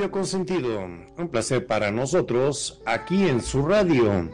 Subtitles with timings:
[0.00, 0.80] Radio Consentido.
[1.18, 4.30] Un placer para nosotros aquí en su radio.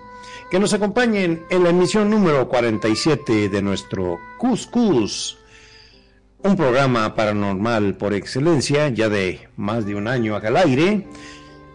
[0.49, 5.39] Que nos acompañen en la emisión número 47 de nuestro Cuscus.
[6.45, 11.09] Un programa paranormal por excelencia, ya de más de un año acá al aire.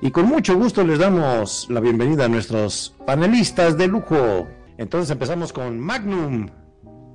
[0.01, 4.47] Y con mucho gusto les damos la bienvenida a nuestros panelistas de lujo.
[4.77, 6.47] Entonces empezamos con Magnum.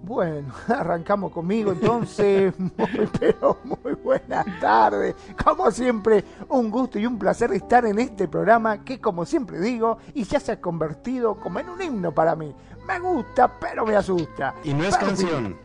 [0.07, 2.55] Bueno, arrancamos conmigo entonces.
[2.59, 5.17] Muy, pero muy buenas tardes.
[5.45, 9.99] Como siempre, un gusto y un placer estar en este programa que, como siempre digo,
[10.15, 12.55] y ya se ha convertido como en un himno para mí.
[12.87, 14.55] Me gusta, pero me asusta.
[14.63, 15.07] Y no es Perfi.
[15.07, 15.57] canción.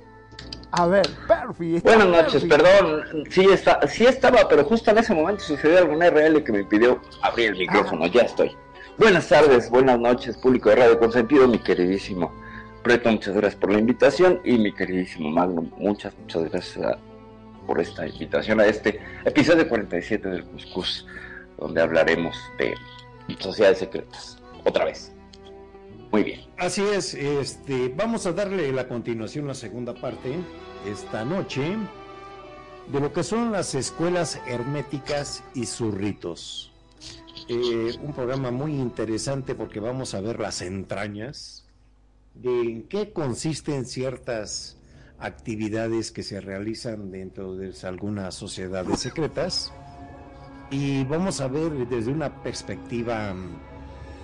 [0.71, 1.75] A ver, Perfi.
[1.75, 2.47] está Buenas noches, Perfi.
[2.49, 6.61] perdón, sí, está, sí estaba, pero justo en ese momento sucedió algún RL que me
[6.61, 8.57] impidió abrir el micrófono, ya estoy.
[8.97, 12.31] Buenas tardes, buenas noches, público de Radio Consentido, mi queridísimo
[12.83, 16.97] Preto, muchas gracias por la invitación, y mi queridísimo Magnum, muchas, muchas gracias
[17.67, 21.05] por esta invitación a este episodio 47 del Cuscus,
[21.59, 22.73] donde hablaremos de
[23.37, 25.13] sociedades secretas, otra vez.
[26.11, 26.41] Muy bien.
[26.57, 30.35] Así es, este, vamos a darle la continuación, la segunda parte,
[30.89, 31.77] esta noche,
[32.91, 36.73] de lo que son las escuelas herméticas y sus ritos.
[37.47, 41.60] Eh, un programa muy interesante porque vamos a ver las entrañas
[42.33, 44.77] de en qué consisten ciertas
[45.19, 49.71] actividades que se realizan dentro de algunas sociedades secretas
[50.71, 53.35] y vamos a ver desde una perspectiva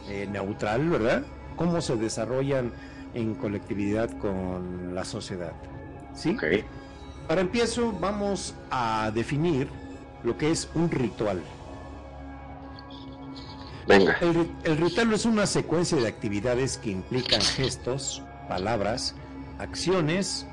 [0.09, 1.23] eh, neutral, ¿verdad?
[1.55, 2.71] Cómo se desarrollan
[3.13, 5.53] en colectividad con la sociedad.
[6.15, 6.31] ¿Sí?
[6.31, 6.65] Ok.
[7.27, 9.67] Para empiezo, vamos a definir
[10.23, 11.41] lo que es un ritual.
[13.87, 14.17] Venga.
[14.21, 19.15] El, ri- el ritual es una secuencia de actividades que implican gestos, palabras,
[19.59, 20.45] acciones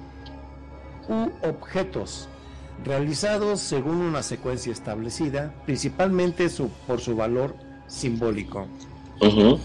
[1.09, 2.29] u objetos
[2.85, 7.57] realizados según una secuencia establecida, principalmente su- por su valor
[7.87, 8.67] simbólico.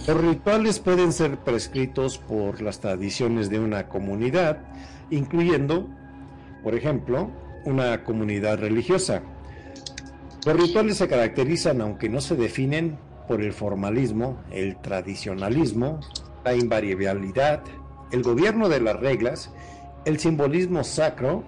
[0.08, 4.60] Los rituales pueden ser prescritos por las tradiciones de una comunidad,
[5.10, 5.88] incluyendo,
[6.64, 7.30] por ejemplo,
[7.66, 9.22] una comunidad religiosa.
[10.46, 12.98] Los rituales se caracterizan, aunque no se definen,
[13.30, 16.00] por el formalismo, el tradicionalismo,
[16.44, 17.62] la invariabilidad,
[18.12, 19.54] el gobierno de las reglas,
[20.06, 21.44] el simbolismo sacro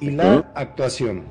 [0.00, 1.24] y la actuación.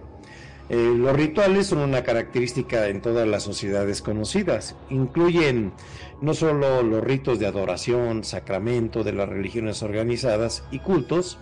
[0.69, 4.75] Eh, los rituales son una característica en todas las sociedades conocidas.
[4.89, 5.73] Incluyen
[6.21, 11.37] no solo los ritos de adoración, sacramento de las religiones organizadas y cultos,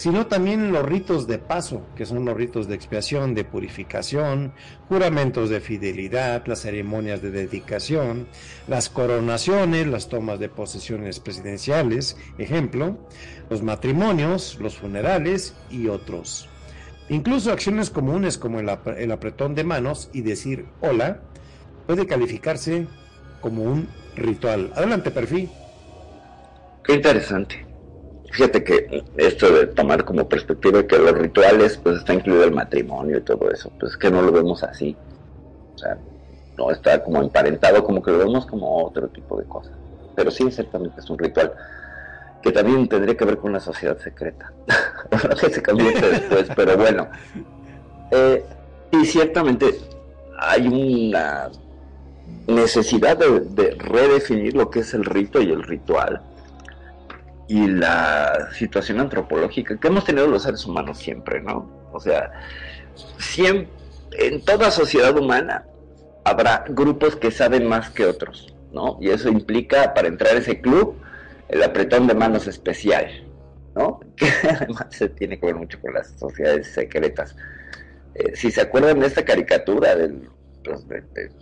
[0.00, 4.54] sino también los ritos de paso, que son los ritos de expiación, de purificación,
[4.88, 8.26] juramentos de fidelidad, las ceremonias de dedicación,
[8.66, 12.96] las coronaciones, las tomas de posesiones presidenciales, ejemplo,
[13.50, 16.48] los matrimonios, los funerales y otros.
[17.10, 21.20] Incluso acciones comunes como el, ap- el apretón de manos y decir hola
[21.86, 22.86] puede calificarse
[23.42, 23.86] como un
[24.16, 24.72] ritual.
[24.74, 25.50] Adelante, perfil.
[26.84, 27.69] Qué interesante.
[28.30, 33.18] Fíjate que esto de tomar como perspectiva que los rituales, pues está incluido el matrimonio
[33.18, 34.96] y todo eso, pues que no lo vemos así.
[35.74, 35.98] O sea,
[36.56, 39.72] no está como emparentado, como que lo vemos como otro tipo de cosas.
[40.14, 41.52] Pero sí, ciertamente es un ritual
[42.40, 44.52] que también tendría que ver con una sociedad secreta.
[45.40, 47.08] Que se convierte después, pero bueno.
[48.12, 48.44] Eh,
[48.92, 49.76] y ciertamente
[50.38, 51.50] hay una
[52.46, 56.22] necesidad de redefinir lo que es el rito y el ritual
[57.50, 61.68] y la situación antropológica que hemos tenido los seres humanos siempre, ¿no?
[61.92, 62.30] O sea,
[63.18, 63.68] siempre,
[64.12, 65.64] en toda sociedad humana
[66.24, 68.98] habrá grupos que saben más que otros, ¿no?
[69.00, 70.94] Y eso implica, para entrar a ese club,
[71.48, 73.06] el apretón de manos especial,
[73.74, 73.98] ¿no?
[74.16, 77.34] Que además se tiene que ver mucho con las sociedades secretas.
[78.14, 80.28] Eh, si se acuerdan de esta caricatura, del,
[80.64, 81.32] pues, de- de-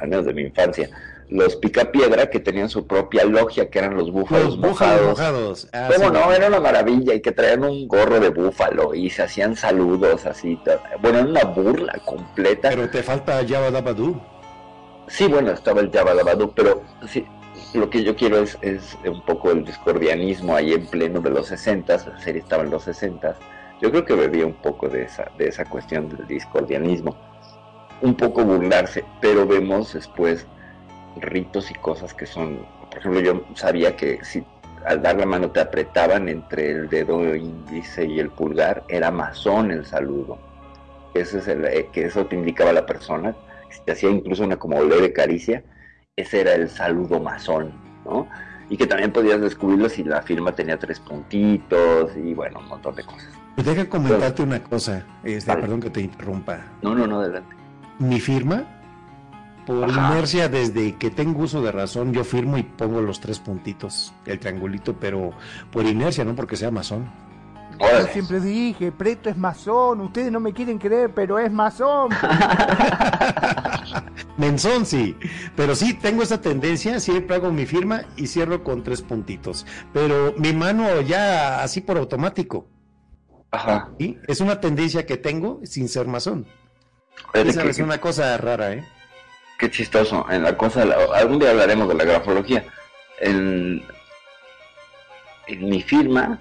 [0.00, 0.88] menos de mi infancia,
[1.30, 5.08] los picapiedra que tenían su propia logia, que eran los búfalos Los búfalos mojados.
[5.18, 5.68] mojados.
[5.72, 6.12] Ah, ¿Cómo sí.
[6.12, 6.32] no?
[6.32, 10.60] Era una maravilla y que traían un gorro de búfalo y se hacían saludos así.
[11.00, 12.70] Bueno, era una burla completa.
[12.70, 14.20] Pero te falta Java Dabadoo.
[15.06, 17.24] Sí, bueno, estaba el Jabba Dabadoo, pero sí,
[17.74, 21.48] lo que yo quiero es, es un poco el discordianismo ahí en pleno de los
[21.48, 23.34] 60 la serie estaba en los 60
[23.82, 27.16] Yo creo que bebía un poco de esa, de esa cuestión del discordianismo.
[28.02, 30.46] Un poco burlarse, pero vemos después
[31.16, 34.44] ritos y cosas que son, por ejemplo, yo sabía que si
[34.86, 39.70] al dar la mano te apretaban entre el dedo índice y el pulgar, era masón
[39.70, 40.38] el saludo.
[41.14, 43.34] Ese es el, eh, que eso te indicaba la persona,
[43.70, 45.62] si te hacía incluso una como leve caricia,
[46.16, 47.72] ese era el saludo masón,
[48.04, 48.28] ¿no?
[48.68, 52.94] Y que también podías descubrirlo si la firma tenía tres puntitos y bueno, un montón
[52.94, 53.28] de cosas.
[53.56, 55.62] Pues deja comentarte una cosa, este, Vale.
[55.62, 56.60] perdón que te interrumpa.
[56.82, 57.56] No, no, no, adelante.
[57.98, 58.79] Mi firma,
[59.78, 60.12] por Ajá.
[60.14, 64.38] inercia, desde que tengo uso de razón, yo firmo y pongo los tres puntitos, el
[64.40, 65.32] triangulito, pero
[65.70, 67.10] por inercia, no porque sea masón.
[67.78, 72.10] Yo siempre dije, Preto es masón, ustedes no me quieren creer, pero es masón.
[74.36, 75.16] Menzón sí,
[75.56, 80.34] pero sí tengo esa tendencia, siempre hago mi firma y cierro con tres puntitos, pero
[80.36, 82.66] mi mano ya así por automático,
[83.50, 83.90] Ajá.
[83.98, 84.18] ¿sí?
[84.28, 86.46] Es una tendencia que tengo sin ser masón.
[87.34, 88.84] Esa que- es una cosa rara, ¿eh?
[89.60, 90.24] Qué chistoso.
[90.30, 90.84] En la cosa,
[91.14, 92.64] algún día hablaremos de la grafología.
[93.20, 93.84] En,
[95.58, 96.38] mi firma,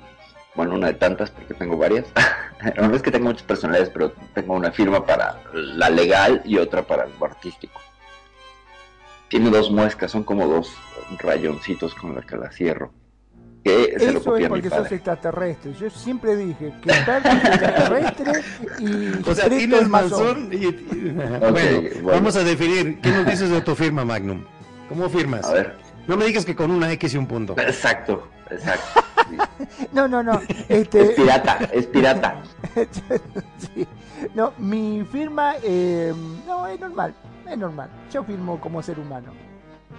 [0.55, 2.07] bueno, una de tantas porque tengo varias.
[2.77, 6.83] no es que tengo muchas personalidades, pero tengo una firma para la legal y otra
[6.83, 7.81] para lo artístico.
[9.27, 10.73] Tiene dos muescas, son como dos
[11.17, 12.93] rayoncitos con los que la cierro.
[13.63, 15.73] Que se lo Eso es porque sos extraterrestre.
[15.79, 18.31] Yo siempre dije que Perto es extraterrestre
[18.79, 20.49] y O sea, tienes es masón.
[20.51, 20.55] y...
[20.67, 22.07] y- bueno, bueno.
[22.07, 24.43] vamos a definir, ¿qué nos dices de tu firma, Magnum?
[24.87, 25.45] ¿Cómo firmas?
[25.45, 25.75] A ver,
[26.07, 27.55] No me digas que con una X y un punto.
[27.59, 29.01] exacto, exacto.
[29.91, 30.41] No, no, no.
[30.47, 32.41] Es Este, pirata, es pirata.
[33.75, 33.85] sí.
[34.33, 36.13] No, mi firma, eh,
[36.47, 37.13] no, es normal.
[37.47, 37.89] Es normal.
[38.11, 39.31] Yo firmo como ser humano.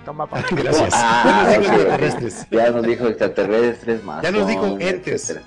[0.05, 0.43] Toma pa.
[0.51, 0.91] Gracias.
[0.93, 2.47] Ah, ya nos dijo extraterrestres.
[2.51, 4.23] Ya nos dijo extraterrestres, más.
[4.23, 5.39] Ya nos dijo entes.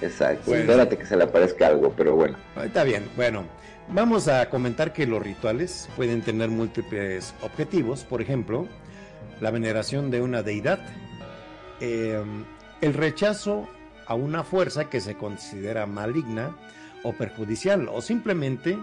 [0.00, 0.42] Exacto.
[0.46, 0.62] Bueno.
[0.62, 2.36] Espérate que se le aparezca algo, pero bueno.
[2.62, 3.44] Está bien, bueno.
[3.92, 8.68] Vamos a comentar que los rituales pueden tener múltiples objetivos, por ejemplo,
[9.40, 10.78] la veneración de una deidad,
[11.80, 12.22] eh,
[12.80, 13.68] el rechazo
[14.06, 16.56] a una fuerza que se considera maligna
[17.02, 18.78] o perjudicial, o simplemente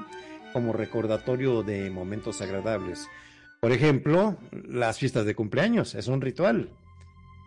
[0.51, 3.07] como recordatorio de momentos agradables.
[3.59, 6.71] Por ejemplo, las fiestas de cumpleaños, es un ritual.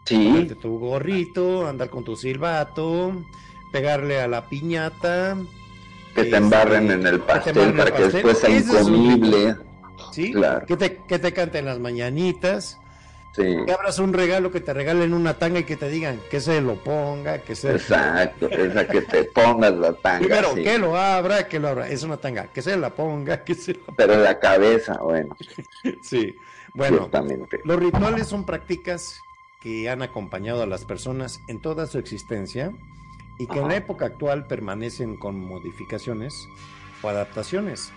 [0.06, 3.24] Sí, Ponerte tu gorrito, andar con tu silbato,
[3.72, 5.36] pegarle a la piñata,
[6.14, 9.56] que te este, embarren en el que te pastel para el que después sea incomible.
[10.12, 10.32] ¿sí?
[10.32, 10.66] Claro.
[10.66, 12.79] Que te, que te canten las mañanitas,
[13.32, 16.40] Sí, que abras un regalo, que te regalen una tanga y que te digan que
[16.40, 17.72] se lo ponga, que se...
[17.72, 18.48] exacto.
[18.50, 20.18] Esa que te pongas la tanga.
[20.26, 20.64] Primero, sí.
[20.64, 21.88] que lo abra, que lo abra.
[21.88, 23.94] Es una tanga, que se la ponga, que se la...
[23.96, 25.36] Pero en la cabeza, bueno,
[26.02, 26.34] Sí,
[26.74, 27.60] bueno, ciertamente.
[27.64, 29.20] los rituales son prácticas
[29.60, 32.72] que han acompañado a las personas en toda su existencia
[33.38, 33.76] y que en la Ajá.
[33.76, 36.48] época actual permanecen con modificaciones
[37.02, 37.92] o adaptaciones,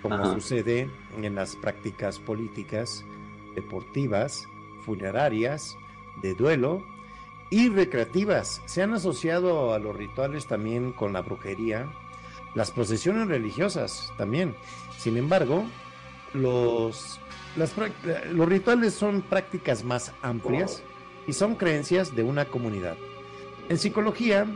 [0.00, 0.32] como Ajá.
[0.32, 0.88] sucede
[1.20, 3.04] en las prácticas políticas,
[3.54, 4.46] deportivas,
[4.88, 5.76] funerarias,
[6.22, 6.82] de duelo
[7.50, 8.62] y recreativas.
[8.64, 11.92] Se han asociado a los rituales también con la brujería,
[12.54, 14.56] las procesiones religiosas también.
[14.96, 15.64] Sin embargo,
[16.32, 17.20] los,
[18.32, 20.82] los rituales son prácticas más amplias
[21.26, 22.96] y son creencias de una comunidad.
[23.68, 24.46] En psicología,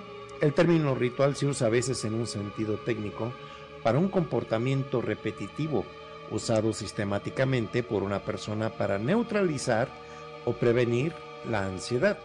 [0.41, 3.35] el término ritual se usa a veces en un sentido técnico
[3.83, 5.85] para un comportamiento repetitivo
[6.31, 9.89] usado sistemáticamente por una persona para neutralizar
[10.45, 11.13] o prevenir
[11.49, 12.19] la ansiedad.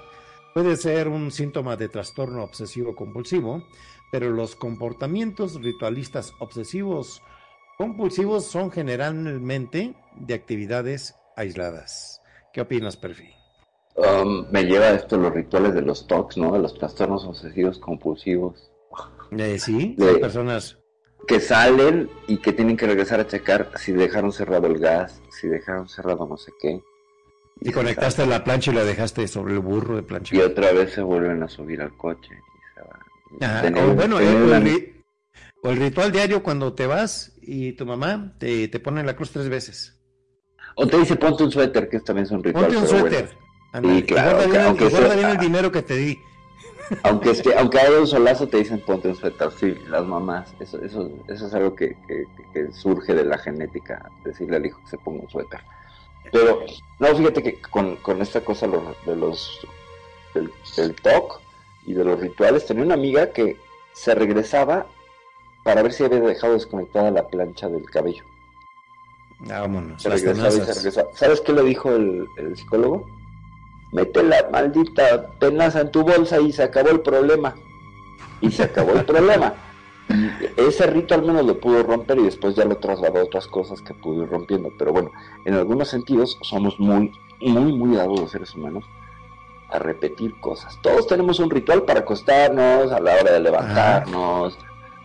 [0.54, 3.64] Puede ser un síntoma de trastorno obsesivo compulsivo,
[4.12, 7.22] pero los comportamientos ritualistas obsesivos
[7.78, 12.22] compulsivos son generalmente de actividades aisladas.
[12.54, 13.30] ¿Qué opinas, Perfi?
[13.96, 16.54] Um, me lleva a esto los rituales de los TOCs, ¿no?
[16.54, 18.72] De los trastornos obsesivos compulsivos.
[19.32, 20.78] Eh, sí, De- personas.
[21.28, 25.48] que salen y que tienen que regresar a checar si dejaron cerrado el gas, si
[25.48, 26.82] dejaron cerrado no sé qué.
[27.62, 30.36] Y conectaste la plancha y la dejaste sobre el burro de plancha.
[30.36, 32.30] Y otra vez se vuelven a subir al coche.
[32.32, 33.46] y se.
[33.46, 35.04] Ajá, Tener- o bueno, tener eh, el, ri-
[35.64, 39.32] o el ritual diario cuando te vas y tu mamá te, te pone la cruz
[39.32, 40.00] tres veces.
[40.76, 42.66] o te dice ponte un suéter, que también es un ritual.
[42.66, 43.00] Ponte un bueno.
[43.00, 43.30] suéter.
[43.74, 45.82] Ándale, y claro, guarda aunque- bien, el- aunque y guarda sea- bien el dinero que
[45.82, 46.20] te di.
[47.04, 49.50] Aunque, esté, aunque haya un solazo, te dicen ponte un suéter.
[49.60, 50.54] Sí, las mamás.
[50.60, 52.24] Eso, eso, eso es algo que, que-
[52.54, 54.10] que surge de la genética.
[54.24, 55.60] Decirle al hijo que se ponga un suéter.
[56.32, 56.62] Pero,
[57.00, 59.60] no, fíjate que con, con esta cosa lo- de los
[60.34, 61.42] del, del TOC
[61.86, 63.58] y de los rituales, tenía una amiga que
[63.94, 64.86] se regresaba
[65.64, 68.24] para ver si había dejado desconectada la plancha del cabello.
[69.40, 70.02] Vámonos.
[70.02, 71.10] Se regresaba y se regresaba.
[71.14, 73.06] ¿Sabes qué le dijo el, el psicólogo?
[73.92, 77.56] Mete la maldita tenaza en tu bolsa y se acabó el problema.
[78.42, 79.54] Y se acabó el problema.
[80.10, 83.48] Y ese rito al menos lo pudo romper y después ya lo trasladó a otras
[83.48, 84.72] cosas que pudo ir rompiendo.
[84.78, 85.12] Pero bueno,
[85.46, 87.12] en algunos sentidos somos muy,
[87.42, 88.86] muy, muy dados los seres humanos
[89.70, 90.80] a repetir cosas.
[90.82, 94.58] Todos tenemos un ritual para acostarnos, a la hora de levantarnos.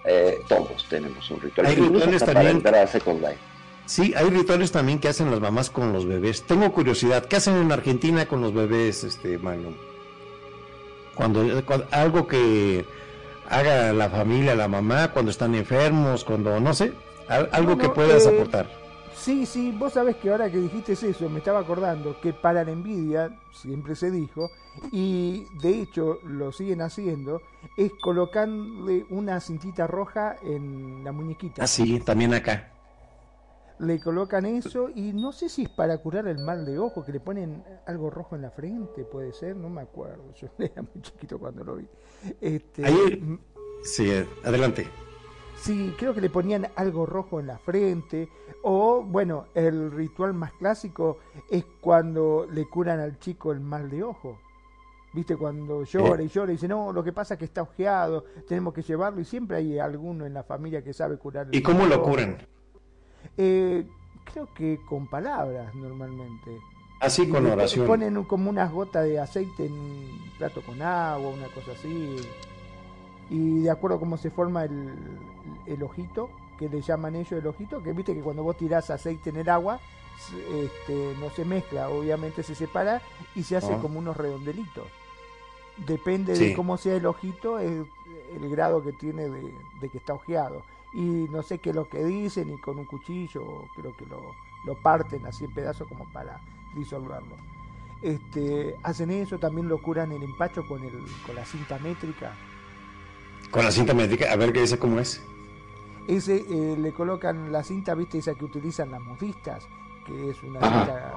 [0.05, 1.67] eh, todos tenemos un ritual.
[1.67, 2.57] Hay rituales para también.
[2.59, 3.39] entrar a Second Life.
[3.87, 6.43] Sí, hay rituales también que hacen las mamás con los bebés.
[6.45, 9.39] Tengo curiosidad, ¿qué hacen en Argentina con los bebés, este?
[11.15, 12.85] Cuando, cuando- algo que
[13.53, 16.93] haga la familia, la mamá, cuando están enfermos, cuando no sé,
[17.29, 18.67] al- algo Bueno, que puedas eh, aportar.
[19.15, 22.73] Sí, sí, vos sabés que ahora que dijiste eso, me estaba acordando que para la
[22.73, 24.51] envidia, siempre se dijo,
[24.91, 27.43] y de hecho lo siguen haciendo,
[27.77, 31.63] es colocarle una cintita roja en la muñequita.
[31.63, 32.71] Ah, sí, también acá.
[33.79, 37.13] Le colocan eso y no sé si es para curar el mal de ojo, que
[37.13, 41.03] le ponen algo rojo en la frente, puede ser, no me acuerdo, yo era muy
[41.03, 41.89] chiquito cuando lo vi.
[42.41, 43.39] Este, Ahí-
[43.83, 44.09] Sí,
[44.45, 44.87] adelante.
[45.57, 48.29] Sí, creo que le ponían algo rojo en la frente.
[48.63, 51.19] O, bueno, el ritual más clásico
[51.51, 54.39] es cuando le curan al chico el mal de ojo.
[55.13, 55.37] ¿Viste?
[55.37, 58.73] Cuando llora y llora y dice, no, lo que pasa es que está ojeado, tenemos
[58.73, 59.21] que llevarlo.
[59.21, 62.39] Y siempre hay alguno en la familia que sabe curar el ¿Y cómo lo curan?
[63.37, 63.85] Eh,
[64.33, 66.59] creo que con palabras normalmente.
[67.01, 67.87] Así con oración.
[67.87, 72.17] Ponen como unas gotas de aceite en un plato con agua, una cosa así.
[73.31, 74.93] Y de acuerdo a cómo se forma el,
[75.67, 79.31] el ojito, que le llaman ellos el ojito, que viste que cuando vos tirás aceite
[79.31, 79.81] en el agua,
[80.55, 83.03] este, no se mezcla, obviamente se separa
[83.35, 83.79] y se hace Ah.
[83.81, 84.85] como unos redondelitos.
[85.79, 86.49] Depende Sí.
[86.49, 87.85] de cómo sea el ojito, es
[88.37, 90.63] el grado que tiene de, de que está ojeado.
[90.95, 94.35] Y no sé qué es lo que dicen, y con un cuchillo creo que lo,
[94.67, 96.41] lo parten así en pedazos como para
[96.75, 97.37] disolverlo.
[98.03, 100.93] Este, hacen eso, también lo curan el empacho con, el,
[101.25, 102.33] con la cinta métrica.
[103.51, 105.23] Con la cinta médica, a ver qué dice cómo es.
[106.09, 109.69] Ese eh, le colocan la cinta, viste, esa que utilizan las modistas,
[110.05, 110.85] que es una Ajá.
[110.85, 111.13] cinta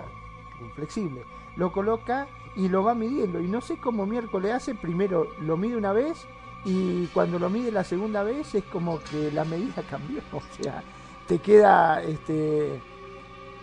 [0.76, 1.24] flexible.
[1.56, 3.42] Lo coloca y lo va midiendo.
[3.42, 6.28] Y no sé cómo miércoles hace, primero lo mide una vez
[6.66, 10.22] y cuando lo mide la segunda vez es como que la medida cambió.
[10.34, 10.84] O sea,
[11.28, 12.82] te queda este.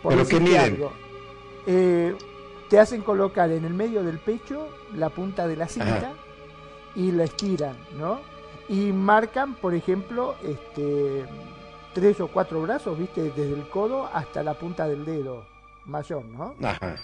[0.02, 0.61] por ¿Pero qué miden?
[0.61, 0.92] algo,
[1.66, 2.16] eh,
[2.71, 6.12] te hacen colocar en el medio del pecho la punta de la cinta Ajá.
[6.94, 8.21] y la estiran, ¿no?
[8.68, 11.26] Y marcan, por ejemplo, este
[11.92, 13.25] tres o cuatro brazos, ¿viste?
[13.25, 15.44] Desde el codo hasta la punta del dedo
[15.85, 16.54] mayor, ¿no?
[16.62, 16.97] Ajá.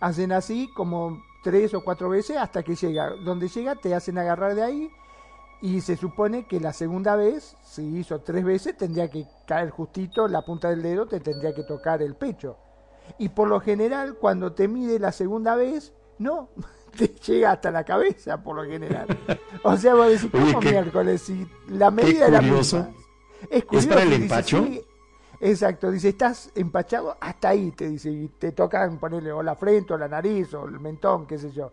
[0.00, 3.10] Hacen así como tres o cuatro veces hasta que llega.
[3.16, 4.90] Donde llega te hacen agarrar de ahí
[5.62, 10.26] y se supone que la segunda vez, si hizo tres veces, tendría que caer justito
[10.28, 12.56] la punta del dedo, te tendría que tocar el pecho.
[13.18, 16.48] Y por lo general, cuando te mide la segunda vez, no,
[16.96, 19.06] te llega hasta la cabeza, por lo general.
[19.62, 21.22] O sea, vos decís, ¿cómo qué- miércoles?
[21.22, 22.76] Si la medida curioso.
[22.78, 22.94] misma.
[23.50, 23.88] Es curioso.
[23.88, 24.64] para el dice, empacho?
[24.64, 24.82] sí,
[25.40, 29.92] exacto, dice, estás empachado hasta ahí, te dice, y te tocan ponerle o la frente,
[29.94, 31.72] o la nariz, o el mentón, qué sé yo.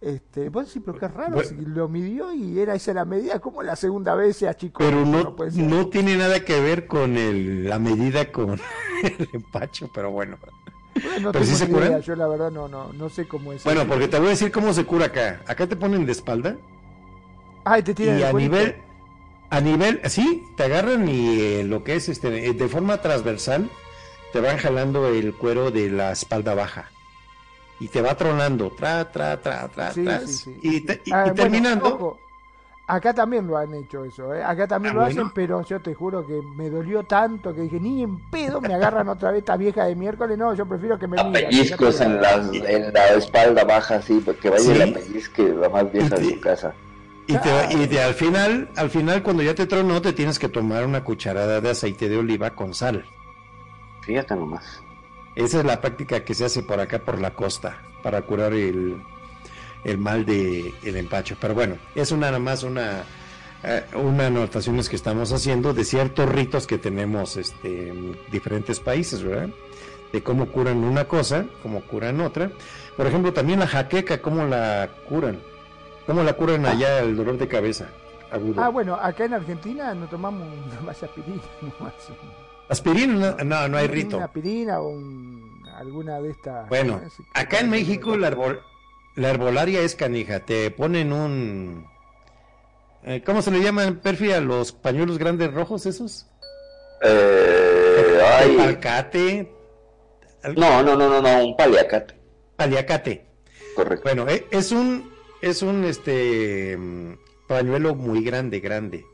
[0.00, 1.48] Este, vos decís, pero qué raro, Bueno.
[1.48, 4.78] si lo midió y era esa la medida, como la segunda vez se achicó.
[4.84, 8.60] Pero no, no tiene nada que ver con el, la medida con
[9.02, 10.36] el empacho, pero bueno.
[11.02, 12.00] Bueno, no ¿Pero sí se curan?
[12.02, 13.64] yo la verdad no, no, no sé cómo es.
[13.64, 15.40] Bueno, porque te voy a decir cómo se cura acá.
[15.46, 16.56] Acá te ponen de espalda
[17.64, 18.76] Ay, te tiran y a nivel,
[19.50, 23.70] a nivel, sí, te agarran y eh, lo que es este, de forma transversal,
[24.32, 26.90] te van jalando el cuero de la espalda baja.
[27.80, 30.58] Y te va tronando, tra, tra, tra, tra, Sí, tras, sí, sí.
[30.62, 32.18] Y, te- y- Ah, y bueno, terminando, ojo,
[32.86, 34.44] acá también lo han hecho eso, ¿eh?
[34.44, 35.22] acá también Ah, lo bueno.
[35.22, 38.74] hacen, pero yo te juro que me dolió tanto que dije, ni en pedo me
[38.74, 41.46] agarran otra vez esta vieja de miércoles, no, yo prefiero que me miren.
[41.50, 44.78] Pellizcos en la, en la espalda baja, así, pues, que vaya Sí.
[44.78, 46.74] la pellizque la más vieja de su casa.
[47.26, 47.48] y, te,
[47.82, 51.02] y te- al final, al final cuando ya te tronó, te tienes que tomar una
[51.02, 53.04] cucharada de aceite de oliva con sal.
[54.02, 54.80] Fíjate nomás.
[55.36, 59.02] Esa es la práctica que se hace por acá por la costa para curar el,
[59.84, 61.36] el mal de el empacho.
[61.40, 63.04] Pero bueno, es una nada más una
[63.66, 69.22] eh, una anotaciones que estamos haciendo de ciertos ritos que tenemos este, en diferentes países,
[69.22, 69.48] ¿verdad?
[70.12, 72.50] De cómo curan una cosa, cómo curan otra.
[72.96, 75.40] Por ejemplo, también la jaqueca, cómo la curan.
[76.06, 77.88] ¿Cómo la curan allá el dolor de cabeza
[78.30, 78.62] agudo?
[78.62, 80.46] Ah, bueno, acá en Argentina no tomamos
[80.84, 81.94] más aspirina, nomás.
[82.68, 84.16] Aspirina, no, no, hay rito.
[84.16, 86.68] Una aspirina o un alguna de estas.
[86.68, 87.00] Bueno,
[87.34, 88.60] acá en México la, arbol-
[89.16, 90.40] la herbolaria es canija.
[90.40, 91.86] Te ponen un...
[93.02, 96.26] eh, ¿Cómo se le llaman, Perfi, a los pañuelos grandes rojos esos?
[97.02, 99.52] Eh, ay, Palcate.
[100.42, 102.14] al- no, no, no, no, no, un paliacate,
[102.56, 103.26] Paliacate.
[103.76, 104.02] correcto.
[104.04, 107.12] Bueno, eh, es un es un este mm,
[107.48, 109.04] pañuelo muy grande, grande,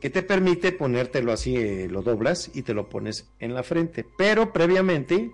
[0.00, 4.06] que te permite ponértelo así, eh, lo doblas y te lo pones en la frente,
[4.16, 5.30] pero previamente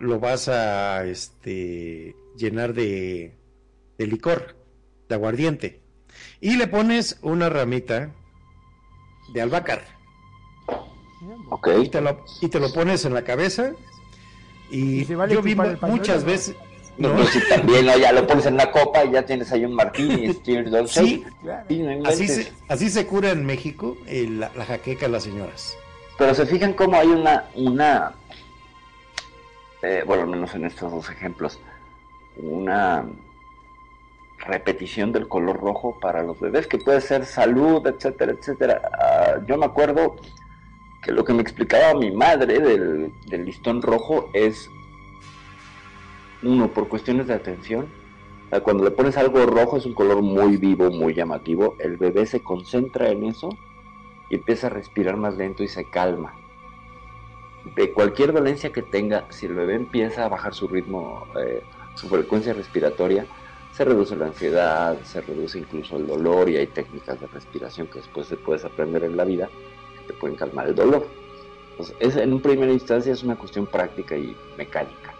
[0.00, 3.36] lo vas a este llenar de,
[3.98, 4.56] de licor,
[5.08, 5.80] de aguardiente,
[6.40, 8.12] y le pones una ramita
[9.32, 9.82] de albahaca.
[11.50, 11.68] Ok.
[11.82, 13.72] y te lo, y te lo pones en la cabeza.
[14.70, 17.14] Y, ¿Y se vale yo vi muchas veces No, ¿no?
[17.14, 17.96] pues sí, también, ¿no?
[17.98, 20.32] ya lo pones en la copa y ya tienes ahí un martini.
[20.86, 21.64] Sí, Claro.
[21.68, 25.24] Sí, no Así se, así se cura en México eh, la, la jaqueca a las
[25.24, 25.76] señoras.
[26.18, 28.14] Pero se fijan cómo hay una, una
[29.84, 31.60] eh, bueno, al menos en estos dos ejemplos,
[32.36, 33.04] una
[34.38, 38.80] repetición del color rojo para los bebés, que puede ser salud, etcétera, etcétera.
[38.98, 40.16] Ah, yo me acuerdo
[41.02, 44.70] que lo que me explicaba mi madre del, del listón rojo es,
[46.44, 47.86] uno, por cuestiones de atención,
[48.62, 52.40] cuando le pones algo rojo es un color muy vivo, muy llamativo, el bebé se
[52.40, 53.48] concentra en eso
[54.30, 56.34] y empieza a respirar más lento y se calma.
[57.74, 61.62] De cualquier dolencia que tenga, si el bebé empieza a bajar su ritmo, eh,
[61.94, 63.26] su frecuencia respiratoria,
[63.72, 67.98] se reduce la ansiedad, se reduce incluso el dolor y hay técnicas de respiración que
[67.98, 69.48] después se puedes aprender en la vida
[69.98, 71.08] que te pueden calmar el dolor.
[71.70, 75.12] Entonces, es, en primera instancia es una cuestión práctica y mecánica.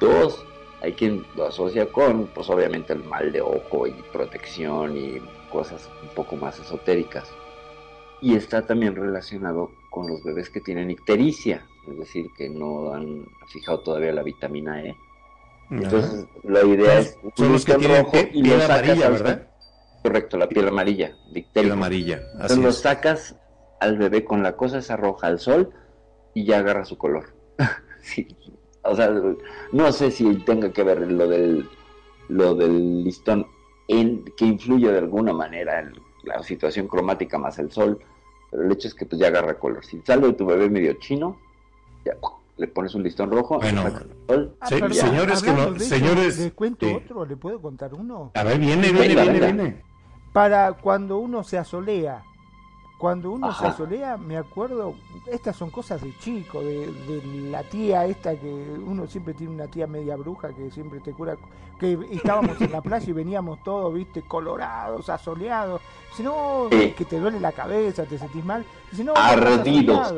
[0.00, 0.44] Dos,
[0.82, 5.88] hay quien lo asocia con, pues obviamente el mal de ojo y protección y cosas
[6.02, 7.32] un poco más esotéricas
[8.20, 13.26] y está también relacionado con los bebés que tienen ictericia, es decir, que no han
[13.48, 14.96] fijado todavía la vitamina E.
[15.70, 19.48] Entonces, la idea es un Son los que tienen rojo y piel amarilla, ¿verdad?
[20.02, 21.72] Correcto, la piel amarilla, Piel dictérico.
[21.74, 22.76] amarilla, así Entonces lo es.
[22.78, 23.36] sacas
[23.80, 25.70] al bebé con la cosa esa roja al sol
[26.34, 27.34] y ya agarra su color.
[28.00, 28.28] Sí,
[28.88, 29.10] O sea,
[29.72, 31.68] no sé si tenga que ver lo del
[32.28, 33.46] lo del listón
[33.88, 35.92] en que influye de alguna manera en
[36.24, 37.98] la situación cromática más el sol,
[38.50, 39.84] pero el hecho es que pues ya agarra color.
[39.84, 41.38] Si sale de tu bebé medio chino,
[42.04, 42.14] ya
[42.56, 43.82] le pones un listón rojo, Bueno.
[44.26, 47.24] sol, Ah, señores que no- señores, ¿Les cuento otro?
[47.26, 48.32] ¿Le puedo contar uno?
[48.34, 49.46] A ver, viene, Venga, viene, viene, venga.
[49.52, 49.82] viene.
[50.32, 52.22] Para cuando uno se asolea.
[52.98, 53.68] Cuando uno se Ajá.
[53.68, 54.94] asolea, me acuerdo,
[55.30, 59.66] estas son cosas de chico, de, de la tía esta que uno siempre tiene una
[59.66, 61.36] tía media bruja que siempre te cura,
[61.78, 65.82] que estábamos en la playa y veníamos todos, viste, colorados, asoleados.
[66.10, 66.94] Dice, no, Sí.
[66.96, 68.64] que te duele la cabeza, te sentís mal.
[68.90, 70.14] Dice, no, Ardidos.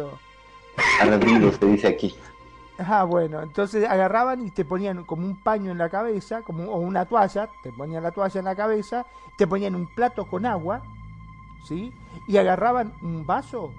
[1.58, 2.14] se dice aquí.
[2.78, 6.78] Ah, bueno, entonces agarraban y te ponían como un paño en la cabeza, como o
[6.78, 9.04] una toalla, te ponían la toalla en la cabeza,
[9.36, 10.82] te ponían un plato con agua,
[11.64, 11.92] ¿sí?
[12.26, 13.72] Y agarraban un vaso,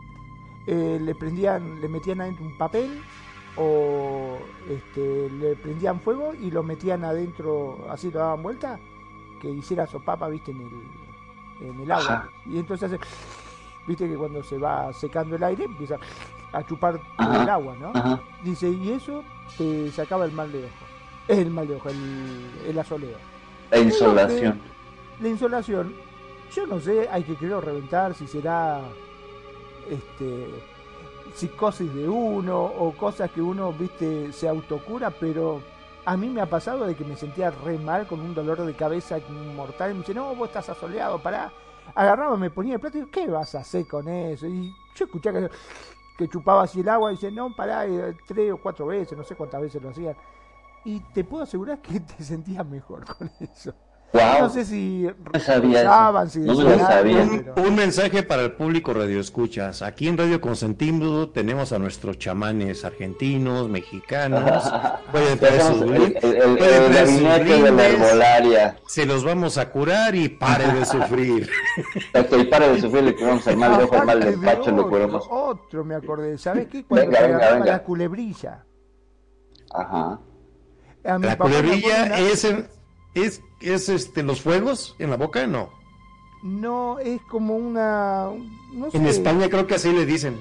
[0.66, 3.02] eh, le prendían, le metían adentro un papel
[3.56, 4.38] o
[4.70, 8.80] este, le prendían fuego y lo metían adentro, así lo daban vuelta,
[9.42, 12.14] que hiciera sopapa, viste, en el, en el agua.
[12.14, 12.30] Ajá.
[12.46, 13.00] Y entonces hace,
[13.88, 15.98] viste que cuando se va secando el aire empieza
[16.52, 17.92] a chupar todo el agua, ¿no?
[17.94, 18.22] Ajá.
[18.44, 19.24] Dice, y eso
[19.58, 20.86] te sacaba el mal de ojo.
[21.28, 23.18] El mal de ojo, el, el asoleo.
[23.72, 24.60] La insolación.
[25.22, 25.94] La insolación,
[26.54, 28.82] yo no sé, hay que querer reventar si será
[29.90, 30.64] este
[31.36, 35.62] psicosis de uno o cosas que uno, viste, se autocura, pero
[36.06, 38.74] a mí me ha pasado de que me sentía re mal con un dolor de
[38.74, 39.18] cabeza
[39.56, 41.52] mortal y me dice, no, vos estás asoleado, pará.
[41.96, 44.48] Agarraba, me ponía el plato y digo, ¿qué vas a hacer con eso?
[44.48, 45.50] Y yo escuchaba que,
[46.18, 49.24] que chupaba así el agua y dice, no, pará, eh, tres o cuatro veces, no
[49.24, 50.16] sé cuántas veces lo hacían.
[50.86, 53.74] Y te puedo asegurar que te sentías mejor con eso.
[54.12, 54.22] Wow.
[54.40, 57.22] No sé si No sabía si No lo sabía.
[57.22, 59.84] Un, un mensaje para el público Radio Escuchas.
[59.84, 64.64] Aquí en Radio Consentido tenemos a nuestros chamanes argentinos, mexicanos.
[65.12, 66.14] Pueden traer sus el,
[66.58, 68.78] gabinete de la herbolaria.
[68.88, 71.48] Se los vamos a curar y pare de sufrir.
[72.14, 74.42] Hasta el para de sufrir le curamos el mal de ojo, el mal Aparte del
[74.42, 75.28] de pacho le curamos.
[75.30, 76.84] otro me acordé, ¿sabes qué?
[76.84, 77.72] Cuando Venga, venga, agarraba venga.
[77.74, 78.66] la culebrilla.
[79.72, 80.20] Ajá.
[81.06, 82.68] A mi La culebrilla es, en-
[83.24, 85.70] es, es este, los fuegos en la boca, no.
[86.42, 88.30] No, es como una...
[88.72, 88.98] No sé.
[88.98, 90.40] En España creo que así le dicen.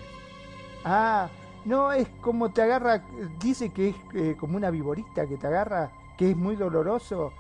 [0.85, 1.29] Ah,
[1.65, 3.05] no, es como te agarra,
[3.41, 7.33] dice que es eh, como una viborita que te agarra, que es muy doloroso,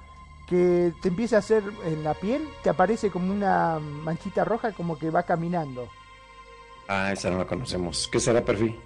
[0.48, 4.98] que te empieza a hacer en la piel, te aparece como una manchita roja como
[4.98, 5.88] que va caminando.
[6.88, 8.09] Ah, esa no la conocemos.
[8.11, 8.79] ¿Qué será perfil?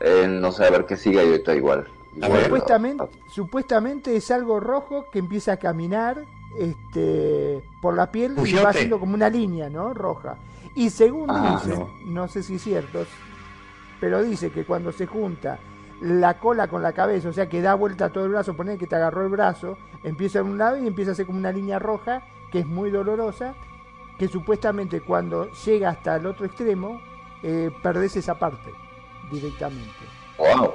[0.00, 1.86] Eh, no sé, a ver qué siga y ahorita igual.
[2.14, 6.24] Supuestamente, supuestamente es algo rojo que empieza a caminar
[6.58, 9.94] este, por la piel y va haciendo como una línea, ¿no?
[9.94, 10.36] Roja.
[10.74, 11.88] Y según Ah, dicen, no.
[12.22, 13.04] no sé si es cierto,
[14.00, 15.58] pero dice que cuando se junta
[16.00, 18.86] la cola con la cabeza, o sea que da vuelta todo el brazo, poner que
[18.86, 21.78] te agarró el brazo, empieza en un lado y empieza a hacer como una línea
[21.78, 23.54] roja que es muy dolorosa,
[24.18, 27.00] que supuestamente cuando llega hasta el otro extremo,
[27.42, 28.70] eh, perdés esa parte
[29.30, 29.90] directamente.
[30.38, 30.72] Wow.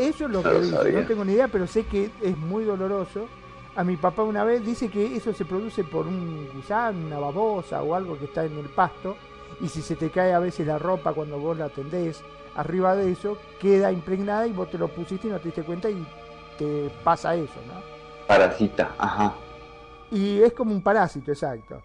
[0.00, 1.00] Eso es lo No que lo dice, sabía.
[1.00, 3.26] no tengo ni idea, pero sé que es muy doloroso.
[3.76, 7.82] A mi papá una vez dice que eso se produce por un gusano, una babosa
[7.82, 9.16] o algo que está en el pasto,
[9.60, 12.22] y si se te cae a veces la ropa cuando vos la tendés
[12.56, 15.88] arriba de eso, queda impregnada y vos te lo pusiste y no te diste cuenta
[15.88, 16.04] y
[16.58, 17.74] te pasa eso, ¿no?
[18.26, 19.34] Parasita, ajá.
[20.10, 21.80] Y es como un parásito, exacto.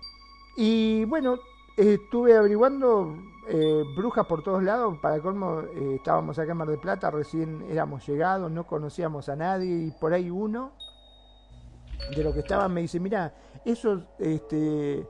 [0.55, 1.37] Y bueno,
[1.77, 3.15] estuve averiguando
[3.47, 4.97] eh, brujas por todos lados.
[5.01, 9.35] Para colmo, eh, estábamos acá en Mar del Plata, recién éramos llegados, no conocíamos a
[9.35, 9.87] nadie.
[9.87, 10.73] Y por ahí uno
[12.15, 15.07] de lo que estaban me dice: Mira, eso, este,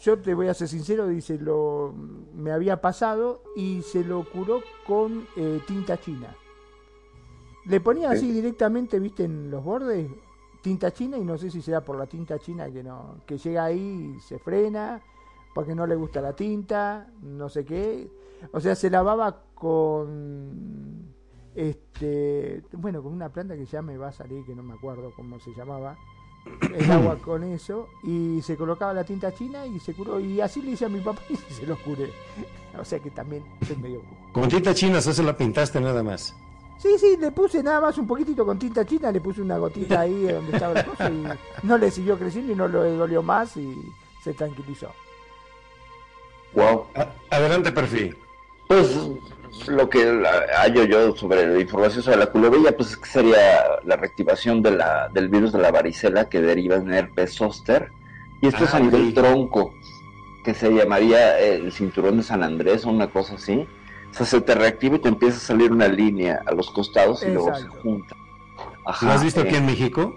[0.00, 1.94] yo te voy a ser sincero, dice, lo
[2.34, 6.36] me había pasado y se lo curó con eh, tinta china.
[7.66, 10.10] Le ponía así directamente, viste, en los bordes,
[10.62, 13.64] tinta china y no sé si será por la tinta china que no que llega
[13.64, 15.02] ahí y se frena
[15.54, 18.08] porque no le gusta la tinta no sé qué
[18.52, 21.12] o sea se lavaba con
[21.54, 25.12] este bueno con una planta que ya me va a salir que no me acuerdo
[25.14, 25.96] cómo se llamaba
[26.74, 30.62] el agua con eso y se colocaba la tinta china y se curó y así
[30.62, 32.10] le hice a mi papá y se lo curé
[32.78, 36.34] o sea que también es medio Con tinta china se la pintaste nada más.
[36.78, 40.00] Sí, sí, le puse nada más un poquitito con tinta china, le puse una gotita
[40.00, 43.56] ahí donde estaba el coso y no le siguió creciendo y no le dolió más
[43.56, 43.76] y
[44.24, 44.88] se tranquilizó.
[46.54, 46.86] Wow.
[46.94, 48.16] A- adelante, perfil.
[48.68, 48.98] Pues
[49.68, 50.22] lo que
[50.56, 54.72] hallo yo sobre la información sobre la culebella, pues es que sería la reactivación de
[54.72, 57.90] la, del virus de la varicela que deriva en herpes zóster.
[58.40, 59.12] Y esto es Ah, a nivel sí.
[59.14, 59.72] tronco,
[60.44, 63.66] que se llamaría eh, el cinturón de San Andrés o una cosa así.
[64.10, 67.22] O sea, se te reactiva y te empieza a salir una línea a los costados
[67.22, 68.14] y luego se junta.
[69.02, 70.14] ¿Lo has visto eh, aquí en México?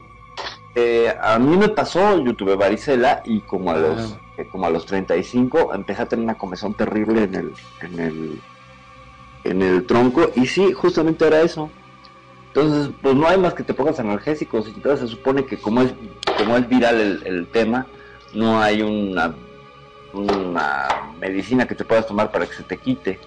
[0.76, 3.78] eh, a mí me pasó, yo tuve varicela y como a Ah.
[3.78, 4.18] los
[4.52, 8.42] como a los 35 empecé a tener una comezón terrible en el en el
[9.46, 11.70] en el tronco y sí, justamente era eso.
[12.48, 15.82] Entonces, pues no hay más que te pongas analgésicos y entonces se supone que como
[15.82, 15.94] es
[16.38, 17.86] como es viral el, el tema,
[18.34, 19.36] no hay una
[20.14, 20.88] una
[21.20, 23.20] medicina que te puedas tomar para que se te quite.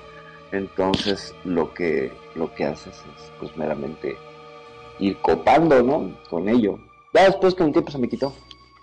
[0.50, 4.16] Entonces, lo que lo que haces es pues meramente
[4.98, 6.10] ir copando, ¿no?
[6.28, 6.78] Con ello.
[7.12, 8.34] Ya después con el tiempo se me quitó.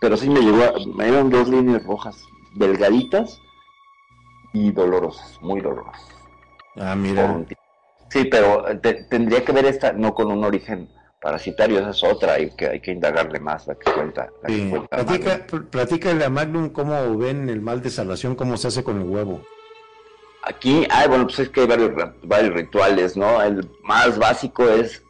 [0.06, 3.42] Pero sí me llegó, a- me dieron dos líneas rojas, delgaditas
[4.54, 6.00] y dolorosas, muy dolorosas.
[6.76, 7.44] Ah, mira.
[8.10, 10.88] Sí, pero te- tendría que ver esta, no con un origen
[11.20, 14.30] parasitario, esa es otra, hay que, hay que indagarle más, la que cuenta.
[14.44, 14.70] La que Sí.
[14.70, 18.84] cuenta Platica, pl- platícale a Magnum cómo ven el mal de salación, cómo se hace
[18.84, 19.42] con el huevo.
[20.44, 21.90] Aquí, ay, bueno, pues es que hay varios,
[22.22, 23.42] varios rituales, ¿no?
[23.42, 25.02] El más básico es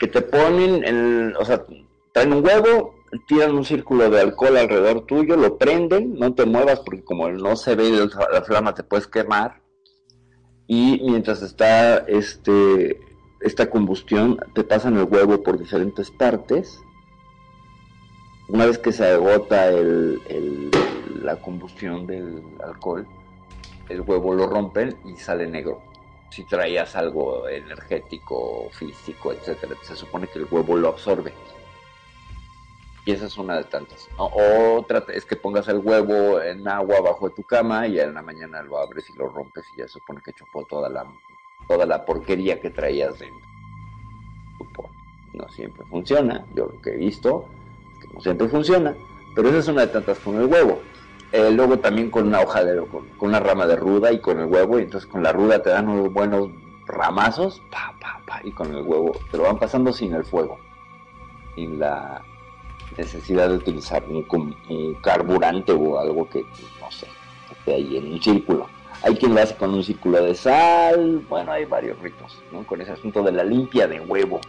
[0.00, 1.64] que te ponen, el, o sea,
[2.10, 6.80] traen un huevo, tiran un círculo de alcohol alrededor tuyo, lo prenden, no te muevas
[6.80, 7.90] porque como no se ve
[8.32, 9.62] la flama te puedes quemar.
[10.66, 13.00] Y mientras está este,
[13.40, 16.80] esta combustión, te pasan el huevo por diferentes partes.
[18.48, 20.70] Una vez que se agota el- el-
[21.22, 23.06] la combustión del alcohol,
[23.88, 25.82] el huevo lo rompen y sale negro.
[26.30, 31.32] Si traías algo energético, físico, etcétera, se supone que el huevo lo absorbe.
[33.08, 34.06] Y esa es una de tantas.
[34.18, 38.20] Otra es que pongas el huevo en agua bajo de tu cama y en la
[38.20, 41.06] mañana lo abres y lo rompes y ya se supone que chupó toda la,
[41.66, 43.48] toda la porquería que traías dentro.
[44.58, 44.94] Supone.
[45.32, 46.44] No siempre funciona.
[46.54, 47.46] Yo lo que he visto
[47.94, 48.94] es que no siempre funciona.
[49.34, 50.82] Pero esa es una de tantas con el huevo.
[51.32, 54.38] Eh, luego también con una hoja de con, con una rama de ruda y con
[54.38, 56.50] el huevo y entonces con la ruda te dan unos buenos
[56.84, 60.58] ramazos pa, pa, pa, y con el huevo te lo van pasando sin el fuego
[61.54, 62.22] sin la
[62.96, 66.42] necesidad de utilizar un, carburante o algo que
[66.80, 67.06] no sé
[67.50, 68.66] esté ahí en un círculo
[69.02, 72.64] hay quien lo hace con un círculo de sal bueno hay varios ritos ¿no?
[72.64, 74.40] con ese asunto de la limpia de huevo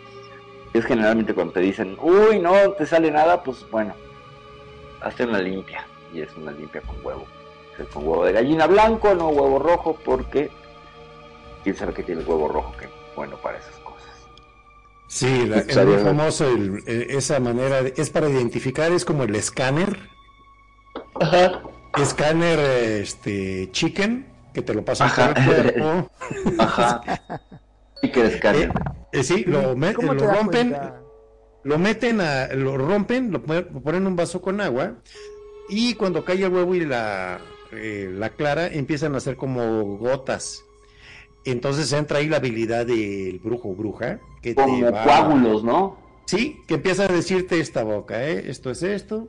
[0.74, 3.94] es generalmente cuando te dicen uy no te sale nada pues bueno
[5.02, 7.26] hazte una limpia y es una limpia con huevo.
[7.78, 10.50] Es con huevo de gallina blanco, no huevo rojo, porque
[11.64, 13.79] quién sabe que tiene huevo rojo que bueno para esas.
[15.10, 19.36] Sí, la- es muy famoso el- esa manera, de- es para identificar, es como el
[19.36, 19.98] escáner,
[21.20, 21.64] Ajá.
[21.98, 25.34] escáner este chicken, que te lo pasan Ajá.
[25.34, 26.12] por el cuerpo.
[26.60, 27.02] Ajá.
[28.02, 28.70] Y que escáner.
[29.12, 31.02] Eh, Eh, sí, lo, me- ¿Cómo lo rompen, cuenta?
[31.64, 34.94] lo meten, a, lo rompen, lo ponen en un vaso con agua
[35.70, 37.40] y cuando cae el huevo y la,
[37.72, 40.64] eh, la clara empiezan a hacer como gotas.
[41.46, 45.98] Entonces entra ahí la habilidad del brujo o bruja que te Como va- coágulos, ¿no?
[46.26, 48.44] Sí, que empieza a decirte esta boca, ¿eh?
[48.48, 49.28] Esto es esto.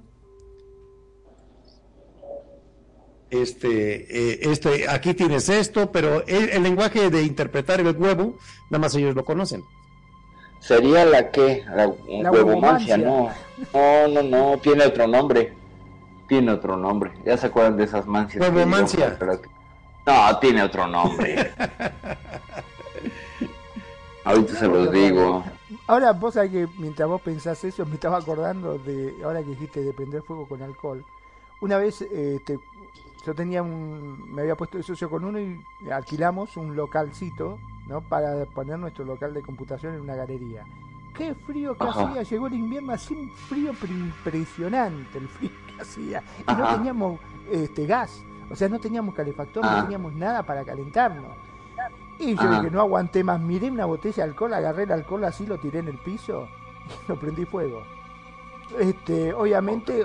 [3.31, 8.37] Este, eh, este, aquí tienes esto, pero el, el lenguaje de interpretar el huevo,
[8.71, 9.63] nada más ellos lo conocen.
[10.59, 11.91] Sería la que, la,
[12.23, 13.31] La huevomancia, no.
[13.73, 15.55] No, no, no, tiene otro nombre.
[16.29, 17.13] Tiene otro nombre.
[17.25, 18.43] Ya se acuerdan de esas mancias.
[18.43, 19.17] Huevomancia.
[19.19, 19.60] que-
[20.07, 21.53] No, tiene otro nombre.
[24.25, 25.45] Ahorita se los digo.
[25.87, 29.83] Ahora vos sabés que mientras vos pensás eso, me estaba acordando de, ahora que dijiste
[29.83, 31.05] de prender fuego con alcohol.
[31.61, 32.59] Una vez este,
[33.25, 35.61] yo tenía un, me había puesto de socio con uno y
[35.91, 38.01] alquilamos un localcito, ¿no?
[38.01, 40.65] Para poner nuestro local de computación en una galería.
[41.15, 42.09] Qué frío que Ajá.
[42.09, 46.23] hacía, llegó el invierno, hacía un frío impresionante el frío que hacía.
[46.49, 49.83] Y no teníamos este gas, o sea, no teníamos calefactor, no Ah.
[49.83, 51.31] teníamos nada para calentarnos.
[52.19, 52.59] Y yo Ah.
[52.61, 55.79] dije, no aguanté más, miré una botella de alcohol, agarré el alcohol así, lo tiré
[55.79, 56.49] en el piso
[57.07, 57.83] y lo prendí fuego.
[58.79, 60.05] Este, obviamente,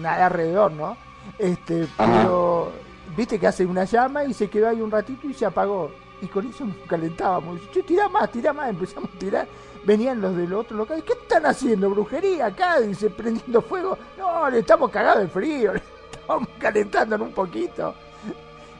[0.00, 0.96] nada alrededor, ¿no?
[1.38, 2.22] Este, Ajá.
[2.22, 2.72] pero
[3.16, 5.90] viste que hace una llama y se quedó ahí un ratito y se apagó.
[6.22, 7.60] Y con eso nos calentábamos.
[7.72, 9.46] Yo tirá más, tirá más, empezamos a tirar.
[9.84, 11.88] Venían los del otro local, ¿qué están haciendo?
[11.90, 12.80] ¿Brujería acá?
[12.80, 13.96] Dice, prendiendo fuego.
[14.18, 15.72] No, le estamos cagados de frío,
[16.30, 17.94] estamos calentándonos un poquito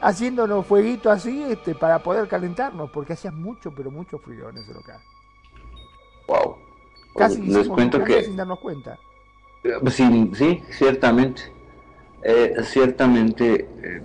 [0.01, 4.73] haciéndonos fueguito así este, para poder calentarnos, porque hacía mucho, pero mucho frío en ese
[4.73, 4.99] local.
[6.27, 6.57] Wow.
[7.17, 8.99] Casi les hicimos cuento que sin darnos cuenta.
[9.65, 11.43] Eh, Sí, sí, ciertamente.
[12.23, 13.69] Eh, ciertamente.
[13.83, 14.03] eh,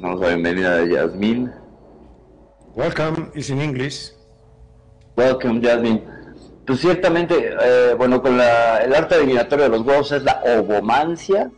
[0.00, 1.52] damos la bienvenida a Yasmín.
[2.74, 4.12] Welcome is in English.
[5.16, 6.02] Welcome, Yasmín.
[6.66, 11.50] Pues ciertamente, eh, bueno, con la, el arte adivinatorio de los huevos es la ovomancia.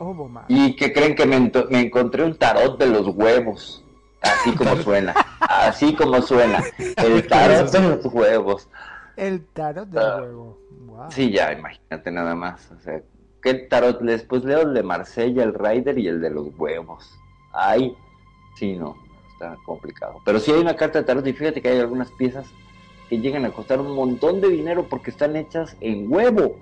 [0.00, 0.30] Oh.
[0.48, 1.36] Y que creen que me,
[1.80, 3.84] encontré un tarot de los huevos.
[4.20, 5.14] Así como suena.
[5.40, 6.62] Así como suena.
[6.96, 8.68] El tarot de los huevos.
[9.16, 10.16] El tarot del Ah.
[10.20, 10.58] huevo.
[10.86, 11.10] Wow.
[11.10, 12.70] Sí, ya, imagínate nada más.
[12.70, 13.02] O sea,
[13.42, 14.00] ¿qué tarot?
[14.00, 17.18] Después leo el de Marsella, el Rider y el de los huevos.
[17.52, 17.96] Ay,
[18.56, 18.96] sí, no,
[19.32, 20.20] está complicado.
[20.24, 22.46] Pero sí hay una carta de tarot y fíjate que hay algunas piezas
[23.08, 26.56] que llegan a costar un montón de dinero porque están hechas en huevo.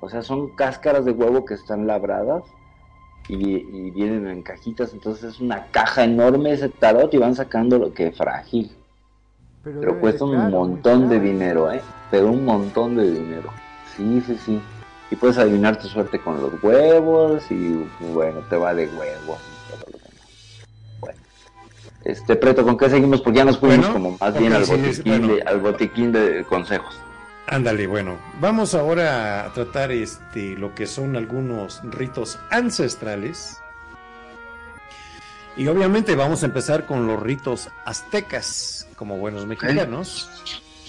[0.00, 2.42] O sea, son cáscaras de huevo que están labradas
[3.28, 4.92] y, y vienen en cajitas.
[4.92, 8.70] Entonces es una caja enorme ese tarot y van sacando lo que es frágil.
[9.62, 11.82] Pero cuesta un caro, montón de dinero, ¿eh?
[12.10, 13.52] Pero un montón de dinero.
[13.84, 14.60] Sí, sí, sí.
[15.10, 19.70] Y puedes adivinar tu suerte con los huevos y bueno, te va de huevos y
[19.70, 20.28] todo lo demás.
[21.00, 21.18] Bueno.
[22.04, 23.20] Este, Preto, ¿con qué seguimos?
[23.20, 25.34] Porque ya nos fuimos Bueno, como más bien al sí, botiquín, sí, bueno.
[25.34, 27.06] de, al botiquín de consejos.
[27.50, 33.58] Ándale, bueno, vamos ahora a tratar este lo que son algunos ritos ancestrales.
[35.56, 40.30] Y obviamente vamos a empezar con los ritos aztecas, como buenos mexicanos.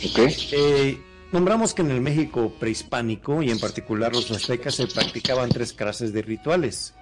[0.05, 0.19] ¿Ok?
[0.51, 5.73] Eh, nombramos que en el México prehispánico y en particular los aztecas se practicaban tres
[5.73, 6.93] clases de rituales.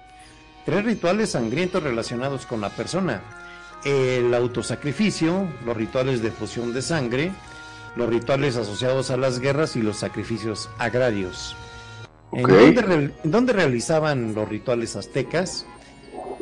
[0.64, 3.20] Tres rituales sangrientos relacionados con la persona.
[3.84, 7.32] El autosacrificio, los rituales de fusión de sangre,
[7.96, 11.56] los rituales asociados a las guerras y los sacrificios agrarios.
[12.32, 15.66] ¿En, dónde, real- en dónde realizaban los rituales aztecas?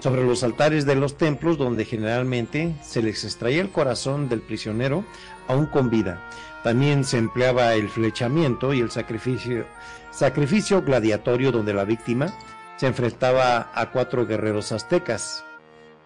[0.01, 5.05] Sobre los altares de los templos donde generalmente se les extraía el corazón del prisionero
[5.49, 6.23] aún con vida.
[6.63, 9.67] También se empleaba el flechamiento y el sacrificio,
[10.13, 12.33] sacrificio gladiatorio donde la víctima
[12.77, 15.43] se enfrentaba a cuatro guerreros aztecas.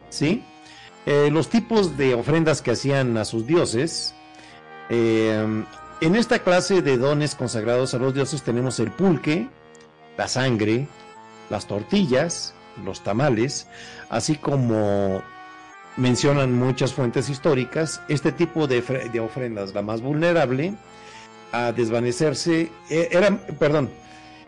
[0.08, 0.42] ¿Sí?
[1.04, 4.14] Eh, los tipos de ofrendas que hacían a sus dioses.
[4.92, 5.64] Eh,
[6.00, 9.48] en esta clase de dones consagrados a los dioses tenemos el pulque,
[10.16, 10.86] la sangre,
[11.50, 13.66] las tortillas, los tamales,
[14.10, 15.22] así como
[15.96, 20.74] mencionan muchas fuentes históricas, este tipo de, fre- de ofrendas, la más vulnerable
[21.52, 23.90] a desvanecerse, eh, eran, perdón,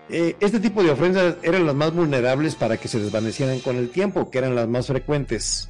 [0.08, 3.90] eh, este tipo de ofrendas eran las más vulnerables para que se desvanecieran con el
[3.90, 5.68] tiempo, que eran las más frecuentes.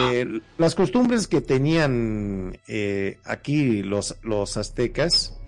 [0.00, 5.38] Eh, las costumbres que tenían eh, aquí los, los aztecas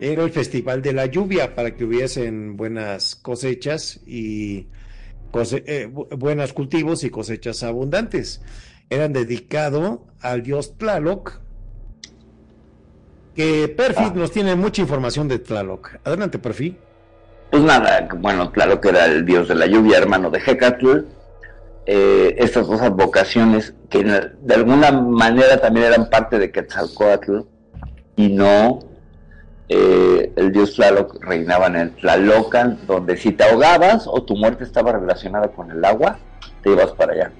[0.00, 4.66] era el festival de la lluvia para que hubiesen buenas cosechas y
[5.30, 8.42] cose- eh, bu- buenos cultivos y cosechas abundantes.
[8.90, 11.40] Eran dedicado al dios Tlaloc,
[13.36, 14.12] que Perfi Ah.
[14.14, 15.90] nos tiene mucha información de Tlaloc.
[16.04, 16.38] Adelante.
[17.50, 20.98] Pues nada, bueno, que era el dios de la lluvia, hermano de Hecatl.
[21.84, 27.40] Eh, estas dos advocaciones que de alguna manera también eran parte de Quetzalcoatl,
[28.16, 28.80] y no
[29.68, 34.64] eh, el dios Tlaloc reinaba en el Tlalocan, donde si te ahogabas o tu muerte
[34.64, 36.18] estaba relacionada con el agua,
[36.62, 37.32] te ibas para allá.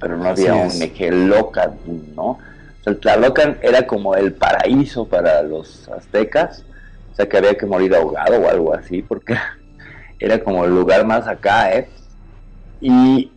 [0.00, 1.76] Pero no había un Mejelocan,
[2.14, 2.22] ¿no?
[2.30, 2.38] O
[2.84, 6.64] sea, el Tlalocan era como el paraíso para los aztecas,
[7.12, 9.34] o sea que había que morir ahogado o algo así, porque
[10.20, 11.88] era como el lugar más acá, ¿eh?
[12.80, 13.30] Y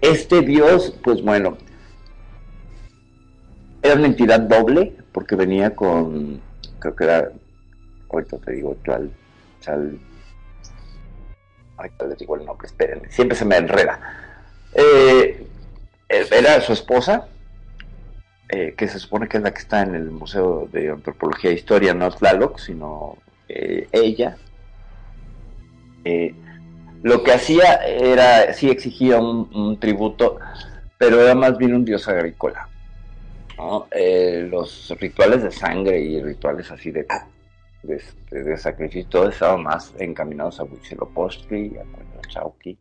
[0.00, 1.58] este dios, pues bueno,
[3.82, 6.40] era una entidad doble, porque venía con,
[6.78, 7.32] creo que era,
[8.10, 9.10] ahorita te digo, Chal,
[9.60, 9.98] Chal,
[11.76, 14.00] ahorita les digo el nombre, espérenme, siempre se me enreda.
[14.74, 15.46] Eh,
[16.08, 17.28] era su esposa,
[18.48, 21.54] eh, que se supone que es la que está en el Museo de Antropología e
[21.54, 23.16] Historia, no Tlaloc, sino
[23.48, 24.36] eh, ella.
[27.02, 30.38] Lo que hacía era, sí exigía un, tributo,
[30.98, 32.68] pero era más bien un dios agrícola.
[33.90, 37.06] Eh, los rituales de sangre y rituales así de,
[37.82, 42.78] de, sacrificio, estaban más encaminados a Huitzilopochtli, a Chauqui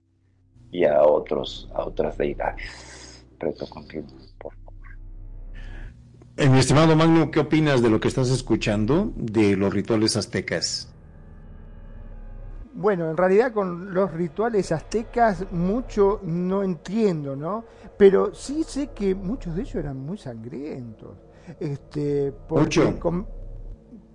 [0.72, 3.26] y a, otros, a otras deidades.
[3.38, 4.74] Preto contigo, por favor.
[6.38, 10.94] Eh, mi estimado Magno, ¿qué opinas de lo que estás escuchando de los rituales aztecas?
[12.74, 17.66] Bueno, en realidad con los rituales aztecas mucho no entiendo, ¿no?
[17.98, 21.18] Pero sí sé que muchos de ellos eran muy sangrientos.
[21.60, 23.00] Este, porque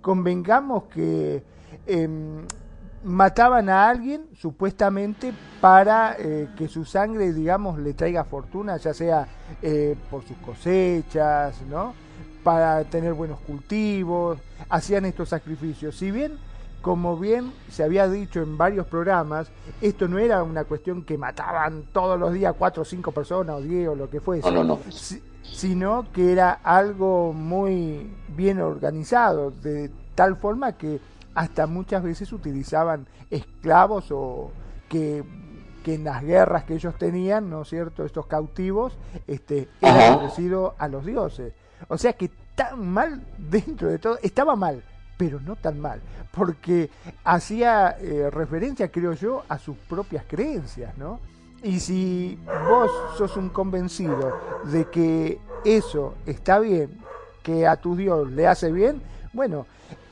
[0.01, 1.43] convengamos que
[1.85, 2.45] em,
[3.03, 9.27] mataban a alguien supuestamente para eh, que su sangre, digamos, le traiga fortuna, ya sea
[9.61, 11.93] eh, por sus cosechas, ¿no?
[12.43, 14.39] Para tener buenos cultivos,
[14.69, 15.97] hacían estos sacrificios.
[15.97, 16.37] Si bien
[16.85, 19.47] como bien se había dicho en varios programas,
[19.81, 23.61] esto no era una cuestión que mataban todos los días cuatro o cinco personas o
[23.61, 24.47] diez o lo que fuese,
[25.41, 30.99] sino que era algo muy bien organizado, de tal forma que
[31.33, 34.51] hasta muchas veces utilizaban esclavos o
[34.87, 35.23] que,
[35.85, 38.95] en las guerras que ellos tenían, ¿no es cierto?, estos cautivos,
[39.25, 41.51] este, eran ofrecidos a los dioses.
[41.87, 44.83] O sea que tan mal dentro de todo, estaba mal,
[45.17, 46.01] pero no tan mal,
[46.31, 46.89] porque
[47.23, 51.19] hacía eh, referencia, creo yo, a sus propias creencias, ¿no?
[51.63, 52.37] Y si
[52.69, 56.99] vos sos un convencido de que eso está bien,
[57.41, 59.01] que a tu Dios le hace bien,
[59.33, 59.65] bueno,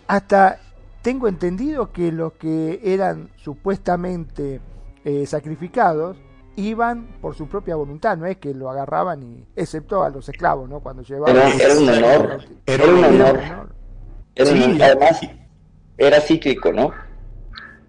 [0.08, 0.60] hasta
[1.02, 4.62] tengo entendido que los que eran supuestamente
[5.04, 6.18] eh, sacrificados
[6.56, 10.70] iban por su propia voluntad, no es que lo agarraban y, excepto a los esclavos,
[10.70, 10.80] ¿no?
[10.80, 11.36] Cuando llevaban...
[11.36, 13.73] Era, un honor, era un honor
[14.38, 15.22] además,
[15.98, 16.94] era cíclico, ¿no?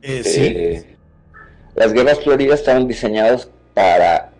[0.02, 0.40] Eh, sí.
[0.44, 0.96] Eh,
[1.74, 4.30] las guerras floridas estaban diseñadas para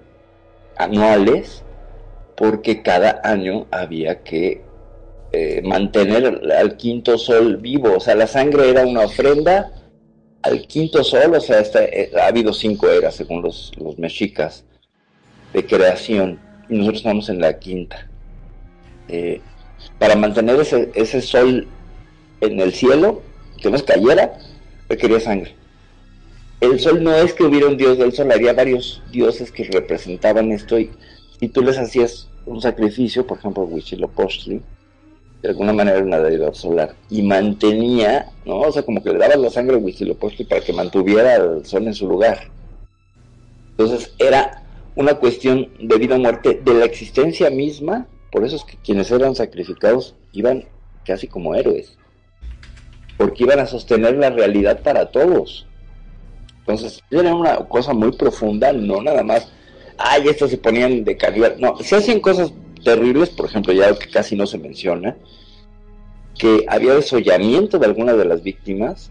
[0.77, 1.63] anuales
[2.37, 4.63] porque cada año había que
[5.33, 7.97] eh, mantener al quinto sol vivo.
[7.97, 9.73] O sea, la sangre era una ofrenda
[10.43, 11.35] al quinto sol.
[11.35, 11.63] O sea,
[12.21, 14.65] ha habido cinco eras, según los, los mexicas,
[15.53, 16.39] de creación.
[16.69, 18.09] Y nosotros estamos en la quinta.
[19.99, 21.67] para mantener ese, ese sol
[22.45, 23.23] en el cielo,
[23.61, 24.39] que nos cayera,
[24.89, 25.55] requería sangre.
[26.61, 30.53] El sol no es que hubiera un dios del sol, había varios dioses que representaban
[30.53, 30.91] esto y,
[31.41, 34.63] y tú les hacías un sacrificio, por ejemplo, Huitzilopochtli,
[35.43, 38.61] de alguna manera era una deidad solar, y mantenía, ¿no?
[38.61, 41.87] O sea, como que le daba la sangre a Huitzilopochtli para que mantuviera el sol
[41.87, 42.51] en su lugar.
[43.73, 44.63] Entonces era
[44.95, 49.11] una cuestión de vida o muerte de la existencia misma, por eso es que quienes
[49.11, 50.65] eran sacrificados iban
[51.05, 51.99] casi como héroes
[53.17, 55.67] porque iban a sostener la realidad para todos.
[56.61, 59.53] Entonces, era una cosa muy profunda, no nada más,
[59.99, 61.57] ay, estos se ponían de calidad.
[61.59, 62.53] No, se hacían cosas
[62.83, 65.17] terribles, por ejemplo, ya que casi no se menciona,
[66.39, 69.11] que había desollamiento de algunas de las víctimas,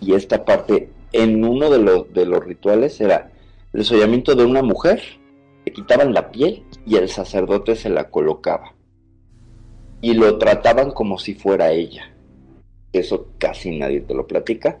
[0.00, 3.30] y esta parte, en uno de los, de los rituales, era
[3.72, 5.02] el desollamiento de una mujer,
[5.64, 8.74] le quitaban la piel y el sacerdote se la colocaba.
[10.02, 12.13] Y lo trataban como si fuera ella
[12.98, 14.78] eso casi nadie te lo platica,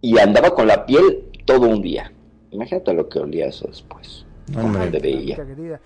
[0.00, 2.12] y andaba con la piel todo un día.
[2.50, 4.24] Imagínate lo que olía eso después.
[5.00, 5.38] veía.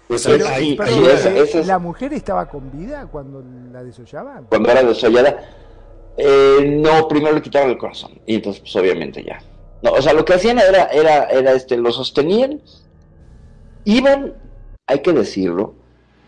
[0.06, 3.42] Pues ¿La mujer estaba con vida cuando
[3.72, 4.46] la desollaban?
[4.48, 5.38] Cuando era desollada,
[6.16, 9.40] eh, no, primero le quitaban el corazón, y entonces pues obviamente ya.
[9.82, 12.60] No, o sea, lo que hacían era, era, era este, lo sostenían,
[13.84, 14.34] iban,
[14.86, 15.74] hay que decirlo,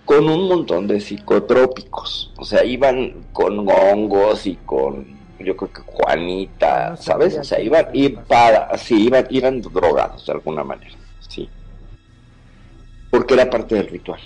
[0.04, 2.32] con un montón de psicotrópicos.
[2.38, 7.36] O sea, iban con hongos y con yo creo que Juanita, ¿sabes?
[7.38, 10.94] O sea, iban, y para, sí, iban, iban drogados de alguna manera,
[11.28, 11.48] sí.
[13.10, 14.20] Porque era parte del ritual.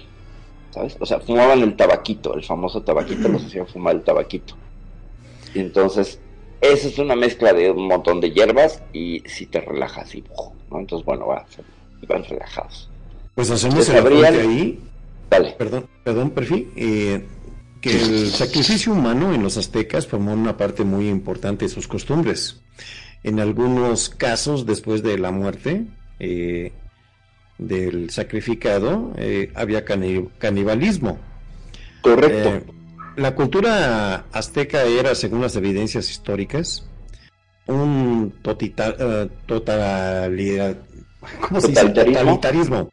[0.76, 0.96] ¿sabes?
[1.00, 4.54] O sea, fumaban el tabaquito, el famoso tabaquito, los hacían fumar el tabaquito.
[5.54, 6.20] Y entonces,
[6.60, 10.22] eso es una mezcla de un montón de hierbas y si te relajas y
[10.70, 10.78] ¿no?
[10.78, 11.44] Entonces, bueno, van,
[12.06, 12.90] van relajados.
[13.34, 14.80] Pues hacemos el ahí,
[15.30, 15.52] Dale.
[15.52, 17.26] perdón, perdón, Perfi, eh,
[17.86, 22.60] que el sacrificio humano en los aztecas formó una parte muy importante de sus costumbres.
[23.22, 25.86] En algunos casos, después de la muerte
[26.18, 26.72] eh,
[27.58, 31.18] del sacrificado, eh, había cani- canibalismo.
[32.02, 32.48] Correcto.
[32.54, 32.64] Eh,
[33.16, 36.86] la cultura azteca era, según las evidencias históricas,
[37.66, 38.32] un
[41.86, 42.90] totalitarismo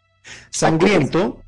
[0.50, 1.41] sangriento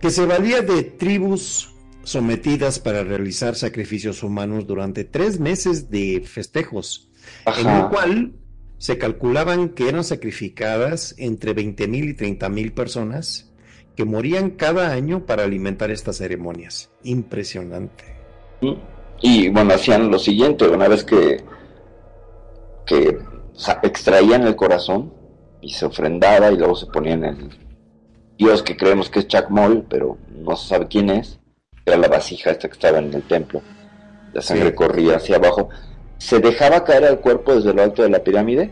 [0.00, 1.70] que se valía de tribus
[2.08, 7.10] sometidas para realizar sacrificios humanos durante tres meses de festejos,
[7.58, 8.32] en el cual
[8.78, 13.52] se calculaban que eran sacrificadas entre 20.000 y 30.000 personas
[13.94, 16.90] que morían cada año para alimentar estas ceremonias.
[17.02, 18.04] Impresionante.
[19.20, 21.44] Y bueno, hacían lo siguiente, una vez que,
[22.86, 23.18] que
[23.82, 25.12] extraían el corazón
[25.60, 27.50] y se ofrendaba y luego se ponían el
[28.38, 31.37] dios que creemos que es Chacmol, pero no se sabe quién es,
[31.88, 33.62] era la vasija esta que estaba en el templo,
[34.32, 34.74] la sangre Sí.
[34.74, 35.68] corría hacia abajo,
[36.18, 38.70] se dejaba caer al cuerpo desde lo alto de la pirámide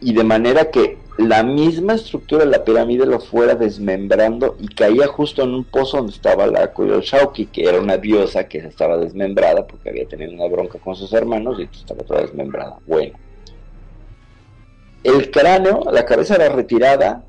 [0.00, 5.06] y de manera que la misma estructura de la pirámide lo fuera desmembrando y caía
[5.06, 9.66] justo en un pozo donde estaba la Shauki, que era una diosa que estaba desmembrada
[9.66, 12.78] porque había tenido una bronca con sus hermanos y estaba toda desmembrada.
[12.86, 13.18] Bueno,
[15.02, 17.24] el cráneo, la cabeza era retirada,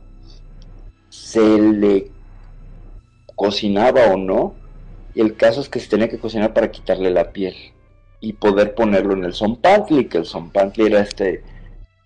[1.09, 2.11] se le
[3.37, 4.55] cocinaba o no,
[5.15, 7.55] y el caso es que se tenía que cocinar para quitarle la piel
[8.19, 11.43] y poder ponerlo en el zompantli, que el zompantli era este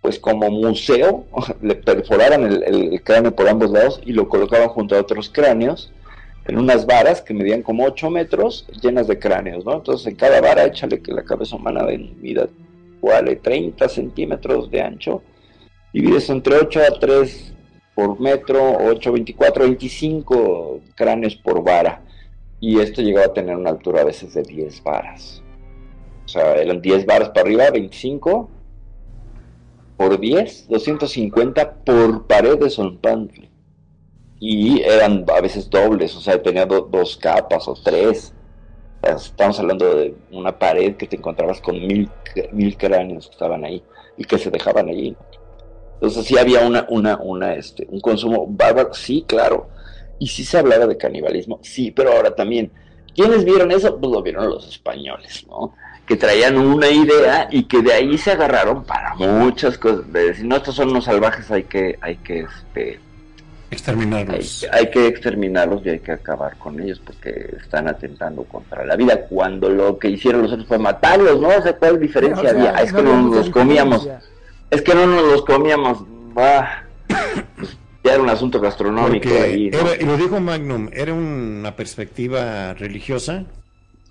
[0.02, 1.26] pues como museo,
[1.62, 5.92] le perforaran el, cráneo por ambos lados y lo colocaban junto a otros cráneos
[6.46, 9.76] en unas varas que medían como 8 metros llenas de cráneos, ¿no?
[9.76, 11.86] Entonces en cada vara échale que la cabeza humana
[12.20, 12.50] mida
[13.02, 15.24] vale 30 centímetros de ancho,
[15.94, 17.54] divides entre 8 a 3
[17.96, 22.02] por metro, 8, 24, 25 cráneos por vara
[22.60, 25.42] y esto llegaba a tener una altura a veces de 10 varas.
[26.26, 28.50] O sea, eran 10 varas para arriba, 25
[29.98, 33.50] por 10, 250 por pared de Zompantli.
[34.40, 38.34] Y eran a veces dobles, o sea, tenía do- dos capas o tres.
[39.04, 42.10] Estamos hablando de una pared que te encontrabas con mil,
[42.52, 43.84] mil cráneos que estaban ahí
[44.18, 45.16] y que se dejaban allí.
[46.02, 49.70] Entonces sí había una, una, una, este, un consumo bárbaro, sí, claro.
[50.18, 52.72] Y sí se hablaba de canibalismo, sí, pero ahora también.
[53.16, 54.00] ¿Quiénes vieron eso?
[54.00, 55.74] Pues lo vieron los españoles, ¿no?
[56.06, 60.12] que traían una idea y que de ahí se agarraron para muchas cosas.
[60.12, 63.00] De decir, no, estos son unos salvajes, hay que, hay que, este,
[63.70, 64.68] Exterminarlos.
[64.74, 69.22] hay que exterminarlos y hay que acabar con ellos porque están atentando contra la vida.
[69.30, 71.48] Cuando lo que hicieron los otros fue matarlos, ¿no?
[71.48, 72.74] O sea, ¿cuál diferencia O sea, había?
[72.76, 74.02] Ah, es que no nos mucha los comíamos.
[74.04, 74.31] diferencia.
[74.72, 76.04] Es que no nos los comíamos.
[76.36, 76.84] Ah,
[77.58, 79.80] pues, ya era un asunto gastronómico ahí, ¿no?
[79.80, 83.44] era- y lo dijo Magnum, era una perspectiva religiosa.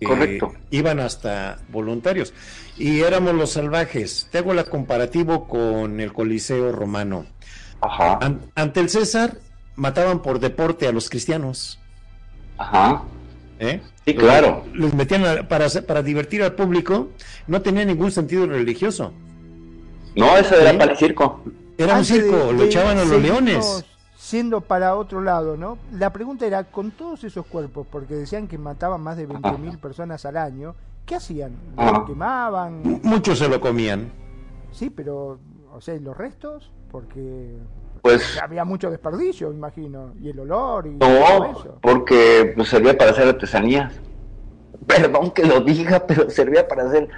[0.05, 0.53] Correcto.
[0.71, 2.33] Iban hasta voluntarios.
[2.79, 4.29] Y éramos los salvajes.
[4.33, 7.27] Te hago la comparativo con el Coliseo romano.
[7.83, 9.37] Ajá, An- ante el César,
[9.77, 11.79] mataban por deporte a los cristianos.
[12.57, 13.03] ajá.
[13.59, 13.83] ¿eh?
[14.07, 14.65] Sí, claro.
[14.73, 17.11] Les metían a- para, para divertir al público.
[17.47, 19.13] No tenía ningún sentido religioso.
[20.17, 20.77] No, eso era ¿Sí?
[20.77, 21.41] para el circo.
[21.79, 23.85] Era un circo, lo de echaban a los leones.
[24.17, 25.79] Siendo para otro lado, ¿no?
[25.93, 30.25] La pregunta era, con todos esos cuerpos, porque decían que mataban más de 20.000 personas
[30.27, 30.75] al año,
[31.07, 31.53] ¿qué hacían?
[31.77, 32.05] ¿Los Ah.
[32.07, 33.01] quemaban?
[33.03, 34.13] Muchos se lo comían.
[34.73, 35.39] Sí, pero,
[35.73, 36.71] o sea, ¿y los restos?
[36.93, 37.57] Porque
[38.03, 41.79] Pues había mucho desperdicio, imagino, y el olor y todo No, eso.
[41.83, 43.93] porque pues, servía para hacer artesanías.
[44.87, 47.09] Perdón que lo diga, pero servía para hacer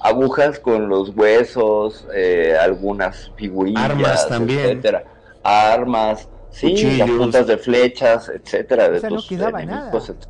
[0.00, 4.60] agujas con los huesos, eh, algunas figurillas, Armas también.
[4.62, 5.04] etcétera.
[5.42, 6.98] Armas, sí, Cuchillos.
[6.98, 8.88] las puntas de flechas, etcétera.
[8.92, 10.20] O de sea, no tus quedaba enemigos, nada.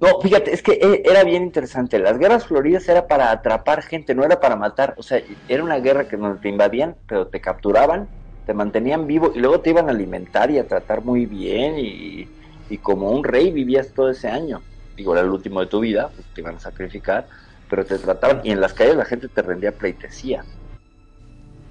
[0.00, 1.98] No, fíjate, es que e- era bien interesante.
[1.98, 4.94] Las guerras floridas era para atrapar gente, no era para matar.
[4.96, 8.08] O sea, era una guerra que donde te invadían, pero te capturaban,
[8.44, 12.30] te mantenían vivo y luego te iban a alimentar y a tratar muy bien y,
[12.68, 14.64] y como un rey vivías todo ese año.
[14.96, 17.28] Digo, era el último de tu vida, pues, te iban a sacrificar,
[17.68, 20.44] pero te trataban y en las calles la gente te rendía pleitesía.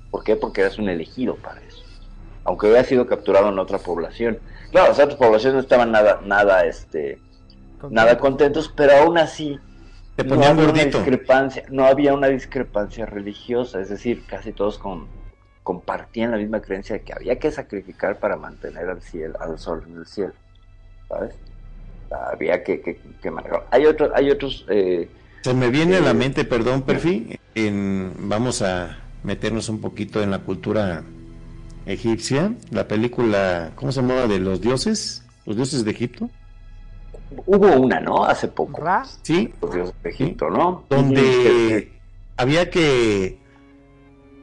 [0.09, 0.35] ¿Por qué?
[0.35, 1.83] Porque eras un elegido para eso.
[2.43, 4.39] Aunque hubiera sido capturado en otra población.
[4.71, 7.19] Claro, sea, otras poblaciones no estaban nada, nada, este,
[7.89, 9.59] nada contentos, pero aún así
[10.15, 10.97] Te no ponían gordito.
[10.97, 15.09] discrepancia, no había una discrepancia religiosa, es decir, casi todos con-
[15.63, 19.83] compartían la misma creencia de que había que sacrificar para mantener al cielo, al sol
[19.87, 20.33] en el cielo.
[21.09, 21.35] ¿sabes?
[22.09, 23.67] Había que, que, que manejar.
[23.71, 24.65] Hay, otros hay otros...
[24.69, 25.09] Eh,
[25.43, 30.21] Se me viene a la eh, mente, perdón, Perfi, en, vamos a meternos un poquito
[30.21, 31.03] en la cultura
[31.85, 34.27] egipcia, la película, ¿cómo se llamaba?
[34.27, 36.29] De los dioses, los dioses de Egipto.
[37.45, 38.25] Hubo una, ¿no?
[38.25, 38.81] Hace poco.
[38.81, 40.83] Ra, Sí, Los dioses de Egipto, ¿no?
[40.89, 41.93] donde
[42.38, 43.39] había que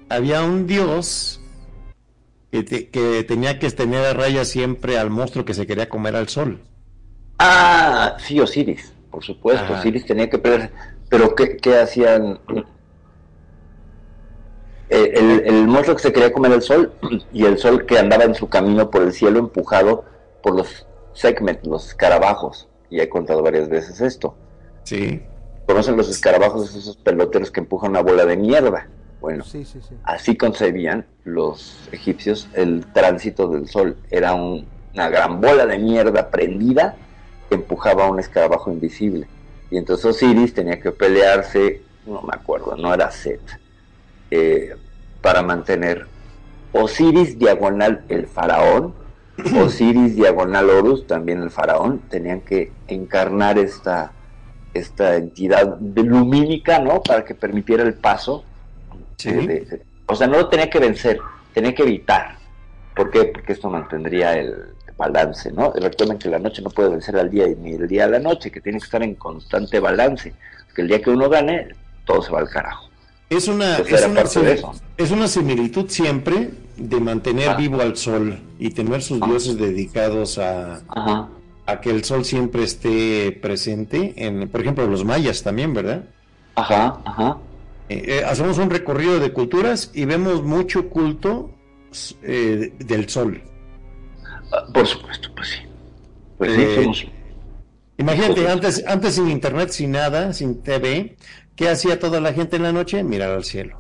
[0.09, 1.41] había un dios
[2.51, 6.17] que, te- que tenía que tener a raya siempre al monstruo que se quería comer
[6.17, 6.63] al sol.
[7.39, 9.65] Ah, sí, Osiris, por supuesto.
[9.65, 9.79] Ajá.
[9.79, 10.73] Osiris tenía que pelear.
[11.09, 12.41] Pero ¿qué, qué hacían?
[14.89, 16.93] El, el monstruo que se quería comer el sol
[17.33, 20.05] y el sol que andaba en su camino por el cielo empujado
[20.43, 22.69] por los segment, los escarabajos.
[22.91, 24.37] Y he contado varias veces esto.
[24.83, 25.23] Sí,
[25.67, 28.89] ¿Conocen los escarabajos esos peloteros que empujan una bola de mierda?
[29.21, 29.95] Bueno, sí, sí, sí.
[30.03, 33.97] así concebían los egipcios el tránsito del sol.
[34.11, 36.97] Era un- una gran bola de mierda prendida
[37.57, 39.29] que empujaba a un escarabajo invisible.
[39.71, 43.41] Y entonces Osiris tenía que pelearse, no me acuerdo, no era Set,
[44.31, 44.77] eh,
[45.21, 46.09] para mantener
[46.73, 48.95] Osiris diagonal el faraón,
[49.57, 54.15] Osiris diagonal Horus, también el faraón, tenían que encarnar esta,
[54.73, 57.03] esta entidad lumínica, ¿no?
[57.03, 58.45] Para que permitiera el paso
[59.19, 59.33] sí.
[59.33, 61.21] de- de- de- o sea, no lo tenía que vencer,
[61.53, 62.39] tenía que evitar.
[62.95, 63.25] ¿Por qué?
[63.27, 65.73] Porque esto mantendría el balance, ¿no?
[65.73, 68.19] Recuerden que la noche no puede vencer al día y ni el día a la
[68.19, 70.33] noche, que tiene que estar en constante balance.
[70.75, 71.69] Que el día que uno gane,
[72.05, 72.89] todo se va al carajo.
[73.31, 74.23] Es una, es una,
[74.97, 77.55] es una similitud siempre de mantener Ah.
[77.57, 79.27] vivo al sol y tener sus Ah.
[79.27, 81.29] dioses dedicados a, Ajá.
[81.67, 84.13] a que el sol siempre esté presente.
[84.17, 86.05] En, por ejemplo, los mayas también, ¿verdad?
[86.55, 87.39] Ajá, ajá.
[87.89, 91.51] Eh, eh, hacemos un recorrido de culturas y vemos mucho culto
[92.23, 93.43] eh, del sol.
[94.55, 95.59] Ah, Por supuesto, pues sí.
[96.37, 97.05] Pues sí, Eh, somos...
[97.99, 101.17] Imagínate, antes, antes sin internet, sin nada, sin TV,
[101.57, 103.03] ¿qué hacía toda la gente en la noche?
[103.05, 103.79] Mirar al cielo.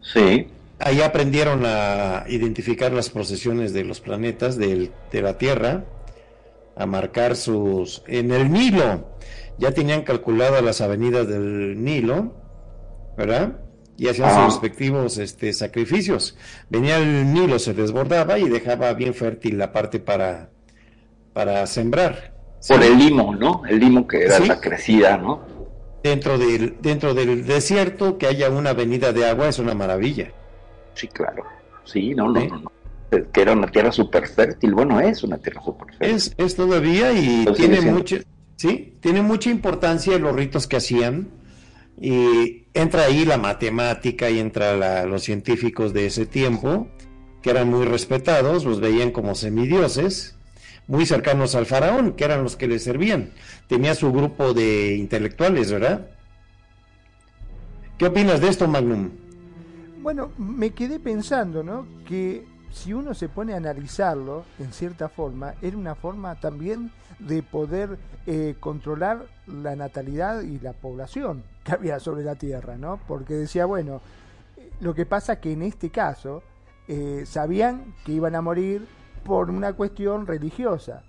[0.00, 0.46] Sí,
[0.78, 5.92] Ahí aprendieron a identificar las procesiones de los planetas del- de la Tierra,
[6.76, 8.02] a marcar sus...
[8.06, 9.16] En el Nilo,
[9.58, 12.42] ya tenían calculadas las avenidas del Nilo,
[13.16, 13.60] ¿verdad?
[14.02, 16.36] Y hacían sus respectivos este, sacrificios.
[16.68, 20.50] Venía el Nilo, se desbordaba y dejaba bien fértil la parte para,
[21.32, 22.32] para sembrar.
[22.66, 22.88] por Sí.
[22.88, 23.62] el limo, ¿no?
[23.68, 24.46] El limo que era Sí.
[24.48, 25.40] la crecida, ¿no?
[26.02, 30.32] Dentro del, dentro del desierto, que haya una avenida de agua es una maravilla.
[30.94, 31.44] Sí, claro.
[31.84, 32.58] Sí, no, no, no.
[32.58, 32.72] no.
[33.32, 34.74] Que era una tierra súper fértil.
[34.74, 36.16] Bueno, es una tierra súper fértil.
[36.16, 38.16] Es, es todavía y tiene mucha,
[38.56, 41.28] sí, tiene mucha importancia los ritos que hacían.
[42.00, 46.88] Y entra ahí la matemática y entra la- los científicos de ese tiempo,
[47.42, 50.36] que eran muy respetados, los veían como semidioses,
[50.86, 53.32] muy cercanos al faraón, que eran los que le servían.
[53.68, 56.08] Tenía su grupo de intelectuales, ¿verdad?
[57.98, 59.10] ¿Qué opinas de esto, Magnum?
[60.02, 61.86] Bueno, me quedé pensando, ¿no?
[62.06, 66.90] Que si uno se pone a analizarlo, en cierta forma, era una forma también
[67.20, 73.00] de poder eh, controlar la natalidad y la población que había sobre la Tierra, ¿no?
[73.06, 74.00] Porque decía, bueno,
[74.80, 76.42] lo que pasa que en este caso
[76.88, 78.86] eh, sabían que iban a morir
[79.24, 81.02] por una cuestión religiosa.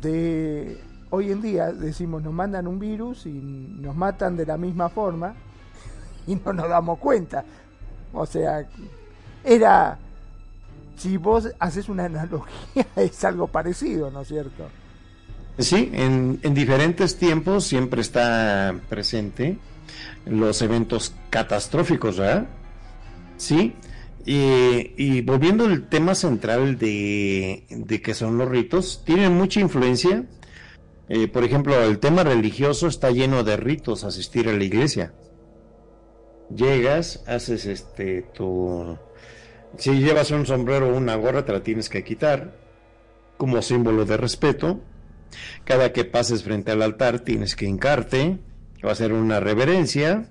[0.00, 0.78] De
[1.10, 5.34] hoy en día decimos nos mandan un virus y nos matan de la misma forma
[6.26, 7.44] y no nos damos cuenta.
[8.12, 8.66] O sea,
[9.42, 9.98] era,
[10.96, 14.68] si vos haces una analogía, es algo parecido, ¿no es cierto?
[15.58, 19.56] Sí, en, en diferentes tiempos siempre está presente
[20.26, 22.46] los eventos catastróficos, ¿verdad?
[23.36, 23.74] Sí,
[24.26, 30.24] y, volviendo al tema central de, de que son los ritos, tienen mucha influencia.
[31.08, 35.12] Eh, por ejemplo, el tema religioso está lleno de ritos, asistir a la iglesia.
[36.54, 38.96] Llegas, haces este tu...
[39.76, 42.56] Si llevas un sombrero o una gorra, te la tienes que quitar
[43.36, 44.80] como símbolo de respeto.
[45.64, 48.38] Cada que pases frente al altar tienes que hincarte,
[48.84, 50.28] va a ser una reverencia.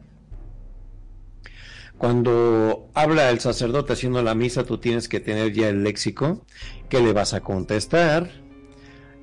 [1.98, 6.46] Cuando habla el sacerdote haciendo la misa, tú tienes que tener ya el léxico
[6.90, 8.30] que le vas a contestar.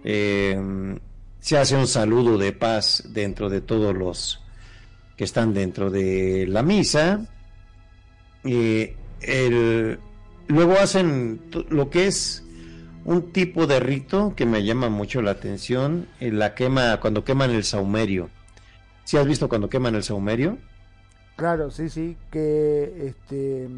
[0.02, 0.58] Eh,
[1.40, 4.40] se hace un saludo de paz dentro de todos los
[5.16, 7.26] que están dentro de la misa.
[8.44, 8.96] Eh,
[10.48, 12.44] luego hacen lo que es
[13.04, 17.64] un tipo de rito que me llama mucho la atención, la quema, cuando queman el
[17.64, 18.30] saumerio.
[19.10, 20.56] ¿Sí has visto cuando queman el saumerio?
[21.34, 23.68] Claro, sí, sí, que este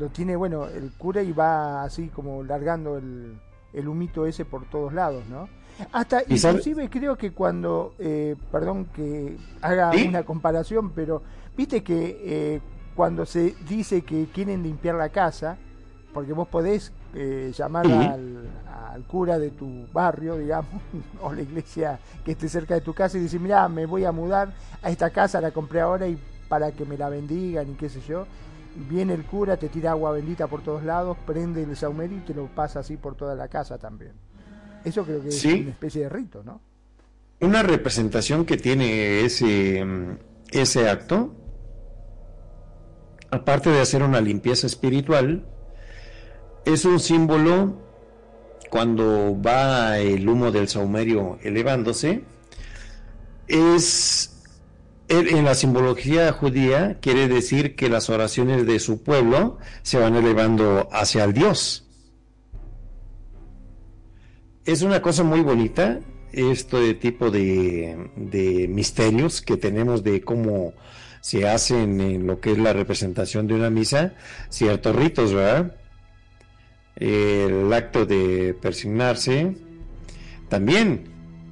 [0.00, 3.38] lo tiene, bueno, el cura y va así como largando el,
[3.72, 5.48] el humito ese por todos lados, ¿no?
[5.92, 10.08] Hasta ¿Y sabe- inclusive creo que cuando, eh, perdón que haga ¿Sí?
[10.08, 11.22] una comparación, pero
[11.56, 12.60] viste que eh,
[12.96, 15.56] cuando se dice que quieren limpiar la casa,
[16.12, 20.82] porque vos podés eh, llamar al, al cura de tu barrio, digamos,
[21.22, 24.12] o la iglesia que esté cerca de tu casa y decir, mira, me voy a
[24.12, 24.52] mudar
[24.82, 28.00] a esta casa, la compré ahora y para que me la bendigan y qué sé
[28.00, 28.26] yo.
[28.88, 32.34] Viene el cura, te tira agua bendita por todos lados, prende el saumerio y te
[32.34, 34.12] lo pasa así por toda la casa también.
[34.84, 36.60] Eso creo que es una especie de rito, ¿no?
[37.40, 39.84] Una representación que tiene ese,
[40.50, 41.34] ese acto,
[43.30, 45.46] aparte de hacer una limpieza espiritual,
[46.64, 47.74] es un símbolo
[48.70, 52.24] cuando va el humo del saumerio elevándose,
[53.46, 54.30] es
[55.08, 60.88] en la simbología judía quiere decir que las oraciones de su pueblo se van elevando
[60.92, 61.86] hacia el Dios.
[64.64, 66.00] Es una cosa muy bonita,
[66.32, 70.72] este tipo de, de misterios que tenemos de cómo
[71.20, 74.14] se hacen en lo que es la representación de una misa,
[74.48, 75.76] ciertos ritos, ¿verdad?
[76.96, 79.56] El acto de persignarse
[80.48, 81.04] también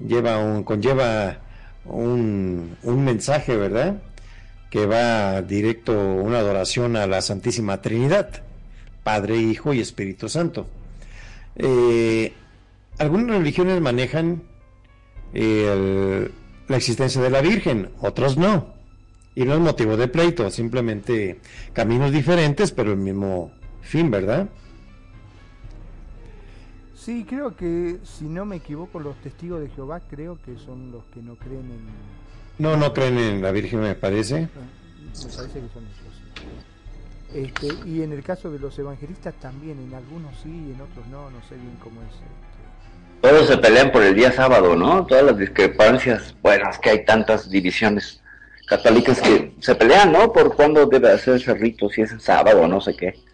[0.06, 1.40] lleva conlleva
[1.84, 4.02] un, mensaje, ¿verdad?
[4.70, 8.42] Que va directo una adoración a la Santísima Trinidad,
[9.02, 10.68] Padre, Hijo y Espíritu Santo.
[11.56, 12.32] Eh,
[12.98, 14.42] algunas religiones manejan
[15.34, 16.30] el-
[16.68, 18.74] la existencia de la Virgen, otros no.
[19.34, 21.40] Y no es motivo de pleito, simplemente
[21.72, 24.48] caminos diferentes, pero el mismo fin, ¿verdad?
[27.04, 31.02] Sí, creo que, si no me equivoco, los testigos de Jehová creo que son los
[31.12, 31.80] que no creen en...
[32.58, 34.42] No, no creen en la Virgen, me parece.
[34.42, 37.34] Me parece que son sí.
[37.34, 41.04] Este, y en el caso de los evangelistas también, en algunos sí y en otros
[41.08, 42.14] no, no sé bien cómo es.
[42.14, 43.20] este.
[43.20, 45.04] Todos se pelean por el día sábado, ¿no?
[45.04, 46.36] Todas las discrepancias.
[46.40, 48.22] Bueno, es que hay tantas divisiones
[48.66, 50.32] católicas que se pelean, ¿no?
[50.32, 53.31] Por cuándo debe hacerse rito, si es en sábado o no sé qué.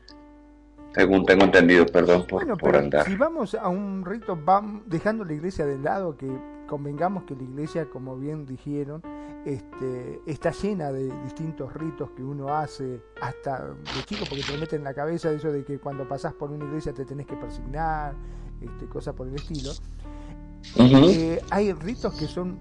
[0.98, 3.06] Según tengo entendido, perdón por, Bueno, por andar.
[3.06, 6.28] si vamos a un rito, vamos dejando la iglesia de lado, que
[6.66, 9.00] convengamos que la iglesia, como bien dijeron,
[9.46, 14.78] este, está llena de distintos ritos que uno hace hasta de chico, porque te meten
[14.80, 18.16] en la cabeza eso de que cuando pasás por una iglesia te tenés que persignar,
[18.60, 19.70] este, cosas por el estilo.
[20.74, 22.58] Eh, hay ritos que son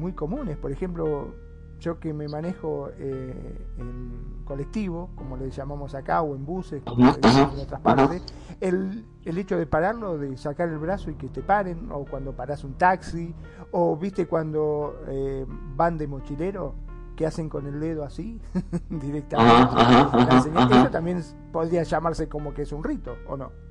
[0.00, 1.36] muy comunes, por ejemplo,
[1.78, 7.04] yo que me manejo eh, en colectivo, como le llamamos acá, o en buses, como
[7.04, 8.22] en otras partes,
[8.60, 12.32] el, el hecho de pararlo, de sacar el brazo y que te paren, o cuando
[12.34, 13.34] paras un taxi,
[13.72, 15.44] o viste cuando eh,
[15.74, 16.74] van de mochilero,
[17.14, 18.40] que hacen con el dedo así,
[18.88, 19.36] directamente.
[19.36, 20.80] Ajá, ajá, ajá.
[20.80, 21.22] Eso también
[21.52, 23.65] podría llamarse como que es un rito, ¿o no?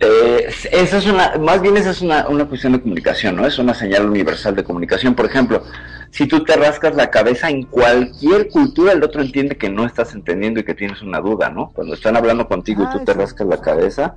[0.00, 3.46] Eh, esa es una, más bien esa es una, una cuestión de comunicación, ¿no?
[3.46, 5.14] Es una señal universal de comunicación.
[5.14, 5.64] Por ejemplo,
[6.10, 10.14] si tú te rascas la cabeza en cualquier cultura, el otro entiende que no estás
[10.14, 11.70] entendiendo y que tienes una duda, ¿no?
[11.74, 13.20] Cuando están hablando contigo Ah, y tú te eso.
[13.20, 14.14] rascas la cabeza,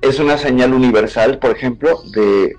[0.00, 2.56] es una señal universal, por ejemplo, de,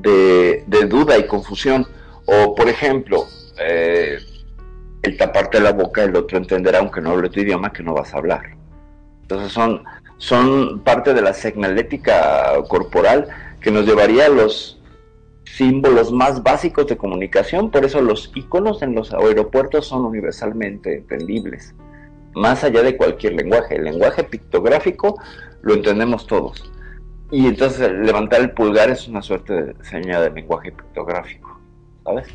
[0.00, 1.86] de, de duda y confusión.
[2.26, 3.24] O, por ejemplo,
[3.58, 4.18] eh,
[5.02, 8.12] el taparte la boca, el otro entenderá, aunque no hable tu idioma, que no vas
[8.12, 8.42] a hablar.
[9.22, 9.82] Entonces son,
[10.20, 13.28] son parte de la signalética corporal
[13.62, 14.78] que nos llevaría a los
[15.44, 21.74] símbolos más básicos de comunicación, por eso los iconos en los aeropuertos son universalmente entendibles,
[22.34, 23.76] más allá de cualquier lenguaje.
[23.76, 25.18] El lenguaje pictográfico
[25.62, 26.70] lo entendemos todos.
[27.30, 31.58] Y entonces levantar el pulgar es una suerte de señal de lenguaje pictográfico,
[32.04, 32.28] ¿sabes?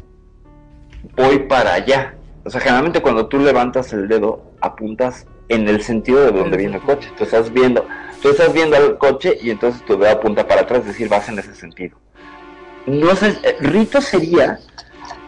[1.15, 2.15] Voy para allá.
[2.43, 6.77] O sea, generalmente cuando tú levantas el dedo, apuntas en el sentido de donde viene
[6.77, 7.11] el coche.
[7.17, 7.85] Tú estás viendo,
[8.21, 11.29] tú estás viendo al coche y entonces tu dedo apunta para atrás, es decir, vas
[11.29, 11.97] en ese sentido.
[12.87, 14.59] No sé, eh, rito sería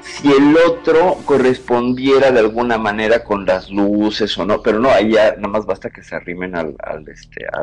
[0.02, 5.12] si el otro correspondiera de alguna manera con las luces o no, pero no, ahí
[5.12, 7.62] ya nada más basta que se arrimen al, al, este, a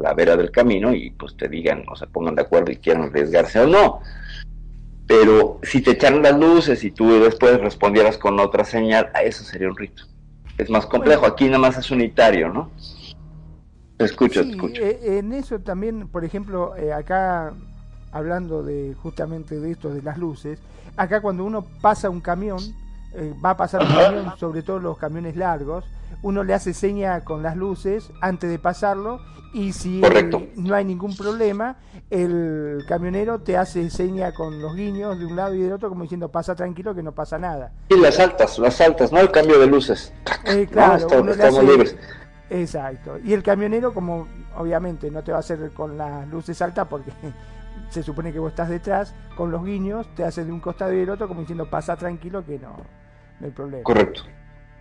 [0.00, 3.04] la vera del camino y pues te digan o se pongan de acuerdo y quieran
[3.04, 4.00] arriesgarse o no.
[5.06, 9.44] Pero si te echaran las luces y tú después respondieras con otra señal, a eso
[9.44, 10.02] sería un rito.
[10.58, 12.70] Es más complejo, aquí nada más es unitario, ¿no?
[13.98, 14.82] Te escucho, te Sí, escucho.
[14.82, 17.52] eh, en eso también, por ejemplo, eh, acá
[18.12, 20.58] hablando de justamente de esto de las luces,
[20.96, 22.58] acá cuando uno pasa un camión,
[23.14, 25.84] eh, va a pasar un camión, sobre todo los camiones largos,
[26.22, 29.20] uno le hace seña con las luces antes de pasarlo
[29.52, 30.02] y si
[30.56, 31.76] no hay ningún problema,
[32.10, 36.02] el camionero te hace seña con los guiños de un lado y del otro como
[36.02, 37.72] diciendo pasa tranquilo que no pasa nada.
[37.88, 39.18] Y las altas, las altas, ¿no?
[39.20, 40.12] El cambio de luces.
[40.44, 41.96] Eh, No, claro, está- estamos hace- libres.
[42.50, 43.18] Exacto.
[43.24, 47.10] Y el camionero, como obviamente no te va a hacer con las luces altas porque
[47.90, 50.96] se supone que vos estás detrás, con los guiños te hace de un costado y
[50.98, 52.76] del otro como diciendo pasa tranquilo que no,
[53.40, 53.82] no hay problema.
[53.84, 54.22] Correcto.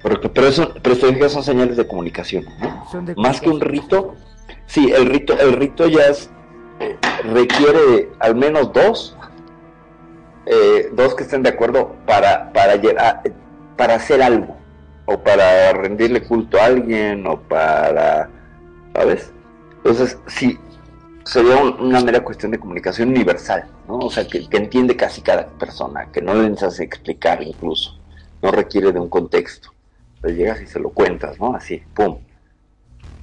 [0.01, 0.31] Correcto.
[0.33, 2.85] Pero eso, pero esto son señales de comunicación, ¿no?
[2.91, 4.13] Son de Más que un rito,
[4.67, 6.29] sí, el rito, el rito ya es,
[6.79, 6.97] eh,
[7.33, 9.17] requiere al menos dos,
[10.45, 13.21] eh, dos que estén de acuerdo para, para, llegar-
[13.77, 14.55] para hacer algo,
[15.05, 18.29] o para rendirle culto a alguien, o para,
[18.93, 19.31] ¿sabes?
[19.77, 20.59] Entonces, sí,
[21.25, 23.97] sería un- una mera cuestión de comunicación universal, ¿no?
[23.97, 27.99] O sea, que, entiende casi cada persona, que no le necesitas explicar incluso,
[28.41, 29.69] no requiere de un contexto.
[30.23, 31.55] Le llegas y se lo cuentas, ¿no?
[31.55, 32.19] Así, pum.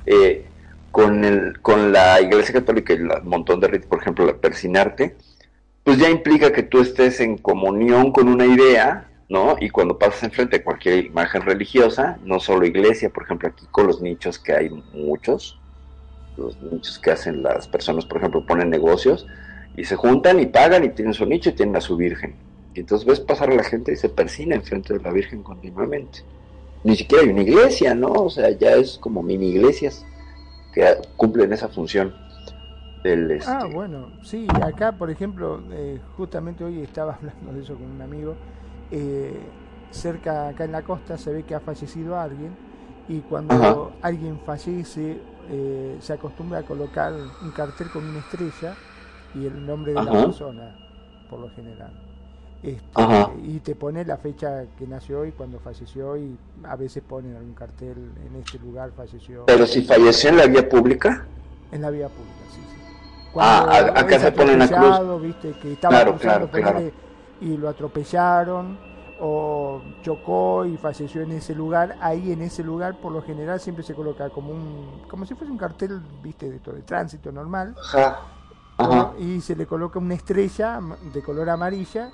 [0.06, 0.46] Eh,
[0.90, 5.16] con, el, con la Iglesia Católica y el montón de ritos, por ejemplo, la persinarte,
[5.84, 9.56] pues ya implica que tú estés en comunión con una idea, ¿no?
[9.60, 13.86] Y cuando pasas enfrente de cualquier imagen religiosa, no solo iglesia, por ejemplo, aquí con
[13.86, 15.61] los nichos que hay muchos,
[16.36, 19.26] los nichos que hacen las personas, por ejemplo, ponen negocios
[19.76, 22.36] y se juntan y pagan y tienen su nicho y tienen a su virgen.
[22.74, 26.20] Y entonces ves pasar a la gente y se persina enfrente de la virgen continuamente.
[26.84, 28.12] Ni siquiera hay una iglesia, ¿no?
[28.12, 30.04] O sea, ya es como mini iglesias
[30.72, 32.14] que cumplen esa función
[33.04, 37.74] del este, Ah, bueno, sí, acá por ejemplo, eh, justamente hoy estaba hablando de eso
[37.74, 38.34] con un amigo,
[38.90, 39.38] eh,
[39.90, 42.56] cerca acá en la costa se ve que ha fallecido alguien
[43.08, 43.76] y cuando Ajá.
[44.00, 45.20] alguien fallece
[45.50, 48.74] eh, se acostumbra a colocar un cartel con una estrella
[49.34, 50.74] y el nombre de la persona,
[51.28, 51.90] por lo general.
[52.62, 53.02] Este,
[53.42, 57.54] y te pone la fecha que nació y cuando falleció y a veces ponen algún
[57.54, 61.24] cartel en este lugar falleció Pero si falleció en la vía pública,
[61.72, 62.80] en la vía pública, sí, sí.
[63.34, 65.22] Ah, a- acá es se pone una cruz.
[65.22, 66.80] viste, que estaba Claro, claro, claro.
[67.40, 68.78] y lo atropellaron
[69.24, 73.84] o chocó y falleció en ese lugar, ahí en ese lugar por lo general siempre
[73.84, 78.20] se coloca como un como si fuese un cartel, viste, de, de tránsito normal, ajá,
[78.78, 79.12] ajá.
[79.20, 80.80] y se le coloca una estrella
[81.14, 82.10] de color amarilla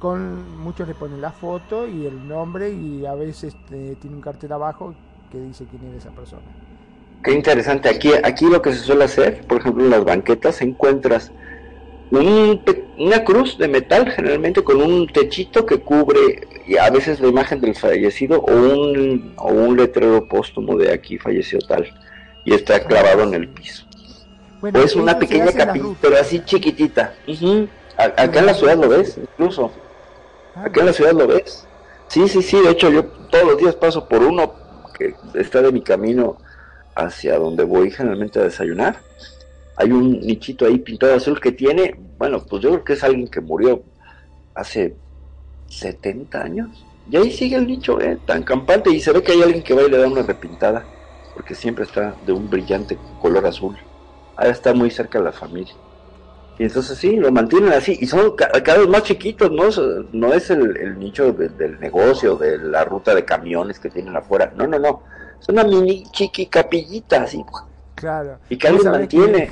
[0.00, 4.22] con muchos le ponen la foto y el nombre y a veces eh, tiene un
[4.22, 4.92] cartel abajo
[5.30, 6.42] que dice quién es esa persona.
[7.22, 7.88] Qué interesante.
[7.88, 11.32] Aquí, aquí lo que se suele hacer, por ejemplo, en las banquetas encuentras
[12.16, 12.62] un
[12.98, 17.60] una cruz de metal, generalmente con un techito que cubre y a veces la imagen
[17.60, 21.92] del fallecido o un, o un letrero póstumo de aquí falleció tal
[22.44, 23.84] y está clavado en el piso.
[24.60, 27.14] Bueno, O es una pequeña capilla, pero así chiquitita.
[27.98, 29.72] A- Acá en la ciudad lo ves, incluso.
[30.54, 31.66] Ah, Acá en la ciudad lo ves.
[32.08, 32.60] Sí, sí, sí.
[32.60, 34.54] De hecho, yo todos los días paso por uno
[34.96, 36.36] que está de mi camino
[36.94, 39.00] hacia donde voy generalmente a desayunar.
[39.76, 43.28] Hay un nichito ahí pintado azul que tiene, bueno, pues yo creo que es alguien
[43.28, 43.84] que murió
[44.54, 44.98] hace
[45.66, 46.88] 70 años.
[47.06, 48.18] Y ahí sigue el nicho, ¿eh?
[48.26, 48.90] Tan campante.
[48.90, 50.90] Y se ve que hay alguien que va y le da una repintada.
[51.32, 53.78] Porque siempre está de un brillante color azul.
[54.36, 55.74] Ahora está muy cerca de la familia.
[56.58, 57.96] Y entonces sí, lo mantienen así.
[58.00, 59.64] Y son ca- cada vez más chiquitos, ¿no?
[60.12, 64.52] No es el, nicho de- del negocio, de la ruta de camiones que tienen afuera.
[64.56, 65.02] No, no, no.
[65.40, 67.44] Es una mini chiqui capillita así.
[68.04, 68.38] Claro.
[68.50, 69.50] Y que alguien que mantiene.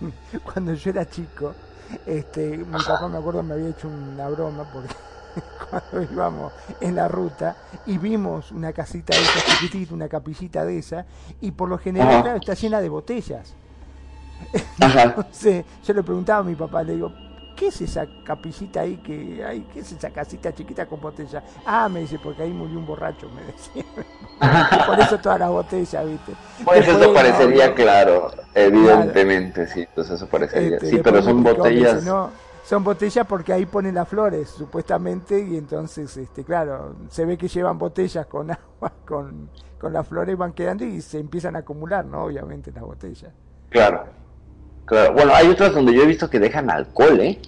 [0.44, 1.52] cuando yo era chico,
[2.06, 4.94] este, mi papá me acuerdo me había hecho una broma porque
[5.90, 10.78] cuando íbamos en la ruta y vimos una casita de esa chiquitita, una capillita de
[10.78, 11.04] esa,
[11.40, 12.36] y por lo general Ajá.
[12.36, 13.54] está llena de botellas.
[14.80, 15.02] Ajá.
[15.02, 17.12] Entonces, yo le preguntaba a mi papá, le digo,
[17.60, 19.60] ¿qué es esa capillita ahí que hay?
[19.70, 21.44] ¿Qué es esa casita chiquita con botella?
[21.66, 23.84] Ah, me dice, porque ahí murió un borracho, me decía.
[24.86, 26.32] por eso todas las botellas, ¿viste?
[26.64, 30.76] Pues eso parecería no, claro, evidentemente, sí, pues eso parecería.
[30.76, 32.02] Este, sí, pero son dice, botellas.
[32.02, 32.30] no,
[32.64, 37.48] son botellas porque ahí ponen las flores, supuestamente, y entonces, este, claro, se ve que
[37.48, 42.06] llevan botellas con agua, con, con las flores van quedando y se empiezan a acumular,
[42.06, 42.24] ¿no?
[42.24, 43.34] Obviamente las botellas.
[43.68, 44.06] Claro,
[44.90, 45.14] claro.
[45.14, 47.38] Bueno, hay otras donde yo he visto que dejan alcohol, ¿eh?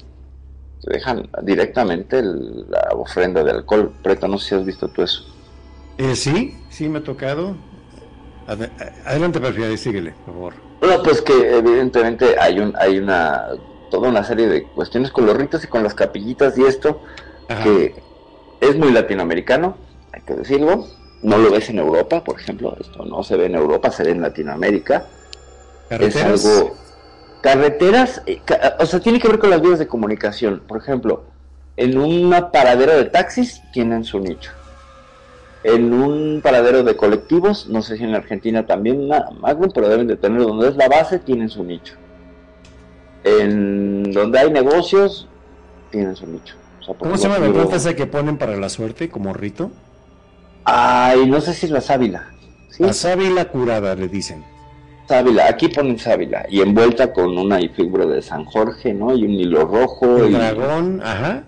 [0.82, 3.92] Que dejan directamente el- la ofrenda de alcohol.
[4.02, 5.24] Preta, no sé si has visto tú eso.
[5.98, 7.54] Eh, sí, sí me ha tocado.
[8.46, 8.70] Ade-
[9.04, 10.54] adelante, Perfil, síguele, por favor.
[10.80, 13.48] Bueno, pues que evidentemente hay un, hay una,
[13.90, 17.02] toda una serie de cuestiones con los ritos y con las capillitas y esto,
[17.48, 17.62] Ajá.
[17.62, 17.94] que
[18.60, 19.76] es muy latinoamericano,
[20.12, 20.86] hay que decirlo.
[21.22, 24.10] No lo ves en Europa, por ejemplo, esto no se ve en Europa, se ve
[24.10, 25.04] en Latinoamérica.
[25.88, 26.44] Es Carreteras.
[26.44, 26.74] algo...
[27.42, 30.62] Carreteras, eh, ca- o sea, tiene que ver con las vías de comunicación.
[30.66, 31.24] Por ejemplo,
[31.76, 34.52] en una paradero de taxis tienen su nicho.
[35.64, 39.08] En un paradero de colectivos, no sé si en Argentina también,
[39.40, 41.94] Magnum, pero deben de tener donde es la base, tienen su nicho.
[43.24, 45.28] En donde hay negocios,
[45.90, 46.54] tienen su nicho.
[46.80, 49.32] O sea, por ¿Cómo se llama la planta esa que ponen para la suerte como
[49.32, 49.70] rito?
[50.64, 52.24] Ay, no sé si es la sábila.
[52.70, 52.82] ¿sí?
[52.82, 54.44] La sábila curada, le dicen.
[55.12, 59.14] Sábila, aquí ponen sábila y envuelta con una figura de San Jorge, ¿no?
[59.14, 60.24] Y un hilo rojo.
[60.24, 61.44] El y, dragón, ajá.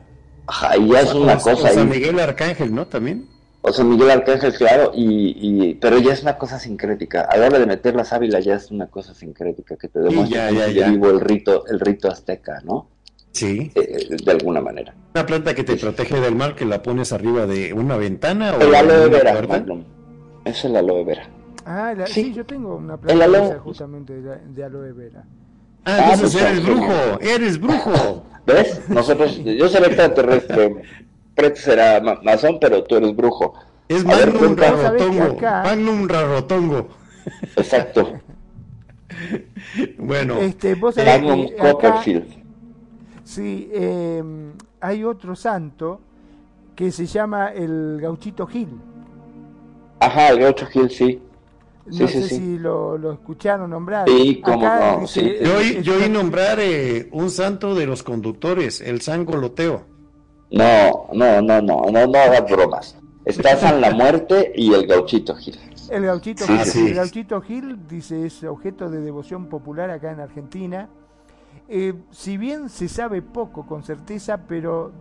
[0.47, 1.89] Ajá, y ya es una cosa o San.
[1.89, 2.87] Miguel Arcángel, ¿no?
[2.87, 3.27] También.
[3.63, 7.23] O San Miguel Arcángel, claro, y, y, pero ya es una cosa sincrética.
[7.23, 10.51] A la hora de meter la sábila ya es una cosa sincrética que te demuestra
[10.51, 10.91] ya, ya, ya.
[10.91, 12.91] vivo el rito, el rito azteca, ¿no?
[13.33, 13.73] Sí.
[13.75, 14.95] Eh, de alguna manera.
[15.15, 18.61] Una planta que te protege del mal que la pones arriba de una ventana o
[18.61, 19.43] El aloe vera.
[20.45, 21.31] Es el aloe vera.
[21.67, 22.25] Ah, la- Sí.
[22.25, 22.33] sí.
[22.35, 25.25] yo tengo una planta aloe- justamente de, de aloe vera.
[25.87, 28.25] Ah, Ah, entonces pues, eres brujo, eres brujo.
[28.47, 28.89] ¿Ves?
[28.89, 30.83] Nosotros, yo seré extraterrestre,
[31.35, 33.55] Pret será ma- masón, pero tú eres brujo.
[33.89, 34.57] Es Magnum.
[34.57, 35.37] Rarotongo.
[35.41, 36.89] Magnum Rarotongo.
[37.57, 38.13] Exacto.
[39.99, 42.25] Bueno, Este, vos sabés Magnum que acá, Copperfield.
[43.23, 44.23] sí, eh,
[44.81, 46.01] hay otro santo
[46.75, 48.69] que se llama el Gauchito Gil.
[50.01, 51.23] Ajá, el Gaucho Gil, sí.
[51.87, 52.37] No Sí, sé sí.
[52.37, 54.09] si lo, lo escucharon nombrar.
[54.09, 59.01] Sí, cómo Acá no, yo oí, yo nombrar eh, un santo de los conductores, el
[59.03, 59.85] sangoloteo.
[60.51, 62.97] No, no, no, no, no, no hagas bromas.
[63.25, 65.59] Está San la Muerte y el Gauchito Gil.
[65.91, 66.87] El gauchito, Sí, Gil, sí.
[66.89, 70.89] el gauchito Gil, dice, es objeto de devoción popular acá en Argentina.
[71.69, 74.93] Eh, si bien se sabe poco con certeza, pero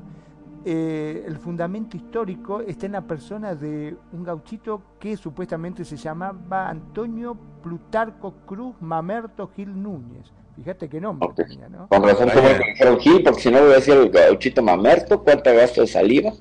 [0.66, 6.70] eh, el fundamento histórico está en la persona de un gauchito que supuestamente se llamaba
[6.70, 10.32] Antonio Plutarco Cruz Mamerto Gil Núñez.
[10.56, 11.88] Fíjate qué nombre tenía, ¿no?
[11.88, 15.24] Con razón, como que dijeron Gil, porque si no voy a decir el Gauchito Mamerto,
[15.24, 16.32] ¿cuánto gasto de saliva?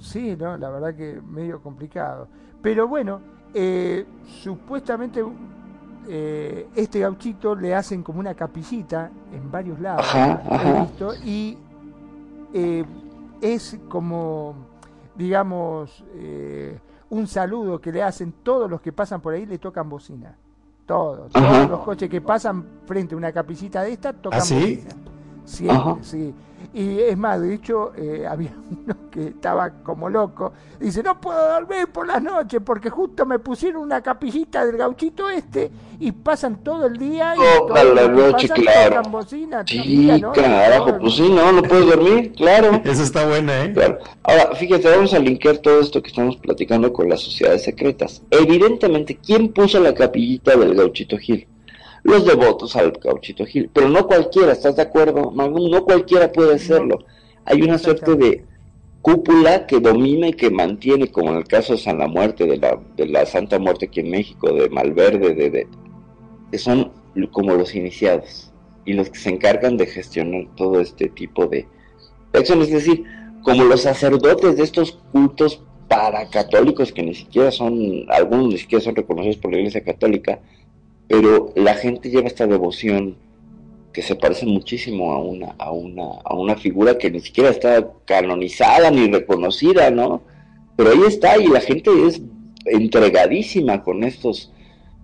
[0.00, 2.26] Sí, no, la verdad que medio complicado.
[2.60, 3.20] Pero bueno,
[3.54, 4.04] eh,
[4.42, 5.24] supuestamente
[6.08, 10.82] eh, este gauchito le hacen como una capillita en varios lados, Ajá, he ajá.
[10.82, 11.56] visto, y
[12.52, 12.84] eh,
[13.42, 14.54] es como,
[15.16, 16.78] digamos, eh,
[17.10, 20.36] un saludo que le hacen todos los que pasan por ahí, le tocan bocina.
[20.86, 21.48] Todos, Ajá.
[21.48, 24.82] todos los coches que pasan frente a una capillita de esta tocan ¿Ah, sí?
[24.86, 25.11] bocina.
[25.44, 25.96] Siempre, Ajá.
[26.02, 26.34] sí.
[26.74, 30.52] Y es más, de hecho, eh, había uno que estaba como loco.
[30.78, 35.28] Dice, no puedo dormir por las noches porque justo me pusieron una capillita del gauchito
[35.28, 39.02] este y pasan todo el día y Toda todos la noche, pasan claro.
[39.10, 42.80] bocina, Sí, noche, carajo, todo pues sí, no, no puedes dormir, claro.
[42.84, 43.72] Esa está buena, ¿eh?
[43.72, 43.98] Claro.
[44.22, 48.22] Ahora, fíjate, vamos a linkear todo esto que estamos platicando con las sociedades secretas.
[48.30, 51.46] Evidentemente, ¿quién puso la capillita del Gauchito Gil?
[52.02, 53.70] Los devotos al Gauchito Gil.
[53.72, 55.70] Pero no cualquiera, ¿estás de acuerdo, Magnum?
[55.70, 56.98] No cualquiera puede hacerlo.
[57.44, 58.44] Hay una suerte de
[59.02, 62.56] cúpula que domina y que mantiene, como en el caso de San la Muerte, de
[62.56, 65.66] la, de la Santa Muerte aquí en México, de Malverde, de, de,
[66.50, 66.92] que son
[67.30, 68.52] como los iniciados
[68.84, 71.66] y los que se encargan de gestionar todo este tipo de
[72.32, 72.68] acciones.
[72.68, 73.04] Es decir,
[73.42, 78.94] como los sacerdotes de estos cultos paracatólicos que ni siquiera son, algunos ni siquiera son
[78.94, 80.40] reconocidos por la Iglesia Católica,
[81.12, 83.16] pero la gente lleva esta devoción
[83.92, 87.86] que se parece muchísimo a una, a una, a una figura que ni siquiera está
[88.06, 90.22] canonizada ni reconocida, ¿no?
[90.74, 92.22] Pero ahí está y la gente es
[92.64, 94.54] entregadísima con estos.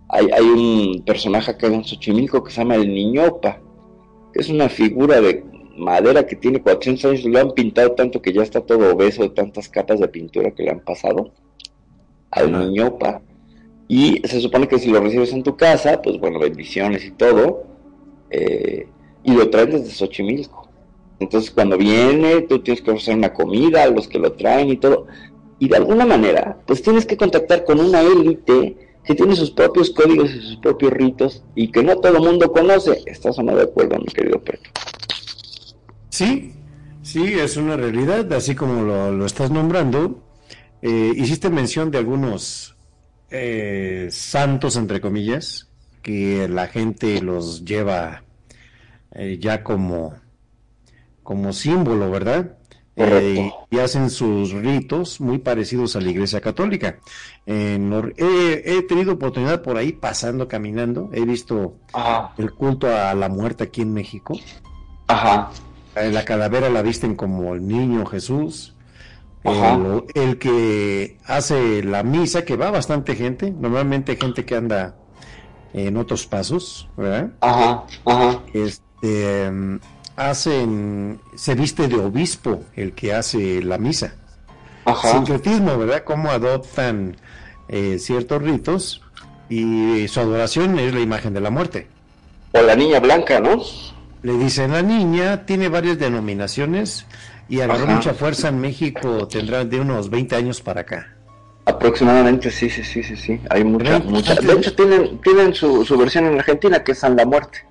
[0.08, 3.60] Hay, hay un personaje acá en Xochimilco que se llama el Niñopa,
[4.32, 5.44] que es una figura de
[5.76, 9.28] madera que tiene 400 años, lo han pintado tanto que ya está todo obeso de
[9.28, 11.32] tantas capas de pintura que le han pasado
[12.30, 12.50] al.
[12.50, 13.20] Niñopa.
[13.88, 17.64] Y se supone que si lo recibes en tu casa, pues bueno, bendiciones y todo,
[18.30, 18.86] eh,
[19.24, 20.68] y lo traen desde Xochimilco.
[21.18, 24.76] Entonces cuando viene, tú tienes que ofrecer una comida a los que lo traen y
[24.76, 25.06] todo.
[25.58, 29.90] Y de alguna manera, pues tienes que contactar con una élite que tiene sus propios
[29.90, 33.02] códigos y sus propios ritos y que no todo el mundo conoce.
[33.06, 34.70] ¿Estás o no de acuerdo, mi querido Pedro?
[36.10, 36.52] Sí,
[37.02, 40.20] sí, es una realidad, así como lo, estás nombrando.
[40.82, 42.77] Eh, hiciste mención de algunos
[43.30, 45.68] eh, santos, entre comillas,
[46.02, 48.24] que la gente los lleva
[49.12, 50.14] eh, ya como,
[51.22, 52.56] como símbolo, ¿verdad?
[52.96, 56.98] Eh, y hacen sus ritos muy parecidos a la Iglesia Católica.
[58.16, 63.28] He, he tenido oportunidad por ahí pasando, caminando, he visto Ajá, el culto a la
[63.28, 64.46] muerte aquí en México.
[65.06, 65.50] ajá,
[65.94, 68.77] Eh, La calavera la visten como el niño Jesús.
[69.44, 75.00] El, el que hace la misa, que va bastante gente, normalmente gente que anda
[75.72, 77.32] en otros pasos, ¿verdad?
[77.40, 79.80] ajá, ajá, Este, mm,
[80.16, 84.18] hacen, se viste de obispo el que hace la misa.
[84.84, 85.14] ajá.
[85.14, 86.04] Sincretismo, ¿verdad?
[86.04, 87.18] Cómo adoptan
[87.68, 89.02] eh, ciertos ritos
[89.48, 91.92] y su adoración es la imagen de la muerte.
[92.52, 93.62] O la niña blanca, ¿no?
[94.22, 97.06] Le dicen la niña, tiene varias denominaciones
[97.48, 97.94] y agarró Ajá.
[97.94, 101.14] mucha fuerza en México, tendrá de unos 20 años para acá.
[101.64, 103.40] Aproximadamente, sí, sí, sí, sí, sí.
[103.50, 104.34] Hay mucha, mucha.
[104.36, 107.66] De hecho, tienen, tienen su, su versión en Argentina que es San la Muerte.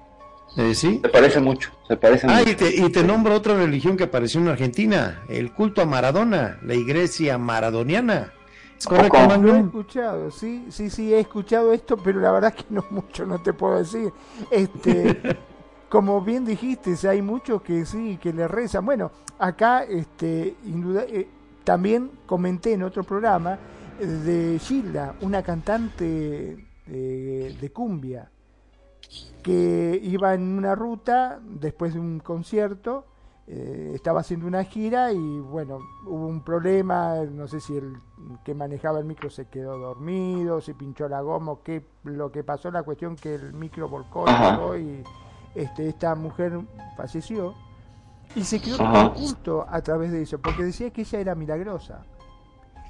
[0.55, 0.99] Eh, ¿Sí?
[1.03, 2.49] Se parece mucho, se parece Ah, mucho.
[2.51, 6.57] y te, y te nombro otra religión que apareció en Argentina, el culto a Maradona,
[6.63, 8.33] la iglesia maradoniana.
[8.77, 9.17] ¿Es correcto?
[9.41, 12.85] Lo he escuchado, sí, sí, sí, he escuchado esto, pero la verdad es que no
[12.91, 14.11] mucho, no te puedo decir.
[14.51, 15.19] Este,
[15.89, 18.85] como bien dijiste, hay muchos que sí, que le rezan.
[18.85, 21.27] Bueno, acá, este, induda- eh,
[21.63, 23.57] también comenté en otro programa
[23.99, 28.29] eh, de Gilda, una cantante eh, de cumbia,
[29.43, 33.05] que iba en una ruta después de un concierto,
[33.49, 37.93] eh, estaba haciendo una gira y bueno, hubo un problema, no sé si el
[38.43, 42.43] que manejaba el micro se quedó dormido, se pinchó la goma, o qué, lo que
[42.43, 44.25] pasó, la cuestión que el micro volcó
[44.77, 45.01] y
[45.55, 46.59] este, esta mujer
[46.95, 47.55] falleció
[48.35, 49.07] y se quedó Ajá.
[49.07, 52.03] oculto a través de eso, porque decía que ella era milagrosa.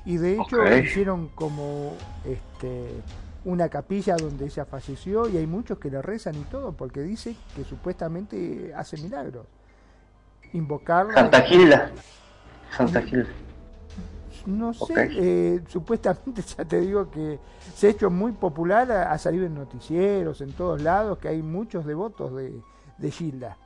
[0.05, 0.83] Y de hecho Ok.
[0.83, 1.93] hicieron como
[2.25, 3.01] este
[3.45, 7.35] una capilla donde ella falleció y hay muchos que le rezan y todo porque dice
[7.55, 9.45] que supuestamente hace milagros.
[10.53, 11.13] Invocarla.
[11.13, 11.91] Santa Gilda.
[12.75, 13.29] Santa Gilda.
[14.47, 17.37] No sé, eh, supuestamente ya te digo que
[17.75, 21.41] se ha hecho muy popular, ha, ha salido en noticieros, en todos lados, que hay
[21.41, 22.53] muchos devotos de,
[22.97, 23.57] de Gilda.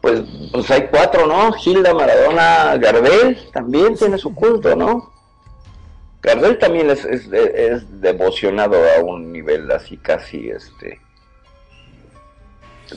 [0.00, 0.22] Pues,
[0.52, 1.50] pues hay cuatro, ¿no?
[1.54, 5.12] Gilda, Maradona, Gardel también tiene su culto, ¿no?
[6.22, 11.00] Gardel también es, es, es devocionado a un nivel así casi, este,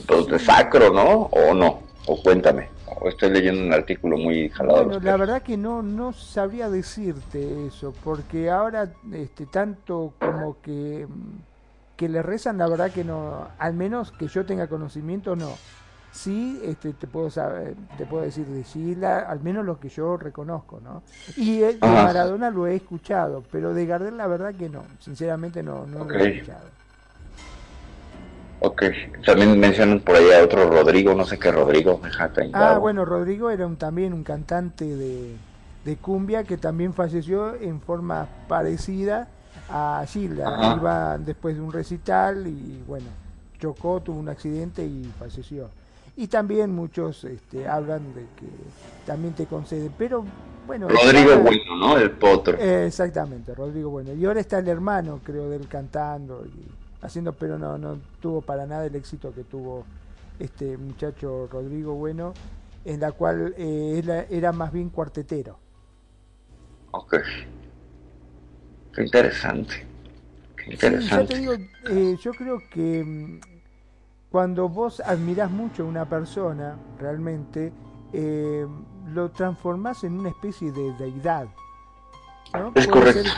[0.06, 1.28] pues de sacro, ¿no?
[1.32, 2.77] O no, o cuéntame.
[3.00, 4.84] O estoy leyendo un artículo muy jalado.
[4.84, 11.06] Bueno, la verdad que no, no sabría decirte eso, porque ahora este, tanto como que,
[11.96, 15.54] que le rezan, la verdad que no, al menos que yo tenga conocimiento, no.
[16.10, 20.16] Sí, este, te puedo saber, te puedo decir de Sheila, al menos lo que yo
[20.16, 21.02] reconozco, ¿no?
[21.36, 21.86] Y eh, de.
[21.86, 26.18] Maradona lo he escuchado, pero de Gardel la verdad que no, sinceramente no, no lo
[26.18, 26.77] he escuchado.
[28.60, 28.82] Ok,
[29.24, 32.00] también mencionan por ahí a otro Rodrigo, no sé qué Rodrigo,
[32.52, 35.36] Ah, bueno, Rodrigo era un, también un cantante de,
[35.84, 39.28] de cumbia que también falleció en forma parecida
[39.70, 40.48] a Gilda.
[40.48, 40.76] Ajá.
[40.76, 43.06] Iba después de un recital y bueno,
[43.60, 45.68] chocó, tuvo un accidente y falleció.
[46.16, 48.48] Y también muchos este, hablan de que
[49.06, 50.24] también te conceden, pero
[50.66, 50.88] bueno.
[50.88, 51.96] Rodrigo Bueno, ¿no?
[51.96, 52.58] El potro.
[52.58, 54.12] Eh, exactamente, Rodrigo Bueno.
[54.14, 58.66] Y ahora está el hermano, creo, del cantando y haciendo, pero no, no tuvo para
[58.66, 59.86] nada el éxito que tuvo
[60.38, 62.34] este muchacho Rodrigo Bueno,
[62.84, 65.60] en la cual eh, era más bien cuartetero.
[66.92, 67.14] Ok.
[68.92, 69.86] Qué interesante.
[70.56, 71.26] Qué Sí, interesante.
[71.26, 73.40] te digo, eh, yo creo que mm,
[74.30, 77.74] cuando vos admirás mucho a una persona, realmente,
[78.12, 78.66] eh,
[79.04, 81.56] lo transformás en una especie de deidad.
[82.52, 82.74] ¿no?
[82.74, 83.20] Es Puede correcto.
[83.22, 83.32] ser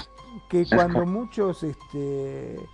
[0.49, 1.07] que Es cuando correcto.
[1.07, 2.71] muchos este,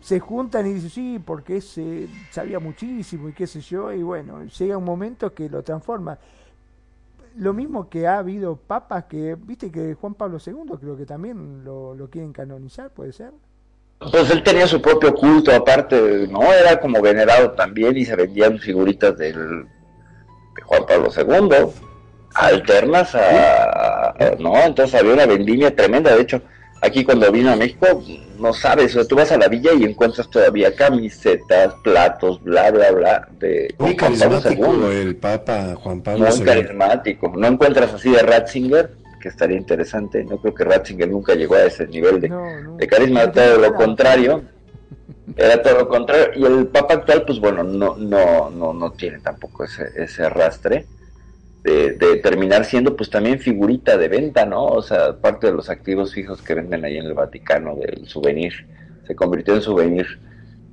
[0.00, 4.44] se juntan y dicen, sí, porque ese sabía muchísimo y qué sé yo, y bueno,
[4.46, 6.18] llega un momento que lo transforma.
[7.36, 11.64] Lo mismo que ha habido papas que, viste que Juan Pablo II creo que también
[11.64, 13.32] lo, lo quieren canonizar, ¿puede ser?
[14.12, 16.52] Pues él tenía su propio culto, aparte, ¿no?
[16.52, 19.64] Era como venerado también y se vendían figuritas del,
[20.54, 21.72] de Juan Pablo II,
[22.34, 24.56] alternas a, a- ¿no?
[24.58, 26.14] Entonces había una vendimia tremenda.
[26.14, 26.42] De hecho,
[26.80, 28.02] aquí cuando vino a México,
[28.38, 32.70] no sabes, o sea, tú vas a la villa y encuentras todavía camisetas, platos, bla,
[32.70, 34.96] bla, bla, de Muy con Juan Pablo carismático II.
[35.00, 37.32] el Papa Juan Pablo Muy carismático.
[37.36, 40.22] No encuentras así de Ratzinger, que estaría interesante.
[40.24, 42.76] No creo que Ratzinger nunca llegó a ese nivel de, No, no.
[42.76, 44.42] de carisma, No todo lo contrario.
[45.36, 46.30] Era todo lo contrario.
[46.36, 50.86] Y el Papa actual, pues bueno, no, no, no, no tiene tampoco ese, ese arrastre
[51.68, 54.64] de, terminar siendo pues también figurita de venta, ¿no?
[54.64, 58.66] O sea, parte de los activos fijos que venden ahí en el Vaticano del souvenir.
[59.06, 60.06] Se convirtió en souvenir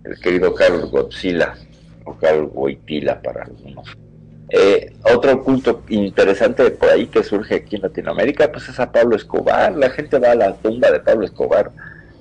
[0.03, 1.55] el querido Carlos Godzilla
[2.03, 3.95] o Carlos Goitila para algunos.
[4.49, 9.15] Eh, otro culto interesante por ahí que surge aquí en Latinoamérica, pues es a Pablo
[9.15, 9.75] Escobar.
[9.75, 11.71] La gente va a la tumba de Pablo Escobar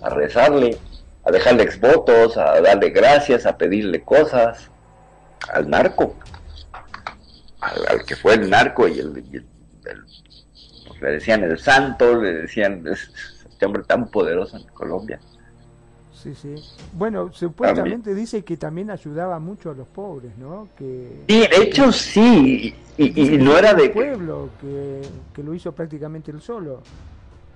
[0.02, 0.76] a rezarle,
[1.24, 4.70] a dejarle exvotos, a darle gracias, a pedirle cosas
[5.52, 6.16] al narco,
[7.64, 9.46] al, al que fue el narco y el, y el-
[9.84, 10.04] el-
[10.88, 13.10] pues, le decían el santo, le decían "Es-
[13.50, 15.20] este hombre tan poderoso en Colombia.
[16.22, 16.56] Sí, sí.
[16.92, 20.68] Bueno, supuestamente dice que también ayudaba mucho a los pobres, ¿no?
[20.78, 23.90] Que Sí, de hecho sí, y, y- y no era de...
[23.90, 25.00] pueblo que,
[25.34, 26.80] que lo hizo prácticamente él solo.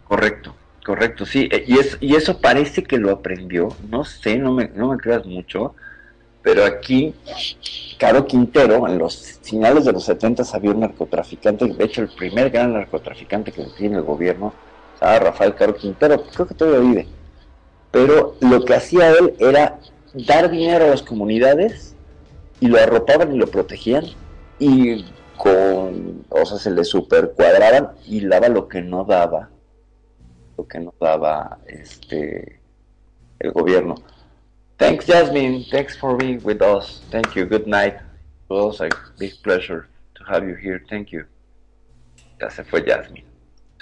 [0.05, 0.55] Correcto,
[0.85, 1.49] correcto, sí.
[1.51, 4.99] eh, Y, es, y eso parece que lo aprendió, no sé, no me, no me
[4.99, 5.75] creas mucho,
[6.49, 7.15] pero aquí,
[7.99, 12.49] Caro Quintero, en los finales de los 70 había un narcotraficante, de hecho el primer
[12.49, 14.55] gran narcotraficante que tiene el gobierno
[14.95, 17.09] estaba Rafael Caro Quintero, creo que todavía vive.
[17.91, 19.79] Pero lo que hacía él era
[20.15, 21.95] dar dinero a las comunidades
[22.61, 24.07] y lo arropaban y lo protegían
[24.59, 25.05] y
[25.37, 29.51] con, o sea, se le super cuadraban y daba lo que no daba,
[30.57, 32.59] lo que no daba este
[33.39, 33.97] el gobierno.
[34.79, 35.65] Thanks, Jasmine.
[35.71, 37.01] Thanks for being with us.
[37.11, 37.45] Thank you.
[37.47, 37.95] Good night.
[37.95, 40.81] It was a big pleasure to have you here.
[40.89, 41.25] Thank you.
[42.41, 43.25] Ya se fue Jasmine.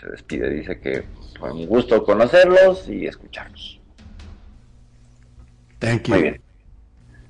[0.01, 0.49] Se despide.
[0.51, 1.05] Dice que
[1.38, 3.78] fue un gusto conocerlos y escucharlos.
[5.78, 6.14] Thank you.
[6.14, 6.40] Muy bien.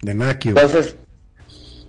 [0.02, 0.96] De Entonces,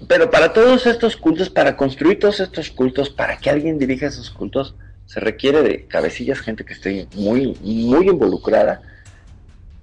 [0.08, 4.32] pero para todos estos cultos, para construir todos estos cultos, para que alguien dirija esos
[4.32, 4.76] cultos,
[5.06, 8.82] se requiere de cabecillas, gente que esté muy, muy involucrada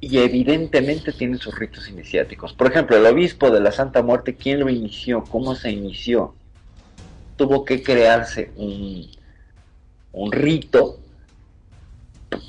[0.07, 2.53] y evidentemente tiene sus ritos iniciáticos.
[2.55, 5.29] Por ejemplo, el obispo de la Santa Muerte, ¿quién lo inició?
[5.29, 6.37] ¿Cómo se inició?
[7.37, 9.11] Tuvo que crearse un,
[10.13, 11.01] un rito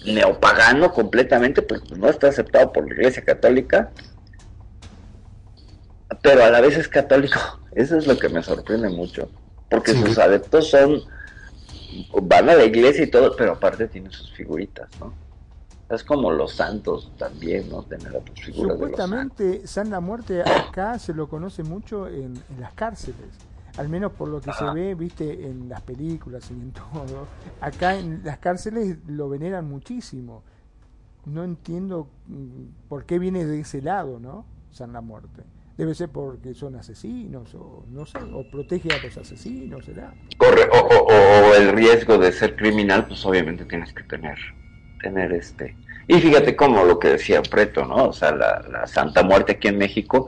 [0.06, 3.92] neopagano completamente, porque no está aceptado por la Iglesia Católica,
[6.22, 7.40] pero a la vez es católico.
[7.72, 9.30] Eso es lo que me sorprende mucho,
[9.70, 9.98] porque Sí.
[9.98, 11.04] sus adeptos son
[12.24, 15.14] van a la iglesia y todo, pero aparte tienen sus figuritas, ¿no?
[15.90, 17.84] Es como los santos también, ¿no?
[17.84, 19.20] Tener a tus figuras de los santos.
[19.20, 23.30] Supuestamente San la Muerte acá se lo conoce mucho en, en las cárceles.
[23.78, 24.70] Al menos por lo que Ajá.
[24.70, 27.28] se ve, viste, en las películas y en todo.
[27.62, 30.44] Acá en las cárceles lo veneran muchísimo.
[31.26, 34.46] No entiendo mm, por qué viene de ese lado, ¿no?
[34.72, 35.44] San la Muerte.
[35.78, 40.14] Debe ser porque son asesinos o no sé, o protege a los asesinos, ¿será?
[40.38, 44.38] Corre, o- o el riesgo de ser criminal, pues obviamente tienes que tener,
[45.02, 45.76] tener este.
[46.08, 48.08] Y fíjate como lo que decía Preto, ¿no?
[48.08, 50.28] O sea, la, la Santa Muerte aquí en México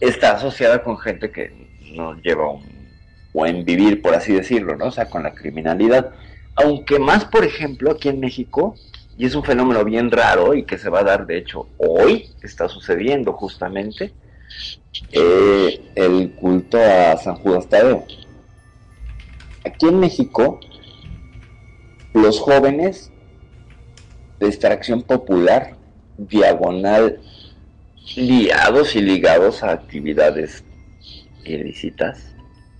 [0.00, 1.52] está asociada con gente que
[1.94, 2.64] no lleva un
[3.32, 4.86] buen vivir, por así decirlo, ¿no?
[4.86, 6.10] O sea, con la criminalidad.
[6.54, 8.74] Aunque más, por ejemplo, aquí en México,
[9.18, 12.30] y es un fenómeno bien raro y que se va a dar, de hecho, hoy
[12.42, 14.12] está sucediendo justamente,
[15.12, 18.04] eh, el culto a San Judas Tadeo.
[19.64, 20.60] Aquí en México,
[22.14, 23.12] los jóvenes
[24.38, 25.76] de extracción popular,
[26.18, 27.20] diagonal,
[28.14, 30.64] liados y ligados a actividades
[31.44, 32.34] ilícitas,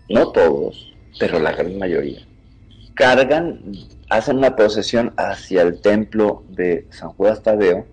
[0.09, 2.21] no todos, pero la gran mayoría,
[2.95, 3.61] cargan,
[4.09, 7.87] hacen una procesión hacia el templo de San Judas Tadeo,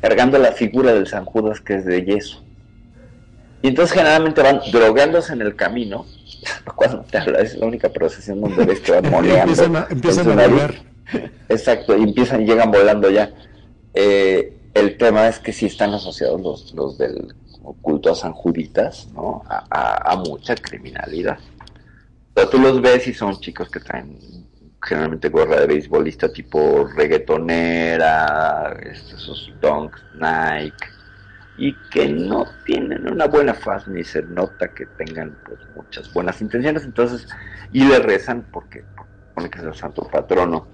[0.00, 2.42] cargando la figura del San Judas que es de yeso.
[3.62, 6.06] Y entonces generalmente van drogándose en el camino,
[6.76, 9.52] cuando te habla, es la única procesión donde ves que van moneando.
[9.52, 10.70] empiezan a, empiezan a.
[11.48, 13.30] Exacto, y empiezan llegan volando ya.
[13.94, 17.34] Eh, el tema es que sí están asociados los, los del
[17.80, 19.42] culto a San Juditas, ¿no?
[19.48, 21.38] A, mucha criminalidad.
[22.34, 24.18] Pero tú los ves y son chicos que traen
[24.82, 30.86] generalmente gorra de beisbolista tipo reggaetonera, esos donks Nike,
[31.58, 36.40] y que no tienen una buena faz ni se nota que tengan pues, muchas buenas
[36.40, 37.26] intenciones, entonces,
[37.72, 38.84] y le rezan porque
[39.34, 40.68] pone que es el santo patrono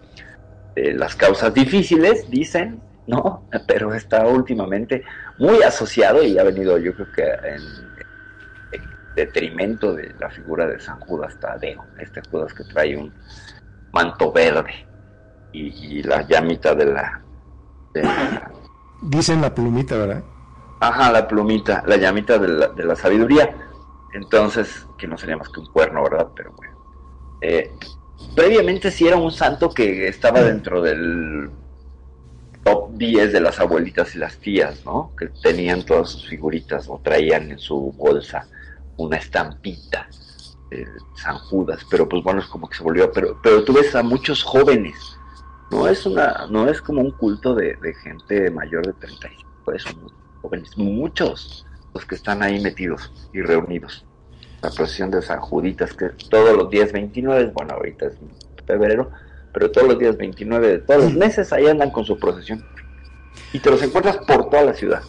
[0.74, 3.46] de las causas difíciles, dicen, ¿no?
[3.66, 5.04] Pero está últimamente
[5.38, 7.94] muy asociado y ha venido yo creo que en,
[8.70, 13.14] en detrimento de la figura de San Judas Tadeo, este Judas que trae un
[13.92, 14.72] manto verde
[15.52, 17.22] y, y la llamita de la,
[17.94, 18.52] de la-
[19.02, 20.24] Dicen la plumita, ¿verdad?
[20.80, 23.56] Ajá, la plumita, la llamita de la, de la sabiduría.
[24.12, 26.28] Entonces, que no sería más que un cuerno, ¿verdad?
[26.34, 26.76] Pero bueno.
[27.40, 27.76] Eh,
[28.34, 31.50] previamente sí era un santo que estaba dentro del
[32.64, 35.12] top 10 de las abuelitas y las tías, ¿no?
[35.18, 38.46] Que tenían todas sus figuritas o traían en su bolsa
[38.96, 40.08] una estampita
[40.70, 40.86] de
[41.16, 44.02] San Judas, pero pues bueno, es como que se volvió, pero, pero tú ves a
[44.02, 44.96] muchos jóvenes,
[45.70, 49.84] no es una, no es como un culto de, de gente mayor de 35, es
[49.86, 50.12] un
[50.42, 54.04] jóvenes, muchos los que están ahí metidos y reunidos.
[54.62, 58.14] La procesión de San Juditas, que todos los días 29, bueno, ahorita es
[58.66, 59.10] febrero,
[59.52, 62.64] pero todos los días 29 de todos los meses ahí andan con su procesión.
[63.52, 65.02] Y te los encuentras por toda la ciudad.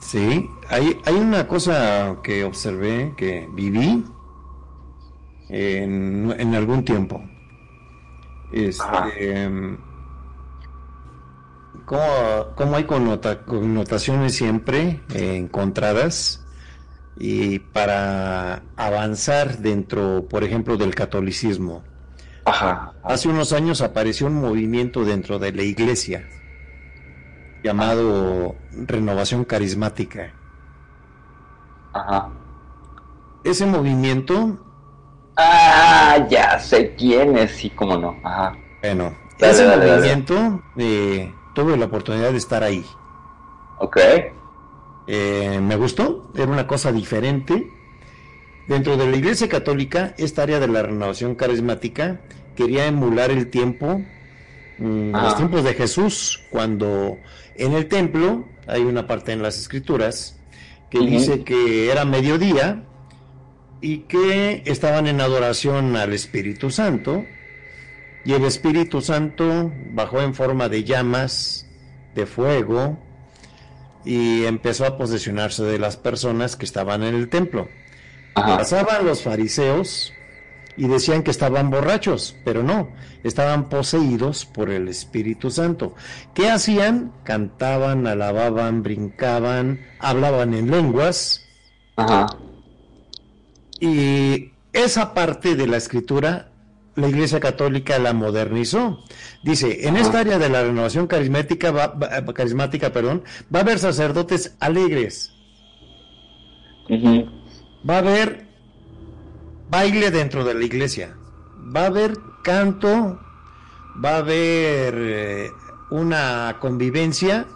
[0.00, 4.04] Sí, hay, hay una cosa que observé, que viví
[5.48, 7.22] en, en algún tiempo.
[8.52, 9.48] Este,
[11.84, 12.02] ¿cómo,
[12.54, 16.45] cómo hay connota- connotaciones siempre encontradas?
[17.18, 21.82] Y para avanzar dentro, por ejemplo, del catolicismo.
[22.44, 22.92] Ajá.
[23.02, 26.28] Hace unos años apareció un movimiento dentro de la iglesia
[27.64, 30.32] llamado Renovación Carismática.
[31.92, 32.28] Ajá.
[33.44, 34.58] Ese movimiento,
[35.38, 38.16] Ah, ya sé quién es, sí, cómo no.
[38.24, 38.56] Ajá.
[38.82, 39.96] bueno, Dale, ese dale, dale.
[39.98, 42.84] movimiento eh, tuve la oportunidad de estar ahí.
[43.78, 43.96] Ok.
[45.06, 47.66] Eh, me gustó, era una cosa diferente.
[48.68, 52.20] Dentro de la Iglesia Católica, esta área de la renovación carismática
[52.56, 54.02] quería emular el tiempo,
[54.78, 55.22] mm, Ah.
[55.24, 57.18] los tiempos de Jesús, cuando
[57.54, 60.40] en el templo hay una parte en las Escrituras
[60.90, 62.84] que dice que era mediodía
[63.80, 67.24] y que estaban en adoración al Espíritu Santo
[68.24, 71.66] y el Espíritu Santo bajó en forma de llamas,
[72.14, 72.98] de fuego,
[74.06, 77.68] y empezó a posesionarse de las personas que estaban en el templo.
[78.34, 78.58] Ajá.
[78.58, 80.12] Pasaban los fariseos
[80.76, 82.90] y decían que estaban borrachos, pero no,
[83.24, 85.94] estaban poseídos por el Espíritu Santo.
[86.34, 87.12] ¿Qué hacían?
[87.24, 91.42] Cantaban, alababan, brincaban, hablaban en lenguas
[91.96, 92.26] Ajá.
[93.80, 96.52] y esa parte de la escritura
[96.96, 99.04] la Iglesia Católica la modernizó.
[99.42, 103.22] Dice, en esta área de la renovación carismática, va, va- carismática, perdón,
[103.54, 105.32] va a haber sacerdotes alegres,
[107.88, 108.46] va a haber
[109.70, 111.16] baile dentro de la iglesia,
[111.74, 113.18] va a haber canto,
[114.04, 115.50] va a haber eh,
[115.90, 117.46] una convivencia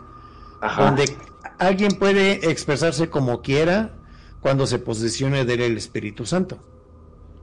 [0.60, 0.84] Ajá.
[0.84, 1.16] donde
[1.58, 3.92] alguien puede expresarse como quiera
[4.40, 6.58] cuando se posesione de él el Espíritu Santo.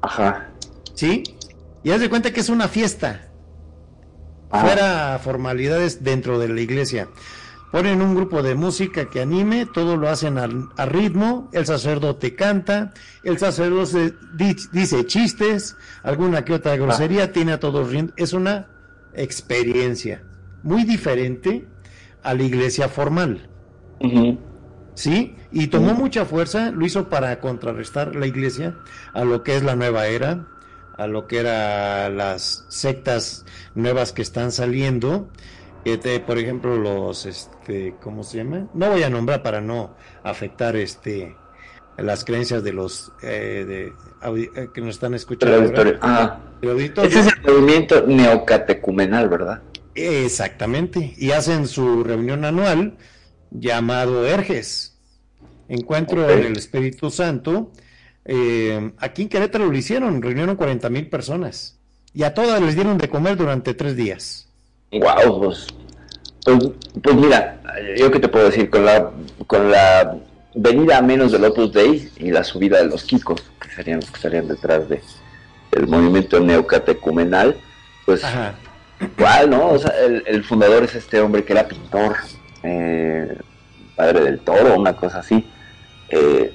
[0.01, 0.51] Ajá.
[0.93, 1.23] ¿Sí?
[1.83, 3.29] Y haz de cuenta que es una fiesta,
[4.49, 4.65] Ajá.
[4.65, 7.07] fuera formalidades dentro de la iglesia.
[7.71, 12.33] Ponen un grupo de música que anime, todo lo hacen al, a ritmo, el sacerdote
[12.33, 12.93] canta,
[13.23, 18.13] el sacerdote di- dice chistes, alguna que otra grosería, tiene a todos riendo.
[18.15, 18.67] Es una
[19.13, 20.23] experiencia
[20.63, 21.67] muy diferente
[22.23, 23.49] a la iglesia formal.
[24.95, 25.35] ¿sí?
[25.51, 28.77] Y tomó mucha fuerza, lo hizo para contrarrestar la iglesia
[29.13, 30.47] a lo que es la nueva era,
[30.97, 33.45] a lo que eran las sectas
[33.75, 35.29] nuevas que están saliendo,
[35.83, 38.67] que te- por ejemplo los, este, ¿cómo se llama?
[38.73, 41.35] No voy a nombrar para no afectar este
[41.97, 45.71] las creencias de los eh, de audi- eh, que nos están escuchando.
[45.71, 45.97] ¿verdad?
[46.01, 47.09] ah, auditorio.
[47.09, 49.61] ese es el movimiento neocatecumenal, ¿verdad?
[49.95, 51.13] Exactamente.
[51.17, 52.97] Y hacen su reunión anual
[53.51, 54.97] llamado Erges.
[55.69, 57.71] Encuentro en el Espíritu Santo.
[58.27, 61.79] Eh, aquí en Querétaro lo hicieron, reunieron 40 mil personas.
[62.13, 64.49] Y a todas les dieron de comer durante tres días.
[64.91, 65.67] Wow, pues,
[66.43, 66.57] pues,
[67.01, 67.61] pues mira,
[67.97, 69.11] yo qué te puedo decir, con la,
[69.45, 70.17] con la
[70.55, 74.09] venida a menos del Opus Dei y la subida de los Kikos, que serían los
[74.09, 75.01] que estarían detrás de
[75.71, 77.55] el movimiento neocatecumenal,
[78.05, 78.55] pues Ajá.
[78.99, 79.69] igual, ¿no?
[79.69, 82.15] O sea, el, el fundador es este hombre que era pintor,
[82.63, 83.37] eh,
[83.95, 85.45] padre del toro, una cosa así.
[86.09, 86.53] Eh,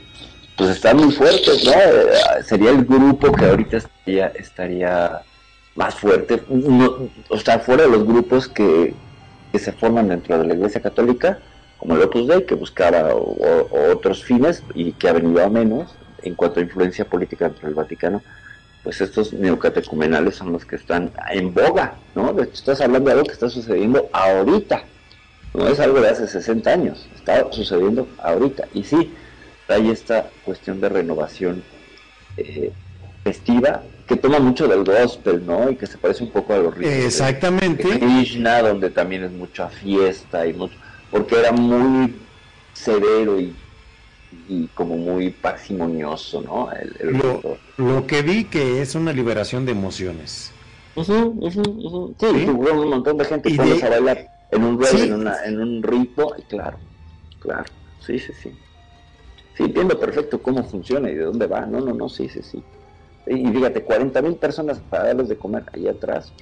[0.63, 1.73] pues están muy fuertes, ¿no?
[1.73, 5.21] Eh, sería el grupo que ahorita estaría, estaría
[5.75, 8.95] más fuerte, no, o sea, fuera de los grupos que,
[9.55, 11.39] se forman dentro de la Iglesia Católica,
[11.79, 15.95] como el Opus Dei, que buscaba o- otros fines y que ha venido a menos
[16.23, 18.23] en cuanto a influencia política dentro del Vaticano,
[18.85, 22.39] pues estos neocatecumenales son los que están en boga, ¿no?
[22.41, 24.85] Estás hablando de algo que está sucediendo ahorita,
[25.55, 28.69] no es algo de hace 60 años, está sucediendo ahorita.
[28.73, 29.13] Y sí,
[29.69, 31.65] hay esta cuestión de renovación
[32.37, 32.73] eh,
[33.25, 35.71] festiva que toma mucho del gospel, ¿no?
[35.71, 37.99] Y que se parece un poco a los ritos de- de Exactamente.
[37.99, 40.79] Krishna, donde también es mucha fiesta y mucho,
[41.11, 42.21] porque era muy
[42.73, 43.57] severo y,
[44.31, 46.71] y como muy parsimonioso, ¿no?
[46.73, 47.61] El, el Lo, rito.
[47.77, 50.53] lo que vi que es una liberación de emociones.
[50.95, 52.15] Ujú, ujú.
[52.21, 54.99] Sí, un montón de gente Y de- a bailar en un Sí.
[55.05, 56.79] en, una, en un ritmo, y claro,
[57.41, 57.65] claro,
[57.99, 58.51] sí, sí, sí.
[59.57, 61.61] Sí, entiendo perfecto cómo funciona y de dónde va.
[61.67, 62.63] No, no, no, sí, sí, sí.
[63.27, 66.33] Y fíjate, 40 mil personas para darles de comer ahí atrás.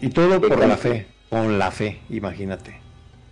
[0.00, 1.06] Y todo por la fe.
[1.28, 2.80] Con la fe, imagínate.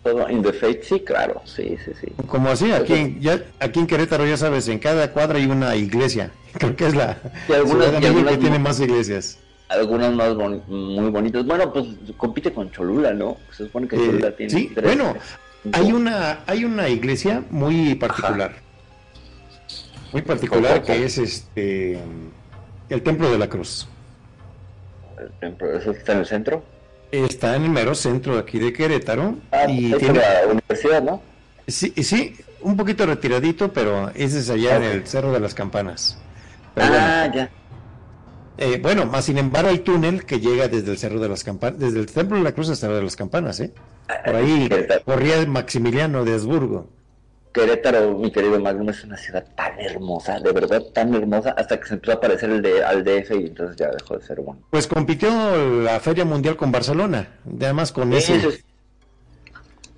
[0.05, 2.07] Todo in the faith, sí, claro, sí, sí, sí.
[2.28, 5.74] Como así, aquí, en- ya, aquí en Querétaro, ya sabes, en cada cuadra hay una
[5.74, 6.31] iglesia.
[6.53, 7.19] Creo que es la
[7.49, 9.39] Y algunas- ciudad de México que tiene más iglesias.
[9.69, 11.45] Algunas más boni- muy bonitas.
[11.45, 11.86] Bueno, pues
[12.16, 13.36] compite con Cholula, ¿no?
[13.51, 14.51] Se supone que Eh, Cholula tiene.
[14.51, 15.15] sí, tres, bueno.
[15.72, 18.56] Hay una, hay una iglesia muy particular.
[20.12, 21.98] Muy particular que es este
[22.89, 23.86] el Templo de la Cruz.
[25.20, 26.64] El templo, ¿Eso está en el centro?
[27.10, 29.35] Está en el mero centro de aquí de Querétaro.
[29.51, 31.20] Ah, y es tiene, la universidad, ¿no?
[31.66, 34.89] sí, sí, un poquito retiradito, pero ese es allá en Ok.
[34.94, 36.18] el Cerro de las Campanas.
[36.74, 37.51] Pero bueno, ah, ya.
[38.59, 41.78] Eh, bueno, más sin embargo hay túnel que llega desde el Cerro de las Campanas,
[41.78, 43.72] desde el Templo de la Cruz hasta el Cerro de las Campanas, ¿eh?
[44.24, 45.05] Por ahí Querétaro.
[45.05, 46.89] corría Maximiliano de Habsburgo.
[47.52, 51.86] Querétaro, mi querido Magnum, es una ciudad tan hermosa, de verdad tan hermosa, hasta que
[51.86, 54.60] se empezó a parecer el de, al DF y entonces ya dejó de ser bueno.
[54.70, 55.30] Pues compitió
[55.82, 57.28] la Feria Mundial con Barcelona,
[57.60, 58.40] además con Sí, ese...
[58.51, 58.59] sí,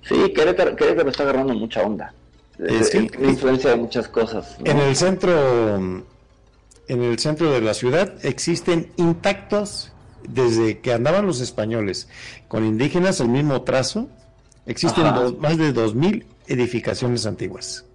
[0.03, 2.13] sí, Querétaro, Querétaro está agarrando mucha onda.
[2.59, 3.07] Eh, sí.
[3.09, 4.55] Tiene influencia de muchas cosas.
[4.59, 4.71] ¿no?
[4.71, 5.31] En el centro,
[6.87, 9.91] en el centro de la ciudad existen intactos
[10.27, 12.07] desde que andaban los españoles
[12.47, 14.09] con indígenas el mismo trazo.
[14.65, 17.85] Existen dos- más de 2.000 edificaciones antiguas.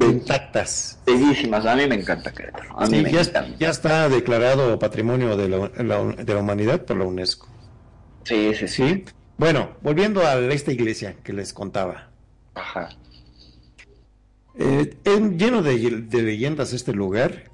[0.00, 0.98] Intactas.
[1.06, 2.78] Bellísimas, a mí me encanta Querétaro.
[2.78, 3.56] A mí Sí, me ya, encanta.
[3.58, 7.46] ya está declarado Patrimonio de la, la- de la Humanidad por la UNESCO.
[8.24, 8.88] Sí, sí, sí.
[8.88, 9.04] ¿Sí?
[9.38, 12.08] Bueno, volviendo a esta iglesia que les contaba.
[12.54, 12.88] Ajá.
[14.58, 17.50] Eh, es lleno de, de leyendas este lugar.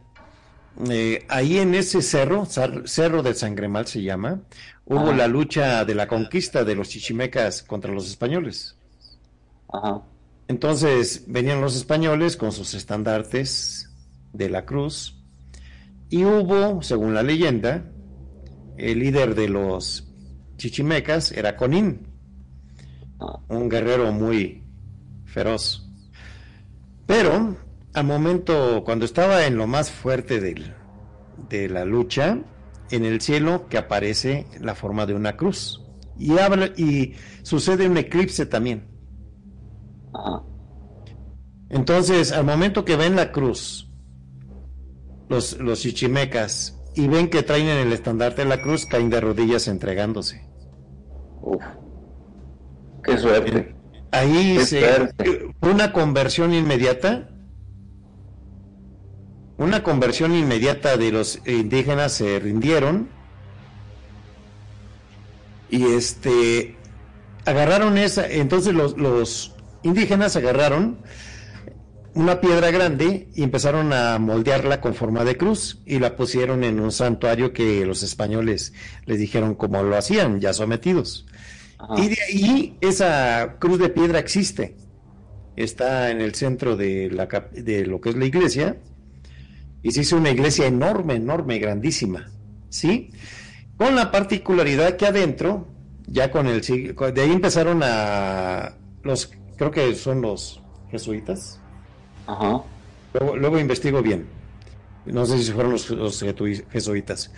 [0.88, 4.40] Eh, ahí en ese cerro, Cerro del Sangremal se llama,
[4.86, 5.16] hubo Ajá.
[5.16, 8.76] la lucha de la conquista de los chichimecas contra los españoles.
[9.72, 10.02] Ajá.
[10.48, 13.90] Entonces venían los españoles con sus estandartes
[14.32, 15.16] de la cruz
[16.08, 17.84] y hubo, según la leyenda,
[18.76, 20.08] el líder de los
[20.56, 22.06] chichimecas era Conín,
[23.20, 23.38] Ah.
[23.48, 24.62] un guerrero muy
[25.26, 25.88] feroz.
[27.06, 27.56] Pero
[27.94, 32.38] al momento, cuando estaba en lo más fuerte de la lucha,
[32.90, 35.82] en el cielo que aparece la forma de una cruz.
[36.18, 38.86] Y, habla, y sucede un eclipse también.
[41.70, 43.90] Entonces, al momento que ven la cruz,
[45.28, 49.68] los, los chichimecas, y ven que traen en el estandarte la cruz, caen de rodillas
[49.68, 50.46] entregándose.
[51.40, 51.62] Uf.
[53.02, 53.74] Qué suerte.
[54.12, 55.09] Ahí se
[55.60, 57.30] fue una conversión inmediata.
[59.56, 63.09] Una conversión inmediata de los indígenas se rindieron.
[65.70, 66.76] Y este
[67.47, 70.98] agarraron esa, entonces los, los indígenas agarraron
[72.14, 76.78] una piedra grande y empezaron a moldearla con forma de cruz y la pusieron en
[76.78, 78.74] un santuario que los españoles
[79.06, 81.26] les dijeron cómo lo hacían, ya sometidos.
[81.82, 82.00] Ajá.
[82.00, 84.76] Y de ahí esa cruz de piedra existe.
[85.56, 88.76] Está en el centro de, la, de lo que es la iglesia.
[89.82, 92.30] Y se hizo una iglesia enorme, enorme, grandísima.
[92.68, 93.10] ¿Sí?
[93.76, 95.66] Con la particularidad que adentro,
[96.06, 101.60] ya con el sig- con- de ahí empezaron a los, creo que son los jesuitas.
[102.26, 102.62] Ajá.
[103.12, 104.26] Luego, luego investigo bien.
[105.04, 106.24] No sé si fueron los,
[106.70, 107.32] jesuitas.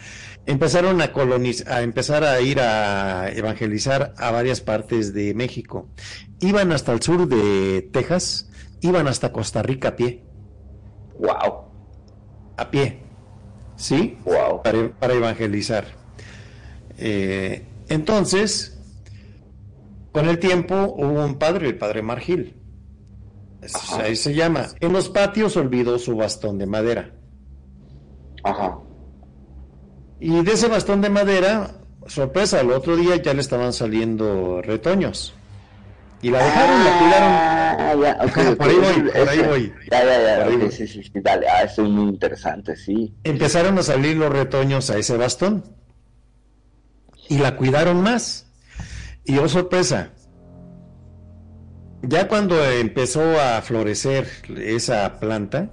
[0.44, 5.88] Empezaron a colonizar, a empezar a ir a evangelizar a varias partes de México.
[6.40, 8.50] Iban hasta el sur de Texas,
[8.82, 10.24] iban hasta Costa Rica a pie,
[11.18, 11.70] Wow.
[12.56, 13.00] a pie,
[13.76, 14.18] ¿sí?
[14.24, 14.62] Wow.
[14.62, 15.86] Para, para evangelizar.
[16.98, 18.78] Eh, entonces,
[20.12, 22.56] con el tiempo hubo un padre, el padre Margil.
[23.74, 24.02] Ajá.
[24.02, 24.66] Ahí se llama.
[24.80, 27.14] En los patios olvidó su bastón de madera.
[28.44, 28.78] Ajá.
[30.20, 31.72] Y de ese bastón de madera,
[32.06, 35.34] sorpresa, al otro día ya le estaban saliendo retoños.
[36.22, 37.28] Y la dejaron, la cuidaron.
[37.30, 38.56] Ah, ya, ok, ok.
[38.56, 39.74] Por ahí voy, por ahí voy.
[39.90, 40.44] Ya, ya, ya.
[40.44, 40.70] Voy.
[40.70, 41.46] sí, sí, sí, dale.
[41.48, 43.14] Ah, eso es muy interesante, sí.
[43.24, 45.64] Empezaron a salir los retoños a ese bastón.
[47.28, 48.46] Y la cuidaron más.
[49.24, 50.12] Y oh sorpresa.
[52.02, 54.26] Ya cuando empezó a florecer
[54.56, 55.70] esa planta,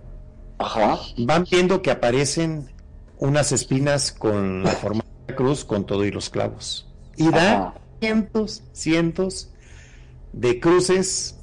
[0.62, 1.00] Ajá.
[1.18, 2.70] van viendo que aparecen
[3.18, 6.88] unas espinas con la forma de la cruz con todo y los clavos.
[7.18, 7.74] Y da Ajá.
[8.00, 9.52] cientos, cientos
[10.34, 11.38] de cruces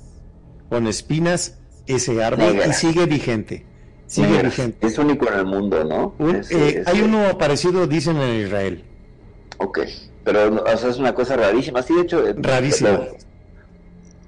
[0.69, 3.67] con espinas ese árbol y sigue vigente.
[4.07, 4.87] Sigue vigente.
[4.87, 6.15] Es único en el mundo, ¿no?
[6.19, 8.85] Un- Es- eh, es- hay uno parecido, dicen en Israel.
[9.59, 9.81] Ok.
[10.25, 11.83] Pero, o sea, es una cosa rarísima.
[11.83, 12.27] Sí, de hecho.
[12.27, 13.01] eh, Rarísima.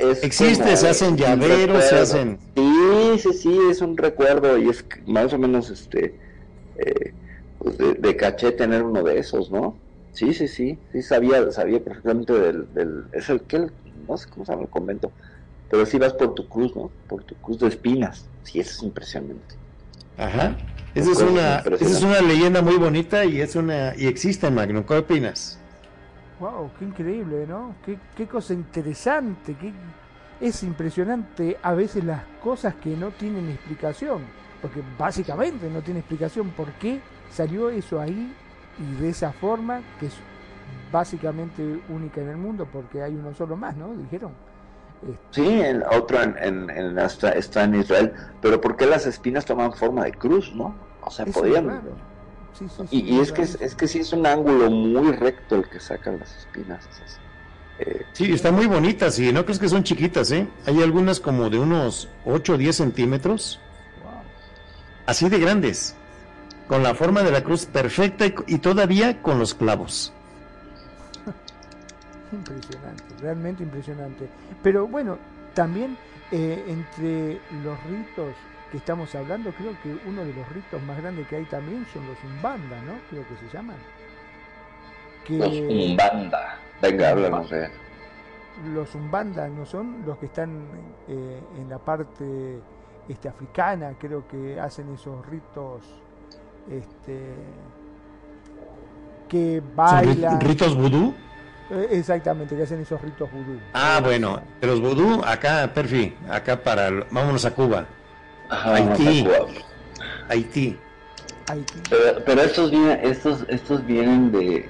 [0.00, 4.68] Es Existe, como se hacen llaveros, se hacen- Sí, sí, sí, es un recuerdo y
[4.68, 6.18] es más o menos este.
[6.76, 7.14] eh,
[7.58, 9.78] pues de, de caché tener uno de esos, ¿no?
[10.12, 10.78] Sí, sí, sí.
[10.92, 12.72] Sí, sabía, sabía perfectamente del.
[12.74, 13.66] del es el que.
[14.08, 15.12] No sé cómo se llama el convento.
[15.68, 16.90] Pero sí vas por tu cruz, ¿no?
[17.06, 18.28] Por tu cruz de espinas.
[18.42, 19.54] Sí, eso es impresionante.
[20.16, 20.56] Ajá.
[20.94, 24.54] Esa es una, esa es una leyenda muy bonita y es una y existe en
[24.56, 24.82] Magnum.
[24.84, 25.59] ¿Qué opinas?
[26.40, 27.74] Wow, qué increíble, ¿no?
[27.84, 29.72] Qué, qué cosa interesante, qué...
[30.40, 34.22] es impresionante a veces las cosas que no tienen explicación,
[34.62, 37.00] porque básicamente no tiene explicación por qué
[37.30, 38.34] salió eso ahí
[38.78, 40.14] y de esa forma, que es
[40.90, 43.94] básicamente única en el mundo, porque hay uno solo más, ¿no?
[43.94, 44.32] Dijeron.
[45.02, 48.14] Este, Sí, el otro en, en, en- está, está en Israel.
[48.40, 50.74] Pero ¿por qué las espinas toman forma de cruz, no?
[51.02, 51.66] O sea, podían.
[52.58, 52.68] Raro.
[52.68, 55.80] Sí, sí, Y, es que es, que sí es un ángulo muy recto el que
[55.80, 57.20] sacan las espinas esas.
[57.78, 60.46] Eh, Sí, están muy bonitas y no crees que son chiquitas, ¿eh?
[60.66, 63.60] Hay algunas como de unos 8 o 10 centímetros,
[64.02, 64.24] Wow.
[65.06, 65.96] así de grandes,
[66.66, 70.12] con la forma de la cruz perfecta y, y todavía con los clavos.
[72.32, 74.28] Impresionante, realmente impresionante.
[74.62, 75.18] Pero bueno,
[75.54, 75.96] también
[76.30, 78.34] eh, entre los ritos
[78.70, 82.06] que estamos hablando, creo que uno de los ritos más grandes que hay también son
[82.06, 82.92] los umbanda, ¿no?
[83.10, 83.76] Creo que se llaman.
[85.26, 86.56] Que Los Umbanda.
[86.80, 87.68] Venga, háblanos de
[88.74, 90.66] los umbanda no son los que están
[91.08, 92.58] eh, en la parte
[93.08, 95.82] este, africana, creo que hacen esos ritos
[96.70, 97.32] este,
[99.28, 100.40] que ¿Son rit- bailan.
[100.40, 101.14] ritos vudú?
[101.70, 103.58] Eh, Exactamente, que hacen esos ritos vudú.
[103.72, 107.86] Ah, bueno, de los vudú, acá, Perfi, acá para, vámonos a Cuba,
[108.50, 108.74] Ajá,
[110.28, 110.78] Haití.
[111.88, 114.68] Pero, pero estos, vienen, estos, estos vienen de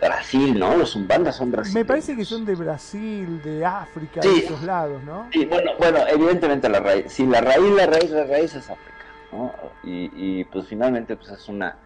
[0.00, 0.76] Brasil, ¿no?
[0.76, 1.74] Los Umbandas son brasileños.
[1.74, 4.28] Me parece que son de Brasil, de África, Sí.
[4.28, 5.28] de esos lados, ¿no?
[5.32, 9.04] Sí, bueno, bueno, evidentemente la raíz, sí, la raíz, la raíz, la raíz es África,
[9.32, 9.54] ¿no?
[9.82, 11.76] Y, y pues finalmente pues es una,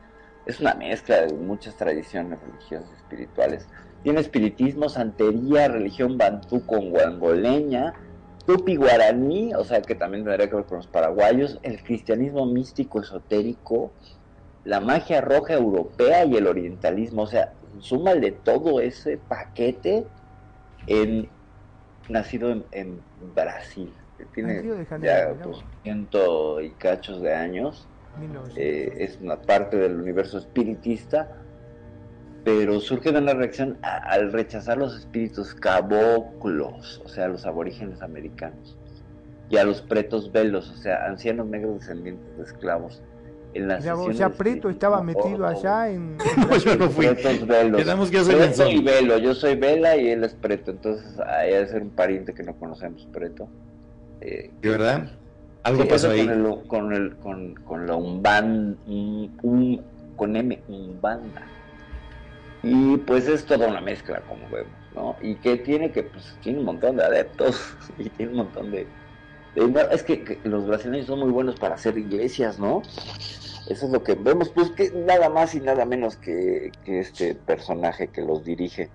[0.47, 3.69] es una mezcla de muchas tradiciones religiosas y espirituales.
[4.03, 7.95] Tiene espiritismo, santería, religión bantú con guangoleña,
[8.47, 13.01] tupi guaraní, o sea que también tendría que ver con los paraguayos, el cristianismo místico
[13.01, 13.93] esotérico,
[14.65, 20.05] la magia roja europea y el orientalismo, o sea, súmale todo ese paquete
[20.87, 21.29] en
[22.09, 23.01] nacido en, en
[23.35, 27.89] Brasil, que tiene de Janeiro, ya pues, ciento y cachos de años,
[28.19, 28.59] 1900.
[28.59, 31.42] eh, es una parte del universo espiritista,
[32.45, 38.03] pero surge de una reacción a- al rechazar los espíritus caboclos, o sea, los aborígenes
[38.03, 38.77] americanos,
[39.49, 43.03] y a los pretos velos, o sea, ancianos negros descendientes de esclavos.
[43.55, 45.69] En las vos, o sea, de Preto estaba espiritismo metido ortodoxo.
[45.69, 46.17] allá en...
[46.49, 47.07] Pues yo no fui.
[47.07, 47.83] Pretos velos.
[47.83, 48.83] Quedamos que yo soy Preto y.
[48.83, 52.43] Velo, yo soy Vela y él es Preto, entonces hay de ser un pariente que
[52.45, 53.49] no conocemos, Preto.
[54.23, 55.07] Eh, ¿De verdad?
[55.65, 56.25] Algo sí, pasó ahí.
[56.27, 59.83] Con, el, con, el, con, con la Umban, un, un-
[60.17, 61.43] con M, Umbanda.
[62.63, 65.17] Y pues es toda una mezcla, como vemos, ¿no?
[65.21, 68.87] Y que tiene que, pues, tiene un montón de adeptos y tiene un montón de...
[69.91, 72.83] es que, que los brasileños son muy buenos para hacer iglesias, ¿no?
[73.69, 77.35] Eso es lo que vemos, pues que nada más y nada menos que, que este
[77.35, 78.91] personaje que los dirige.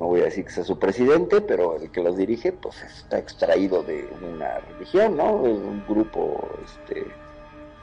[0.00, 3.18] No voy a decir que sea su presidente, pero el que los dirige, pues está
[3.18, 5.42] extraído de una religión, ¿no?
[5.42, 7.06] De un grupo este,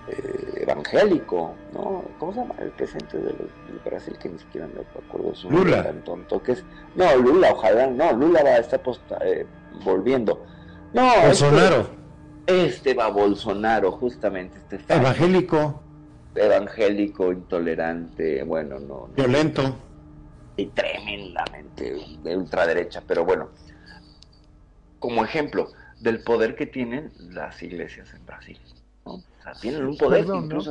[0.07, 2.03] eh, evangélico, ¿no?
[2.17, 2.55] ¿Cómo se llama?
[2.59, 5.83] El presidente de los- del Brasil, que ni siquiera me acuerdo su nombre Lula.
[5.83, 6.65] tan tonto que es.
[6.95, 9.45] No, Lula, ojalá, no, Lula va a estar posta- eh,
[9.83, 10.45] volviendo.
[10.93, 12.01] No, este- Bolsonaro,
[12.47, 15.83] Este, va Bolsonaro, justamente, este facho evangélico,
[16.35, 19.77] evangélico, intolerante, bueno, no, no, violento.
[20.57, 23.51] y tremendamente de ultraderecha, pero bueno,
[24.99, 28.59] como ejemplo del poder que tienen las iglesias en Brasil,
[29.05, 29.13] ¿no?
[29.13, 30.25] O sea, tienen un poder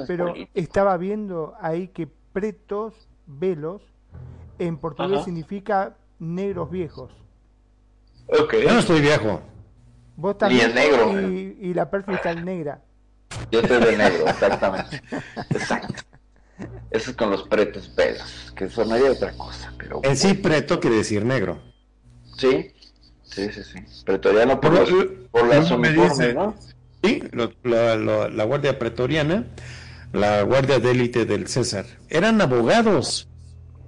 [0.06, 0.50] pero político.
[0.54, 2.94] estaba viendo ahí que pretos,
[3.26, 3.82] velos,
[4.58, 5.24] en portugués Ajá.
[5.24, 7.10] significa negros viejos.
[8.52, 9.40] Yo no estoy viejo.
[10.16, 11.20] Vos estás Y el viejo negro.
[11.28, 12.82] y, y la perfil está en negra.
[13.50, 15.02] Yo estoy de negro, exactamente.
[15.50, 16.02] Exacto.
[16.90, 20.96] Eso es con los pretos velos, que sonaría otra cosa, pero En sí, preto quiere
[20.96, 21.60] decir negro.
[22.36, 22.72] sí,
[23.22, 23.78] sí, sí, sí.
[24.04, 26.54] Pretoriano por, Pero, los, por las uniformes, ¿no?
[27.02, 29.44] Sí, lo- la, la- la guardia pretoriana,
[30.12, 31.86] la guardia de élite del César.
[32.08, 33.26] Eran abogados.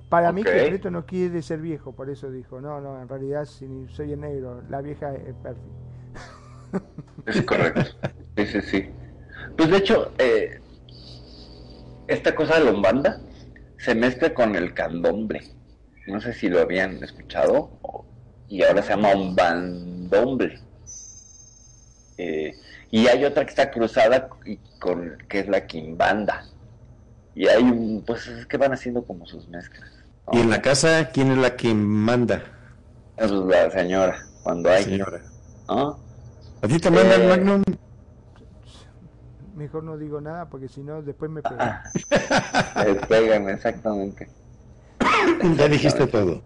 [0.08, 3.46] Para mí que preto no quiere ser viejo, por eso dijo, no, no, en realidad
[3.46, 5.72] si soy el negro, la vieja es perfil.
[7.26, 7.82] Es correcto.
[8.36, 8.90] Sí, sí, sí.
[9.56, 10.60] Pues de hecho, eh,
[12.06, 13.20] esta cosa de la umbanda
[13.78, 15.42] se mezcla con el candomble.
[16.06, 17.70] No sé si lo habían escuchado.
[17.82, 18.04] o-
[18.48, 20.60] Y ahora se llama umbandomble.
[22.18, 22.52] Eh,
[22.92, 26.44] y hay otra que está cruzada y con que es la quimbanda.
[27.34, 29.90] Y hay un, pues es que van haciendo como sus mezclas.
[30.26, 30.38] ¿no?
[30.38, 32.42] Y en la casa, ¿quién es la que manda?
[33.16, 35.22] Pues la señora, cuando hay, Señora.
[35.68, 35.98] ¿no?
[36.60, 37.62] ¿A ti te mandan, Eh, Magnum?
[39.56, 41.80] Mejor no digo nada porque si no después me pegan.
[43.08, 44.28] Pegan, exactamente.
[45.56, 46.42] Ya dijiste todo.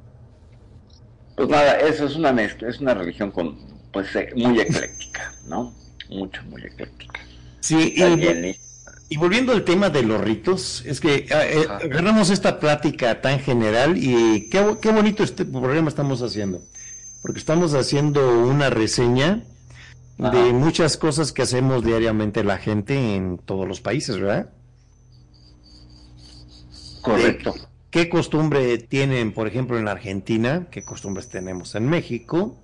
[1.34, 3.58] Pues nada, eso es una mezcla, es una religión con,
[3.92, 5.74] pues, eh, muy ecléctica, ¿no?
[6.10, 7.20] Mucho, muy ecléctica.
[7.60, 7.94] Sí,
[9.08, 13.38] y, volviendo al tema de los ritos, es que ah, eh, agarramos esta plática tan
[13.38, 16.60] general y qué, qué bonito este programa estamos haciendo.
[17.22, 19.44] Porque estamos haciendo una reseña
[20.18, 24.50] de muchas cosas que hacemos diariamente la gente en todos los países, ¿verdad?
[27.02, 27.54] correcto.
[27.90, 32.56] qué costumbre tienen, por ejemplo, en Argentina, qué costumbres tenemos en México,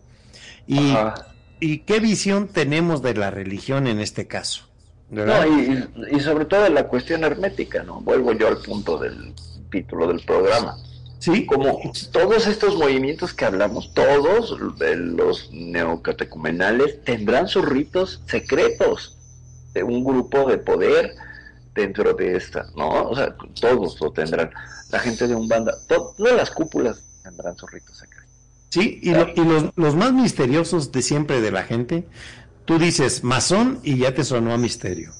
[0.66, 1.31] y, Ajá.
[1.62, 4.64] Y qué visión tenemos de la religión en este caso.
[5.10, 8.00] No, y, y sobre todo la cuestión hermética, ¿no?
[8.00, 9.34] Vuelvo yo al punto del
[9.70, 10.76] título del programa.
[11.18, 11.80] sí, Como
[12.12, 19.16] todos estos movimientos que hablamos, todos los neocatecumenales tendrán sus ritos secretos
[19.74, 21.14] de un grupo de poder
[21.74, 23.04] dentro de esta, ¿no?
[23.10, 24.50] O sea, todos lo tendrán.
[24.90, 28.11] La gente de un banda, to- todas las cúpulas tendrán sus ritos secretos.
[28.72, 32.08] Sí, y, lo- y los, los más misteriosos de siempre de la gente,
[32.64, 35.12] tú dices masón y ya te sonó a misterio.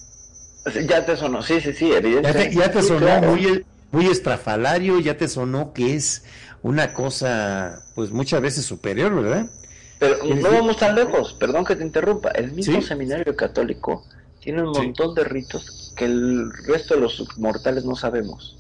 [0.89, 3.33] Ya te sonó, sí, sí, sí, Ya te, ya te Sí, sonó claro.
[3.33, 6.25] muy, muy estrafalario, ya te sonó que es
[6.63, 9.51] una cosa, pues muchas veces superior, ¿verdad?
[9.99, 12.31] Pero no vamos tan lejos, perdón que te interrumpa.
[12.31, 12.83] El mismo Sí.
[12.83, 14.07] seminario católico
[14.41, 14.81] tiene un Sí.
[14.81, 18.59] montón de ritos que el resto de los mortales no sabemos.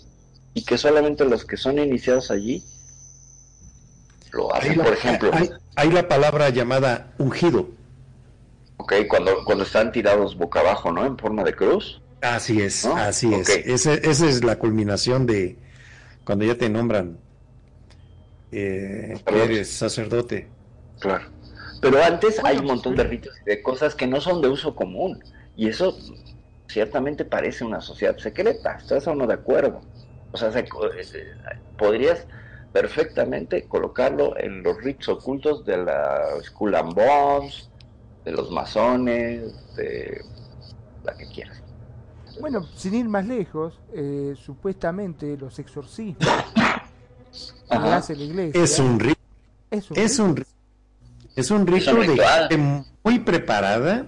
[0.54, 2.68] Y que solamente los que son iniciados allí
[4.32, 4.78] lo hacen.
[4.78, 7.68] La, Por ejemplo, hay- hay la palabra llamada ungido.
[8.78, 11.06] ok, cuando, cuando están tirados boca abajo, ¿no?
[11.06, 12.00] En forma de cruz.
[12.20, 12.96] Así es, ¿No?
[12.96, 13.48] así es.
[13.48, 15.56] Ese- esa es la culminación de
[16.24, 17.18] cuando ya te nombran
[18.52, 20.48] eh, que eres sacerdote.
[21.00, 21.24] Claro.
[21.80, 24.74] Pero antes hay un montón de ritos y de cosas que no son de uso
[24.74, 25.22] común.
[25.56, 25.96] Y eso
[26.68, 28.76] ciertamente parece una sociedad secreta.
[28.78, 29.80] ¿Estás o no de acuerdo?
[30.32, 30.66] O sea, se- eh,
[31.76, 32.26] podrías
[32.72, 36.20] perfectamente colocarlo en los ritos ocultos de la
[36.78, 37.68] and Bones,
[38.24, 40.20] de los masones, de
[41.04, 41.60] la que quieras.
[42.40, 46.26] Bueno, sin ir más lejos, eh, supuestamente los exorcismos
[47.68, 49.20] que hace la iglesia Es un rito,
[49.70, 50.24] es un es rito.
[50.24, 50.46] un, ri-
[51.36, 54.06] es un rito de gente muy preparada.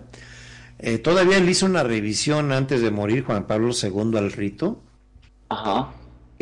[0.79, 4.81] Eh, todavía le hizo una revisión antes de morir Juan Pablo II al rito,
[5.51, 5.91] Ajá.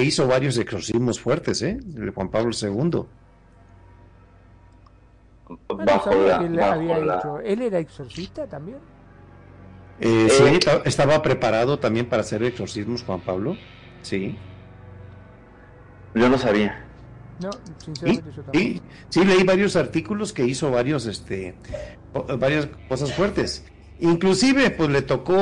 [0.02, 1.78] Que hizo varios exorcismos fuertes, ¿eh?
[1.80, 3.04] De Juan Pablo II.
[5.68, 7.40] Bueno, bajo la, que él bajo había la- hecho.
[7.40, 8.78] ¿Él era exorcista también?
[10.00, 13.56] Eh, Eh, sí, ta- estaba preparado también para hacer exorcismos Juan Pablo.
[14.02, 14.36] Sí.
[16.14, 16.84] Yo no sabía.
[17.40, 18.58] No, Sí, sinceramente yo tampoco.
[18.58, 21.54] sí, sí, leí varios artículos que hizo varios, este,
[22.38, 23.64] varias cosas fuertes.
[24.00, 25.36] Inclusive, pues le tocó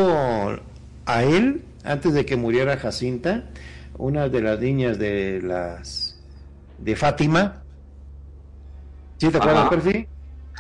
[1.07, 3.45] a él, antes de que muriera Jacinta,
[4.01, 6.19] una de las niñas de las
[6.79, 7.63] de Fátima.
[9.19, 9.69] ¿Sí te acuerdas.
[9.69, 10.07] Perfi?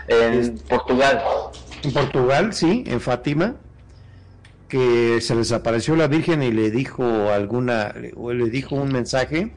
[0.08, 1.20] En Es- Portugal.
[1.82, 3.56] En Portugal, sí, en Fátima,
[4.68, 9.52] que se les apareció la Virgen y le dijo alguna, o le dijo un mensaje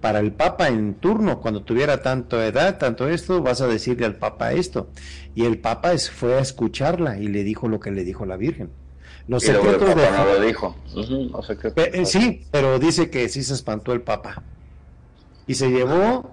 [0.00, 4.16] para el Papa en turno, cuando tuviera tanto edad, tanto esto, vas a decirle al
[4.16, 4.88] Papa esto.
[5.34, 8.70] Y el Papa fue a escucharla y le dijo lo que le dijo la Virgen.
[9.28, 10.02] Los Y luego el secretos de...
[10.08, 10.76] Papa no lo dijo.
[11.74, 14.42] Pe- eh, sí, pero dice que sí se espantó el Papa.
[15.46, 16.30] Y se llevó...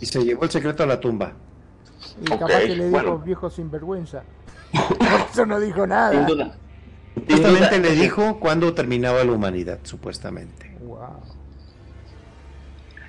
[0.00, 1.32] Y se llevó el secreto a la tumba.
[2.20, 3.18] Y capaz que le dijo bueno.
[3.18, 4.22] viejo sinvergüenza.
[4.72, 6.12] Por eso no dijo nada.
[6.12, 6.56] Sin duda.
[7.14, 10.76] Sin Justamente duda, le dijo cuándo terminaba la humanidad, supuestamente.
[10.80, 10.98] Wow.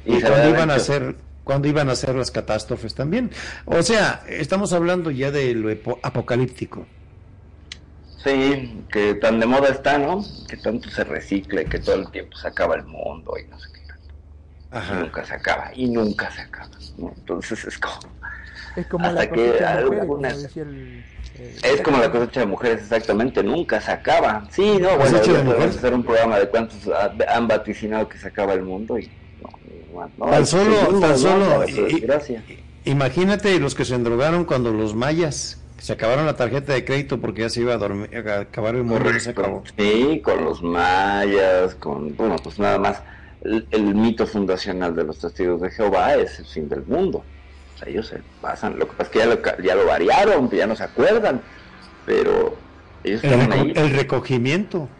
[0.06, 3.32] Y Y le iban a ha dicho- ser cuándo iban a ser las catástrofes también.
[3.66, 6.86] O sea, estamos hablando ya de lo epo- apocalíptico.
[8.28, 10.24] Sí, que tan de moda está, ¿no?
[10.48, 13.70] Que tanto se recicle, que todo el tiempo se acaba el mundo y no sé
[13.74, 14.14] qué tanto.
[14.72, 15.00] Y Ajá.
[15.00, 16.70] nunca se acaba, y nunca se acaba.
[16.98, 17.14] ¿no?
[17.16, 17.96] Entonces es como,
[18.76, 21.04] Es como Hasta la que cosecha de mujeres, algunas- como decía el...
[21.40, 24.48] eh, es como la cosecha de mujeres exactamente, nunca se acaba.
[24.52, 28.54] Sí, no, bueno, podemos hacer un programa de cuántos ha- han vaticinado que se acaba
[28.54, 29.10] el mundo y
[29.42, 29.50] no,
[29.94, 32.90] no, no, Tan solo- tan solo- y-.
[32.90, 37.42] Imagínate los que se endrogaron cuando los mayas se acabaron la tarjeta de crédito porque
[37.42, 39.72] ya se iba a, dormir, a acabar el mundo y se acabó.
[39.78, 43.04] Sí, con los mayas, con, bueno, pues nada más,
[43.42, 47.20] el, el mito fundacional de los testigos de Jehová es el fin del mundo.
[47.74, 50.50] O sea, ellos se pasan, lo que pasa es que ya lo, ya lo variaron,
[50.50, 51.46] ya no se acuerdan,
[52.04, 52.68] pero
[53.04, 53.74] ellos El, reco- ahí.
[53.76, 54.98] el recogimiento.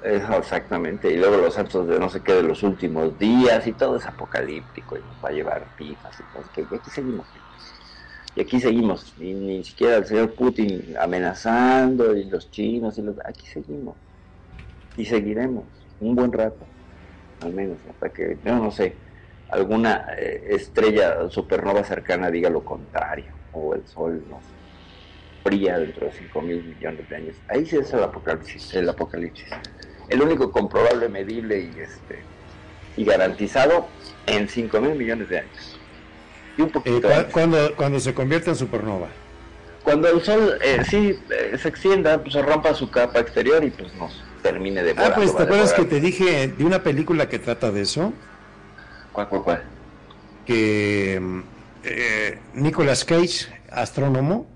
[0.00, 3.96] Exactamente, y luego los santos de no sé qué de los últimos días y todo
[3.96, 7.32] es apocalíptico y nos va a llevar pifas y cosas que aquí seguimos.
[8.36, 13.16] Y aquí seguimos, y ni siquiera el señor Putin amenazando y los chinos y los
[13.24, 13.96] aquí seguimos.
[14.98, 15.64] Y seguiremos
[16.00, 16.66] un buen rato,
[17.40, 18.94] al menos, hasta que, yo no sé,
[19.48, 24.42] alguna eh, estrella supernova cercana diga lo contrario, o el sol nos
[25.42, 27.36] fría dentro de 5 mil millones de años.
[27.48, 29.48] Ahí sí es el apocalipsis, el apocalipsis.
[30.10, 32.18] El único comprobable, medible y este
[32.98, 33.86] y garantizado
[34.26, 35.78] en 5 mil millones de años.
[36.56, 39.08] Y un Eh, poquito cuando, cuando se convierte en supernova.
[39.82, 43.70] Cuando el sol eh, sí eh, se extienda, pues se rompa su capa exterior y
[43.70, 47.38] pues nos termine de Ah, pues te acuerdas que te dije de una película que
[47.38, 48.12] trata de eso,
[49.12, 49.62] ¿Cuál, cuál, cuál?
[50.44, 51.40] que mm,
[51.84, 54.46] eh, Nicolas Cage, astrónomo,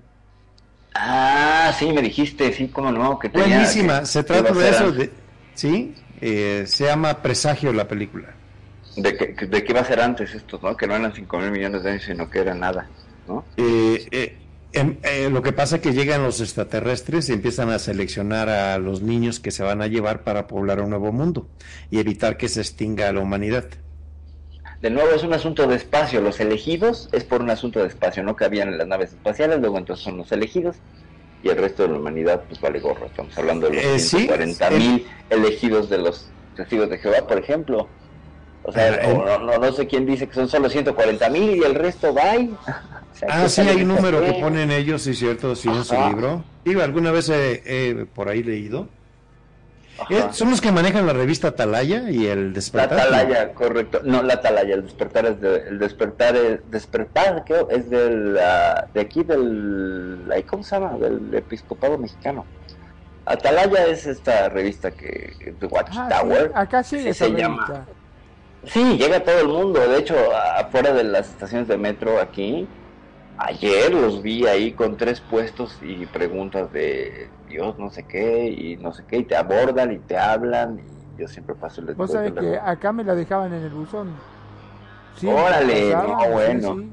[0.93, 3.17] Ah, sí, me dijiste, sí, cómo no.
[3.17, 5.09] Que tenía- buenísima, que- se trata de eso, de,
[5.53, 5.95] ¿sí?
[6.19, 8.33] Eh, se llama Presagio la película.
[8.95, 10.75] De que, de que iba a ser antes estos, ¿no?
[10.77, 12.93] Que no eran 5 mil millones de años, sino que era nada,
[13.25, 13.53] ¿no?
[13.57, 17.79] Eh, eh, em- eh, lo que pasa es que llegan los extraterrestres y empiezan a
[17.79, 21.51] seleccionar a los niños que se van a llevar para poblar un nuevo mundo
[21.89, 23.69] y evitar que se extinga la humanidad.
[24.81, 26.21] De nuevo es un asunto de espacio.
[26.21, 29.77] Los elegidos es por un asunto de espacio, no cabían en las naves espaciales, luego
[29.77, 30.77] entonces son los elegidos
[31.41, 33.07] y el resto de la humanidad, pues vale gorro.
[33.07, 37.37] Estamos hablando de los Eh, sí, 140 mil elegidos de los testigos de Jehová, por
[37.39, 37.89] ejemplo.
[38.63, 41.55] O sea, Ah, o no, no, no sé quién dice que son solo 140 mil
[41.57, 42.33] y el resto va.
[43.11, 45.83] O sea, Ah, ¿qué sí, hay un número que ponen ellos, sí, cierto, sí, en
[45.83, 46.09] su Ajá.
[46.09, 46.43] libro.
[46.63, 48.87] Digo, alguna vez he, he por ahí leído.
[49.99, 50.13] Ajá.
[50.13, 52.99] Eh, son los que manejan la revista Atalaya y el La Despertar.
[52.99, 54.01] atalaya, correcto.
[54.03, 58.87] No, la atalaya, el despertar es de, el despertar es, despertar, creo, es del, ah,
[58.93, 60.97] de aquí del, ahí, ¿cómo se llama?
[60.97, 62.45] Del episcopado mexicano.
[63.25, 66.51] Atalaya es esta revista que, de Ah, sí, Watchtower.
[66.55, 67.85] acá sí, Sí esa se llama.
[68.65, 69.79] Sí, llega a todo el mundo.
[69.79, 70.15] De hecho,
[70.57, 72.67] afuera de las estaciones de metro aquí,
[73.37, 78.77] ayer los vi ahí con tres puestos y preguntas de Dios, no sé qué, y
[78.77, 80.79] no sé qué, y te abordan y te hablan,
[81.17, 83.71] y yo siempre paso el Vos sabés que la- acá me la dejaban en el
[83.71, 84.09] buzón.
[85.25, 86.75] Órale, no, sí, bueno.
[86.79, 86.91] sí.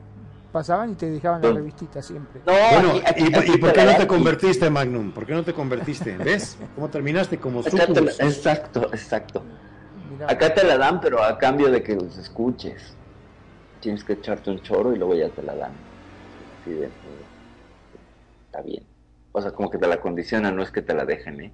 [0.53, 2.41] Pasaban y te dejaban la revistita siempre.
[2.47, 5.13] No, Bueno, aquí- aquí- ¿y, aquí y por qué no te convertiste, Magnum?
[5.13, 6.17] ¿Por qué no te convertiste?
[6.17, 6.57] ¿Ves?
[6.75, 9.45] ¿Cómo terminaste como exacto, exacto.
[10.27, 12.97] Acá te la dan, pero a cambio de que los escuches.
[13.81, 15.75] Tienes que echarte un choro y luego ya te la dan.
[16.65, 16.93] De,
[18.47, 18.87] está bien.
[19.33, 21.53] O sea, como que te la condicionan, no es que te la dejen, ¿eh?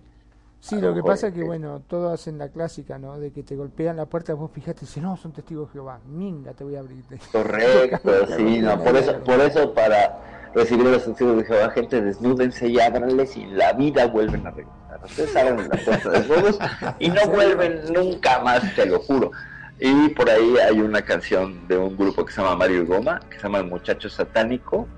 [0.61, 3.19] Sí, lo lo que pasa es que, que- bueno, todos hacen la clásica, ¿no?
[3.19, 6.01] De que te golpean la puerta, vos fijate y dices, no, son testigos de Jehová.
[6.07, 7.05] Minga, te voy a abrir.
[7.33, 12.01] Correcto, sí, no, por eso, por eso para recibir a los testigos de Jehová, gente,
[12.01, 15.01] desnúdense y ábranles y la vida vuelven a regresar.
[15.05, 16.59] Ustedes abren la puerta desnudos
[16.99, 19.33] y no vuelven nunca más, te lo juro.
[19.81, 23.21] Y por ahí hay una canción de un grupo que se llama Mario y Goma,
[23.29, 24.89] que se llama El Muchacho Satánico,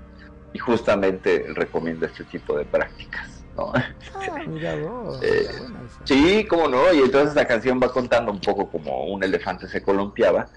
[0.53, 3.71] y justamente recomienda este tipo de prácticas, ¿no?
[3.73, 3.83] Ah.
[5.21, 5.47] Eh.
[6.03, 9.81] Sí, cómo no, y entonces la canción va contando un poco como un elefante se
[9.81, 10.47] columpiaba,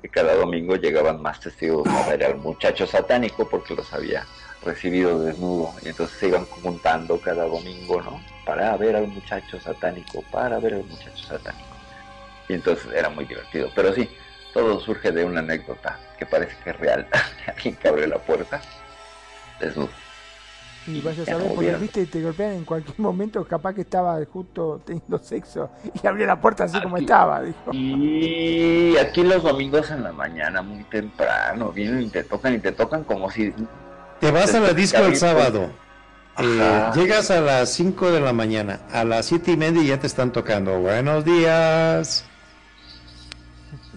[0.00, 4.24] que cada domingo llegaban más testigos a ver al muchacho satánico porque los había
[4.64, 8.20] recibido desnudo, y entonces se iban juntando cada domingo, ¿no?
[8.44, 11.68] Para ver al muchacho satánico, para ver al muchacho satánico.
[12.48, 14.08] Y entonces era muy divertido, pero sí,
[14.52, 17.06] todo surge de una anécdota que parece que es real,
[17.46, 18.60] alguien que abre la puerta,
[19.60, 19.90] desnudo.
[20.86, 24.80] Y vaya a saber, porque viste, te golpean en cualquier momento, capaz que estaba justo
[24.84, 25.70] teniendo sexo
[26.02, 27.70] y abrió la puerta así como estaba, dijo.
[27.72, 32.72] Y aquí los domingos en la mañana, muy temprano, vienen y te tocan y te
[32.72, 33.54] tocan como si...
[34.20, 35.70] Te vas a la disco el sábado.
[36.38, 40.06] Eh, llegas a las 5 de la mañana, a las siete y media ya te
[40.06, 40.78] están tocando.
[40.78, 42.24] Buenos días.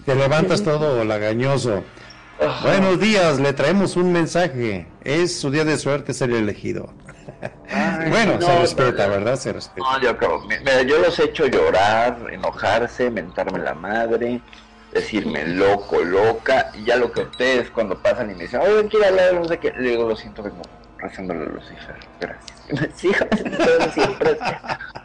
[0.04, 1.84] Te levantas todo lagañoso.
[2.40, 2.68] Ajá.
[2.68, 4.86] Buenos días, le traemos un mensaje.
[5.04, 6.92] Es su día de suerte ser elegido.
[7.70, 9.36] Ay, bueno, no, se respeta, no, ¿verdad?
[9.36, 9.86] Se respeta.
[9.86, 14.40] No, yo creo, mira, yo los he hecho llorar, enojarse, mentarme la madre,
[14.94, 19.06] decirme loco, loca, y ya lo que ustedes cuando pasan y me dicen, oye, quiero
[19.06, 20.62] hablar, no sé qué, le digo, lo siento, vengo
[20.98, 22.54] rezándole a Lucifer, gracias.
[22.94, 23.12] Sí,
[23.92, 24.38] siempre,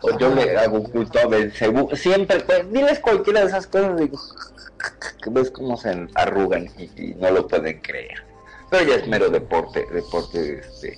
[0.02, 4.18] o yo le hago un culto a siempre, pues, diles cualquiera de esas cosas, digo,
[5.22, 8.24] que ves cómo se arrugan y, y no lo pueden creer.
[8.70, 10.98] Pero ya es mero deporte, deporte, este,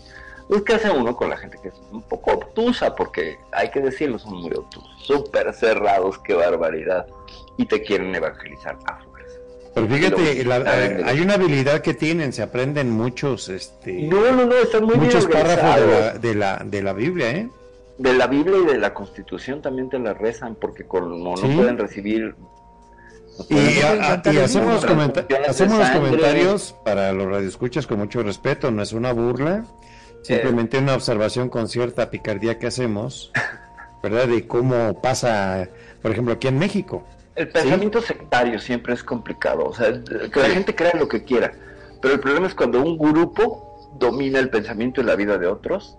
[0.51, 2.93] pues ¿qué hace uno con la gente que es un poco obtusa?
[2.93, 7.07] Porque hay que decirlo, son muy obtusos, súper cerrados, qué barbaridad,
[7.61, 9.37] y te quieren evangelizar a fuerza.
[9.73, 14.45] Pero fíjate, la- eh, hay una habilidad que tienen, se aprenden muchos, este, No, no,
[14.45, 17.49] no, están muy muchos bien párrafos de la, de la, de la Biblia, ¿eh?
[17.97, 21.47] De la Biblia y de la Constitución también te la rezan, porque como Sí.
[21.47, 22.35] no pueden recibir...
[22.37, 27.85] no Y, pueden- a- a- y hacemos, los comenta- hacemos los comentarios para los radioescuchas
[27.87, 29.65] con mucho respeto, no es una burla,
[30.23, 33.31] simplemente una observación con cierta picardía que hacemos,
[34.03, 34.27] ¿verdad?
[34.27, 35.69] De cómo pasa,
[36.01, 37.03] por ejemplo, aquí en México.
[37.35, 41.53] El pensamiento sectario siempre es complicado, o sea, que la gente crea lo que quiera,
[42.01, 45.97] pero el problema es cuando un grupo domina el pensamiento y la vida de otros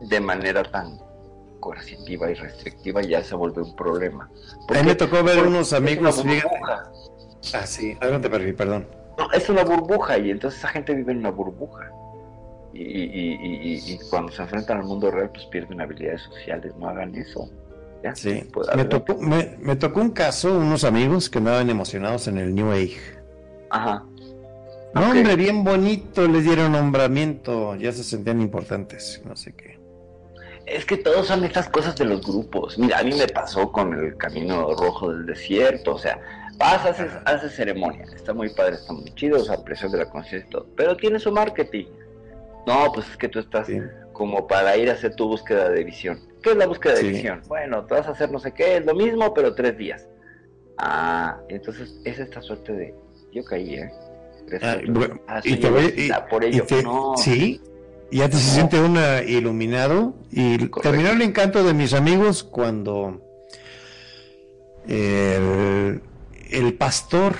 [0.00, 0.98] de manera tan
[1.60, 4.28] coercitiva y restrictiva ya se vuelve un problema.
[4.68, 6.22] A mí me tocó ver unos amigos.
[7.54, 8.86] Ah, sí, adelante, Perfi, perdón.
[9.18, 11.90] No, es una burbuja y entonces esa gente vive en una burbuja.
[12.72, 16.74] Y, y- y- y- y cuando se enfrentan al mundo real, pues pierden habilidades sociales,
[16.76, 17.48] no hagan eso.
[18.02, 22.28] Ya, Sí, pues, me tocó, me, me tocó un caso, unos amigos que andaban emocionados
[22.28, 22.98] en el New Age.
[23.70, 24.04] Ajá.
[24.94, 29.78] No, hombre, bien bonito, les dieron nombramiento, ya se sentían importantes, no sé qué.
[30.66, 32.78] Es que todos son estas cosas de los grupos.
[32.78, 35.94] Mira, a mí me pasó con el camino rojo del desierto.
[35.94, 36.20] O sea,
[36.58, 38.04] vas, haces, haces ceremonia.
[38.14, 40.66] Está muy padre, está muy chido, o sea, presión de la conciencia y todo.
[40.76, 41.86] Pero tiene su marketing.
[42.68, 43.78] No, pues es que tú estás Sí.
[44.12, 46.20] como para ir a hacer tu búsqueda de visión.
[46.42, 47.08] ¿Qué es la búsqueda de Sí.
[47.08, 47.42] visión?
[47.48, 50.06] Bueno, te vas a hacer no sé qué, es lo mismo, pero tres días.
[50.78, 52.94] Ah, entonces es esta suerte de.
[53.32, 53.90] Yo caí, ¿eh?
[54.62, 56.64] Ah, bueno, Ah, y te voy- por y ello.
[56.66, 57.14] te- no.
[57.16, 57.60] Sí,
[58.10, 60.80] ya te se siente una iluminado y Correcto.
[60.80, 63.20] terminó el encanto de mis amigos cuando
[64.88, 66.00] el,
[66.50, 67.34] el pastor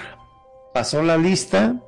[0.73, 1.81] pasó la lista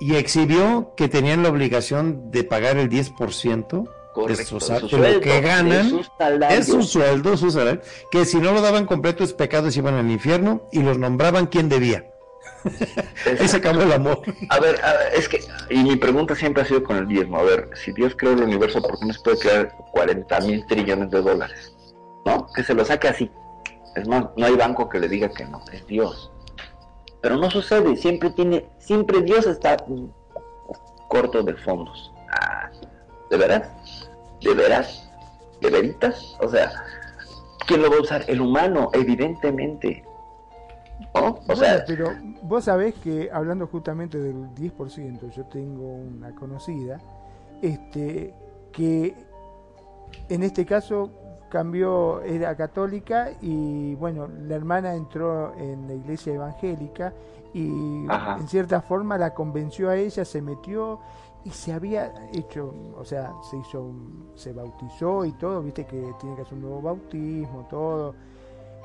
[0.00, 6.00] y exhibió que tenían la obligación de pagar el 10% Correcto, su lo que ganan,
[6.50, 7.80] es su sueldo, su salario,
[8.10, 10.98] que si no lo daban completo es pecado y se iban al infierno y los
[10.98, 12.06] nombraban quien debía.
[13.38, 14.20] Ahí se acabó el amor.
[14.48, 17.38] A ver, a ver, es que, y mi pregunta siempre ha sido con el diezmo,
[17.38, 20.66] a ver, si Dios creó el universo, ¿por qué no se puede crear 40 mil
[20.66, 21.72] trillones de dólares?
[22.26, 22.48] ¿No?
[22.52, 23.30] Que se lo saque así.
[23.94, 26.30] Es más, no hay banco que le diga que no, es Dios.
[27.20, 29.76] Pero no sucede, siempre tiene, siempre Dios está
[31.08, 32.12] corto de fondos.
[32.32, 32.70] Ah,
[33.30, 33.68] ¿De veras?
[34.42, 35.10] ¿De veras?
[35.60, 36.36] ¿De veritas?
[36.40, 36.72] O sea,
[37.66, 38.24] ¿quién lo va a usar?
[38.28, 40.04] El humano, evidentemente.
[41.14, 41.20] ¿No?
[41.28, 42.10] O Bueno, sea, pero
[42.42, 46.98] vos sabés que hablando justamente del 10%, yo tengo una conocida
[47.62, 48.34] este
[48.72, 49.14] que
[50.28, 51.10] en este caso
[51.50, 57.12] cambió, era católica y bueno, la hermana entró en la iglesia evangélica
[57.52, 58.36] y Ajá.
[58.38, 61.00] en cierta forma la convenció a ella, se metió
[61.44, 66.12] y se había hecho, o sea, se hizo, un- se bautizó y todo, viste que
[66.20, 68.14] tiene que hacer un nuevo bautismo, todo.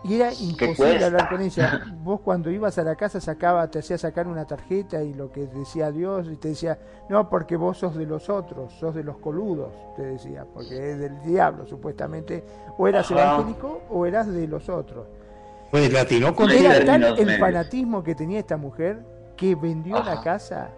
[0.04, 1.82] Y era imposible hablar con ella.
[2.04, 5.48] Vos cuando ibas a la casa sacaba, te hacía sacar una tarjeta y lo que
[5.48, 6.78] decía Dios y te decía,
[7.10, 11.00] no, porque vos sos de los otros, sos de los coludos, te decía, porque es
[11.00, 12.44] del diablo supuestamente.
[12.78, 13.34] O eras Ajá.
[13.36, 15.08] evangélico o eras de los otros.
[15.72, 19.04] Pues latinó con Era tal el fanatismo que tenía esta mujer
[19.36, 20.16] que vendió Ajá.
[20.16, 20.70] la casa,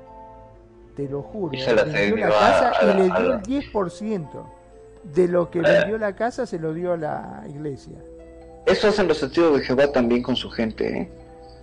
[0.97, 4.45] te lo juro, Y se la vendió la casa a y le dio el 10%
[5.03, 7.97] de lo que vendió la casa se lo dio a la iglesia.
[8.65, 11.01] Eso hacen los testigos de Jehová también con su gente.
[11.01, 11.11] ¿eh?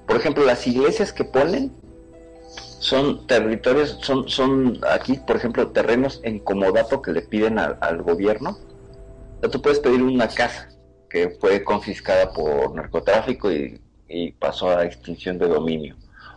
[0.07, 1.73] Por ejemplo, las iglesias que ponen
[2.79, 8.03] son territorios, son, son aquí, por ejemplo, terrenos en comodato que le piden al, al
[8.03, 8.57] gobierno.
[9.43, 10.69] Ya tú puedes pedir una casa
[11.11, 15.97] que fue confiscada por narcotráfico y, y pasó a extinción de dominio.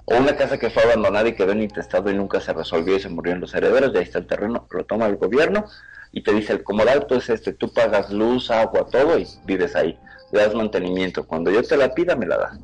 [0.10, 3.00] O una casa que fue abandonada y quedó en intestado y nunca se resolvió y
[3.00, 5.66] se murieron los herederos, y ahí está el terreno, lo toma el gobierno
[6.12, 10.00] y te dice el comodato es este, tú pagas luz, agua, todo y vives ahí
[10.32, 11.26] le das mantenimiento.
[11.26, 12.60] Cuando yo te la pida, me la das.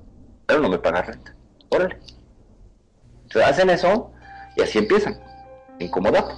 [0.45, 1.35] Pero no me pagas renta.
[1.69, 1.97] Órale.
[3.23, 4.11] Entonces hacen eso
[4.55, 5.19] y así empiezan.
[5.79, 6.35] Incomodato.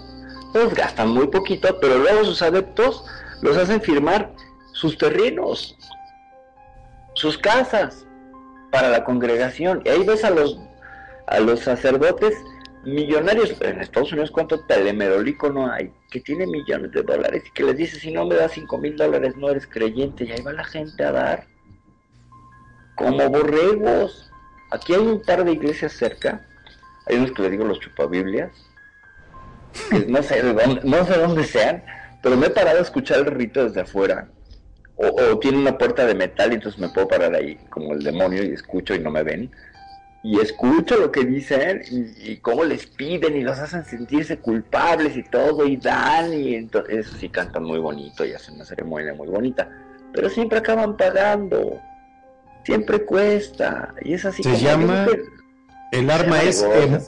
[0.47, 3.05] Entonces gastan muy poquito, pero luego sus adeptos
[3.41, 4.31] los hacen firmar
[4.73, 5.77] sus terrenos,
[7.13, 8.05] sus casas
[8.71, 9.81] para la congregación.
[9.83, 10.59] Y ahí ves a los
[11.27, 12.35] a los sacerdotes
[12.85, 13.55] millonarios.
[13.61, 15.91] En Estados Unidos, ¿cuánto telemerolico no hay?
[16.09, 18.95] Que tiene millones de dólares y que les dice, si no me das cinco mil
[18.95, 20.25] dólares no eres creyente.
[20.25, 21.47] Y ahí va la gente a dar.
[22.95, 24.31] Como borregos.
[24.71, 26.45] Aquí hay un par de iglesias cerca.
[27.07, 28.51] Hay unos que les digo los chupabiblias.
[29.89, 31.83] que no sé de dónde, no sé dónde sean,
[32.23, 34.29] pero me he parado a escuchar el rito desde afuera.
[34.97, 38.01] O, o tiene una puerta de metal y entonces me puedo parar ahí como el
[38.01, 39.51] demonio y escucho y no me ven
[40.27, 45.15] y escucho lo que dicen y, y cómo les piden y los hacen sentirse culpables
[45.15, 49.13] y todo y dan y entonces eso sí cantan muy bonito y hacen una ceremonia
[49.13, 49.69] muy bonita
[50.11, 51.79] pero siempre acaban pagando
[52.63, 55.07] siempre cuesta y es así Se como llama-
[55.91, 56.99] El arma es em-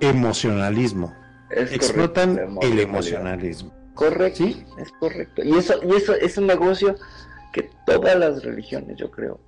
[0.00, 1.14] emocionalismo.
[1.50, 3.72] es Explotan correcto, el emocionalismo.
[3.94, 4.64] correcto ¿Sí?
[4.78, 6.94] es correcto y eso y eso es un negocio
[7.52, 9.38] que todas las religiones yo creo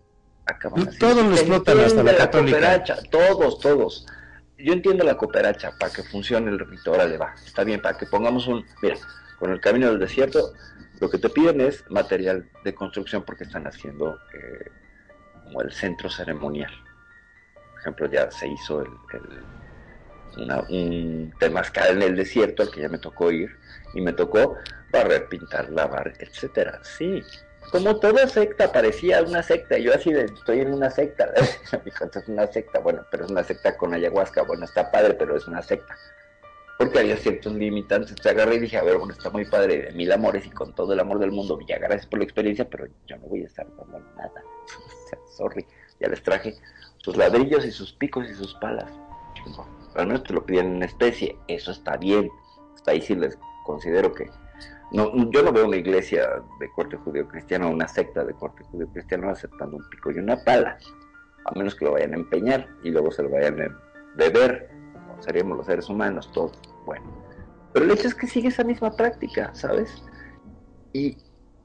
[0.46, 1.08] acaban haciendo.
[1.14, 2.58] Todos lo explotan, hasta la católica.
[2.58, 4.06] cooperacha, todos, todos.
[4.58, 8.06] Yo entiendo la cooperacha para que funcione el rito, órale va, está bien, para que
[8.06, 8.96] pongamos un, mira,
[9.38, 10.52] con el camino del desierto,
[11.00, 14.70] lo que te piden es material de construcción porque están haciendo eh,
[15.44, 16.70] como el centro ceremonial.
[17.72, 19.44] Por ejemplo, ya se hizo el, el-
[20.44, 23.50] una- un temazcal en el desierto al que ya me tocó ir
[23.92, 24.56] y me tocó
[24.90, 26.80] barrer, pintar, lavar, etcétera.
[26.82, 27.22] Sí,
[27.70, 29.78] como toda secta, parecía una secta.
[29.78, 31.32] Yo así de, estoy en una secta.
[31.84, 32.78] Dijo, "Esto es una secta.
[32.80, 34.42] Bueno, pero es una secta con ayahuasca.
[34.42, 35.96] Bueno, está padre, pero es una secta.
[36.78, 38.14] porque había ciertos limitantes.
[38.16, 40.74] Te agarré y dije, a ver, bueno, está muy padre, de mil amores y con
[40.74, 43.46] todo el amor del mundo, ya gracias por la experiencia, pero yo no voy a
[43.46, 44.42] estar dando nada.
[45.36, 45.64] sorry,
[46.00, 46.56] ya les traje
[46.98, 48.90] sus ladrillos y sus picos y sus palas.
[49.94, 52.28] al menos te lo piden en especie, eso está bien.
[52.74, 54.28] Hasta ahí sí les considero que
[54.94, 59.76] no, yo no veo una iglesia de corte judío-cristiano, una secta de corte judío-cristiano aceptando
[59.76, 60.78] un pico y una pala,
[61.44, 63.80] a menos que lo vayan a empeñar y luego se lo vayan a
[64.14, 66.56] beber, como seríamos los seres humanos, todos.
[66.86, 67.04] Bueno,
[67.72, 70.04] pero el hecho es que sigue esa misma práctica, ¿sabes?
[70.92, 71.18] Y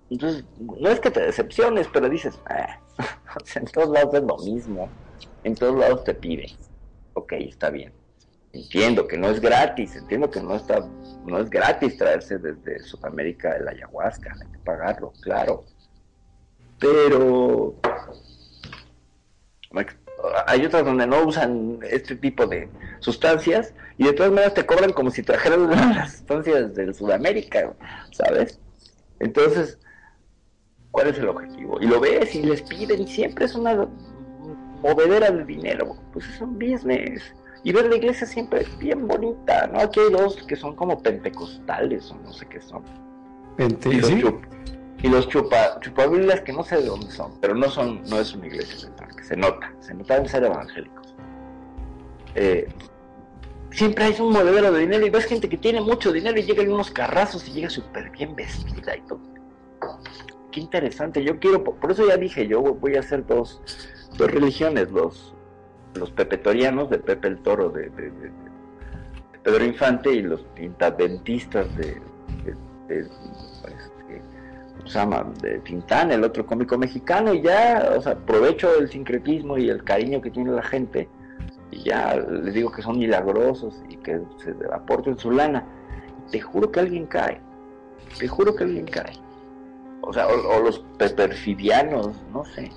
[0.09, 2.79] entonces, no es que te decepciones, pero dices, ah,
[3.55, 4.89] en todos lados es lo mismo,
[5.43, 6.49] en todos lados te piden,
[7.13, 7.98] ok, está bien.
[8.51, 10.83] Entiendo que no es gratis, entiendo que no está,
[11.25, 15.65] no es gratis traerse desde Sudamérica el ayahuasca, hay que pagarlo, claro.
[16.79, 17.75] Pero
[20.47, 22.69] hay otras donde no usan este tipo de
[22.99, 27.75] sustancias y de todas maneras te cobran como si trajeran las sustancias del Sudamérica,
[28.11, 28.59] ¿sabes?
[29.19, 29.77] Entonces,
[30.89, 31.79] ¿cuál es el objetivo?
[31.79, 33.87] Y lo ves y les piden y siempre es una
[34.81, 37.33] movedera de dinero, pues es un business
[37.63, 39.79] y ver la iglesia siempre es bien bonita, ¿no?
[39.79, 42.83] Aquí hay dos que son como pentecostales o no sé qué son.
[43.57, 44.21] Pente, y los, ¿sí?
[44.21, 44.43] chup,
[45.03, 48.33] y los chupa, chupabilas que no sé de dónde son, pero no son, no es
[48.33, 51.15] una iglesia central, que se nota, se nota deben ser evangélicos.
[52.35, 52.67] Eh,
[53.71, 56.63] siempre hay un modelo de dinero y ves gente que tiene mucho dinero y llega
[56.63, 59.19] en unos carrazos y llega súper bien vestida y todo.
[60.51, 63.61] Qué interesante, yo quiero, por eso ya dije, yo voy a hacer dos,
[64.17, 65.35] dos religiones, los
[65.99, 67.91] los pepetorianos de Pepe el Toro de,
[69.43, 72.01] Pedro Infante y los pintaventistas de,
[72.87, 73.07] de,
[75.41, 79.83] de Tintán, el otro cómico mexicano, y ya, o sea, aprovecho el sincretismo y el
[79.83, 81.07] cariño que tiene la gente,
[81.71, 85.65] y ya les digo que son milagrosos y que se aporten su lana.
[86.31, 87.39] Te juro que alguien cae,
[88.17, 89.13] te juro que alguien cae.
[90.01, 92.71] O sea, o, o los peperfidianos, no sé.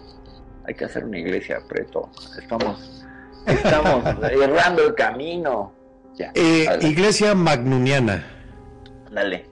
[0.65, 2.11] Hay que hacer una iglesia, preto.
[2.39, 3.02] Estamos
[3.47, 5.73] Estamos errando el camino.
[6.15, 8.25] Ya, eh, iglesia magnuniana.
[9.11, 9.47] Dale,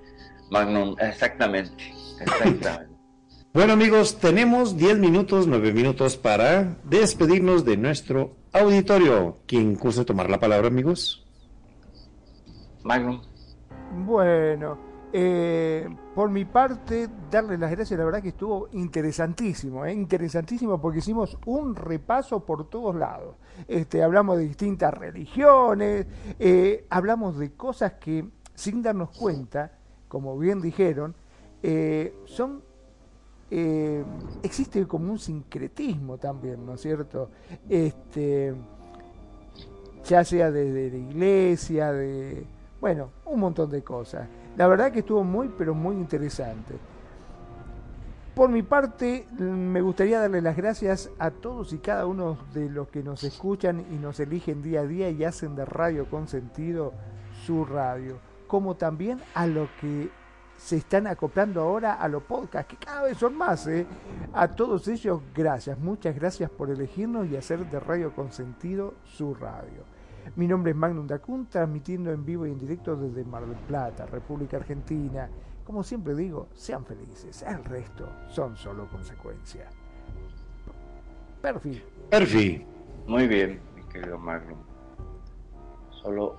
[0.51, 2.89] Magnum, exactamente, exactamente.
[3.55, 9.39] bueno amigos, tenemos 10 minutos, 9 minutos para despedirnos de nuestro auditorio.
[9.47, 11.27] ¿Quién gusta tomar la palabra, amigos?
[12.83, 13.21] Magnum.
[14.07, 14.79] Bueno,
[15.12, 19.93] eh, por mi parte, darle las gracias, la verdad que estuvo interesantísimo, ¿eh?
[19.93, 23.37] interesantísimo porque hicimos un repaso por todos lados.
[23.69, 26.07] Este, hablamos de distintas religiones,
[26.39, 28.24] eh, hablamos de cosas que
[28.55, 29.73] sin darnos cuenta,
[30.09, 31.15] como bien dijeron,
[31.62, 32.62] eh, son
[33.53, 34.05] eh,
[34.45, 37.31] existe como un sincretismo también, ¿no es cierto?
[37.69, 38.55] Este,
[40.05, 42.47] ya sea desde de la iglesia, de,
[42.81, 44.28] bueno, un montón de cosas.
[44.57, 46.74] La verdad que estuvo muy, pero muy interesante.
[48.41, 52.89] Por mi parte, me gustaría darle las gracias a todos y cada uno de los
[52.89, 56.95] que nos escuchan y nos eligen día a día y hacen de Radio con sentido
[57.45, 60.09] su radio, como también a los que
[60.57, 63.67] se están acoplando ahora a los podcasts, que cada vez son más.
[63.67, 63.87] ¿eh?
[64.33, 69.35] A todos ellos, gracias, muchas gracias por elegirnos y hacer de Radio con sentido su
[69.35, 69.85] radio.
[70.37, 74.07] Mi nombre es Magnum Dacun, transmitiendo en vivo y en directo desde Mar del Plata,
[74.07, 75.29] República Argentina.
[75.70, 79.68] Como siempre digo, sean felices, el resto son solo consecuencia.
[81.40, 81.80] Perfil.
[82.10, 82.66] Perfil.
[83.06, 84.59] Muy bien, mi querido Magnum.
[86.02, 86.36] Solo,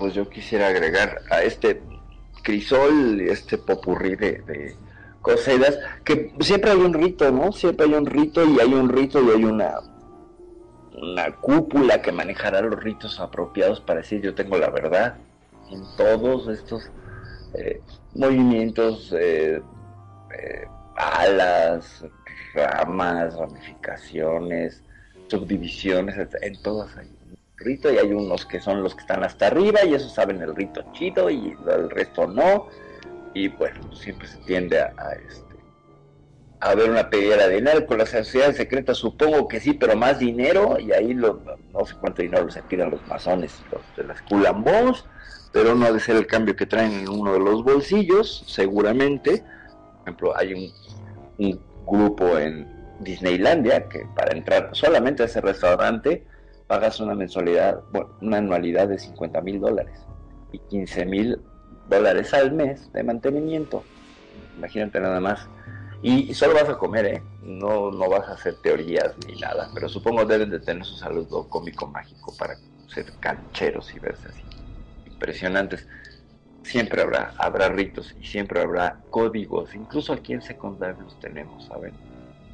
[0.00, 1.80] pues yo quisiera agregar a este
[2.42, 4.76] crisol, este popurrí de, de
[5.22, 7.52] cosas, que siempre hay un rito, ¿no?
[7.52, 9.76] Siempre hay un rito y hay un rito y hay una
[11.00, 15.18] una cúpula que manejará los ritos apropiados para decir yo tengo la verdad
[15.70, 16.90] en todos estos
[17.54, 17.80] eh,
[18.18, 19.60] movimientos, eh,
[20.36, 20.64] eh,
[20.96, 22.04] alas,
[22.54, 24.82] ramas, ramificaciones,
[25.28, 29.48] subdivisiones, en todas hay un rito y hay unos que son los que están hasta
[29.48, 32.68] arriba y esos saben el rito chido y el resto no.
[33.34, 35.46] Y bueno, siempre se tiende a, a este
[36.60, 40.18] a ver una pedida de dinero con la sociedad secreta supongo que sí pero más
[40.18, 44.22] dinero y ahí lo, no sé cuánto dinero se piden los masones los de las
[44.22, 45.06] culambos
[45.56, 49.38] pero no ha de ser el cambio que traen en uno de los bolsillos seguramente
[49.40, 50.52] por ejemplo hay
[51.38, 52.66] un, grupo en
[53.00, 56.26] Disneylandia que para entrar solamente a ese restaurante
[56.66, 59.98] pagas una mensualidad bueno, una anualidad de 50 mil dólares
[60.52, 61.40] y 15 mil
[61.88, 63.82] dólares al mes de mantenimiento
[64.58, 65.48] imagínate nada más
[66.02, 67.22] y solo vas a comer, ¿eh?
[67.42, 71.48] No, no vas a hacer teorías ni nada, pero supongo deben de tener su saludo
[71.48, 72.56] cómico mágico para
[72.86, 74.55] ser cancheros y verse así.
[75.16, 75.88] Impresionantes.
[76.62, 81.94] Siempre habrá, habrá ritos y siempre habrá códigos, incluso aquí en secundaria los tenemos, ¿saben?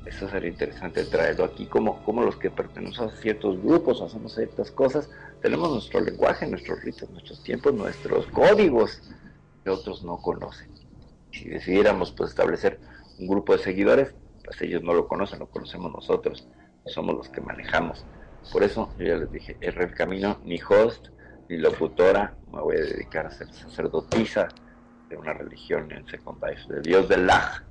[0.04, 4.70] Eso sería interesante traerlo aquí, como, como los que pertenecemos a ciertos grupos, hacemos ciertas
[4.70, 5.08] cosas,
[5.40, 9.00] tenemos nuestro lenguaje, nuestros ritos, nuestros tiempos, nuestros códigos
[9.64, 10.70] que otros no conocen.
[11.30, 12.80] Si decidiéramos pues establecer
[13.18, 14.14] un grupo de seguidores,
[14.44, 16.46] pues ellos no lo conocen, lo conocemos nosotros,
[16.86, 18.04] somos los que manejamos.
[18.52, 21.11] Por eso yo ya les dije, erré el camino, ni host,
[21.52, 24.48] ni locutora, me voy a dedicar a ser sacerdotisa
[25.10, 27.62] de una religión en Second Life, de Dios del Lag.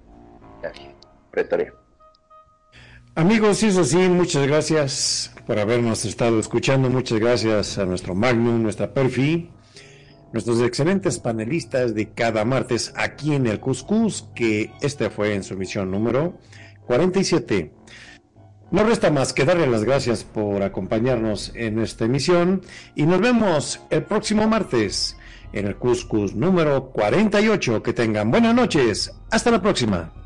[1.31, 1.73] Pretoria.
[3.15, 6.89] Amigos, y eso sí, muchas gracias por habernos estado escuchando.
[6.89, 9.49] Muchas gracias a nuestro Magnum, nuestra Perfi,
[10.31, 15.57] nuestros excelentes panelistas de cada martes aquí en el Cuscus, que este fue en su
[15.57, 16.37] misión número
[16.85, 17.71] 47.
[18.71, 22.61] No resta más que darle las gracias por acompañarnos en esta emisión
[22.95, 25.17] y nos vemos el próximo martes
[25.51, 27.83] en el Cuscus número 48.
[27.83, 29.11] Que tengan buenas noches.
[29.29, 30.20] Hasta la próxima.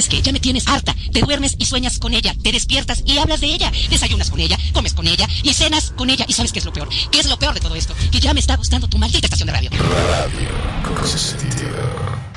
[0.00, 0.22] ¿Sabes qué?
[0.22, 0.96] Ya me tienes harta.
[1.12, 2.34] Te duermes y sueñas con ella.
[2.42, 3.70] Te despiertas y hablas de ella.
[3.90, 6.24] Desayunas con ella, comes con ella y cenas con ella.
[6.26, 6.88] ¿Y sabes qué es lo peor?
[7.10, 7.94] ¿Qué es lo peor de todo esto?
[8.10, 9.70] Que ya me está gustando tu maldita estación de radio.
[9.70, 10.48] Radio
[10.84, 12.29] con.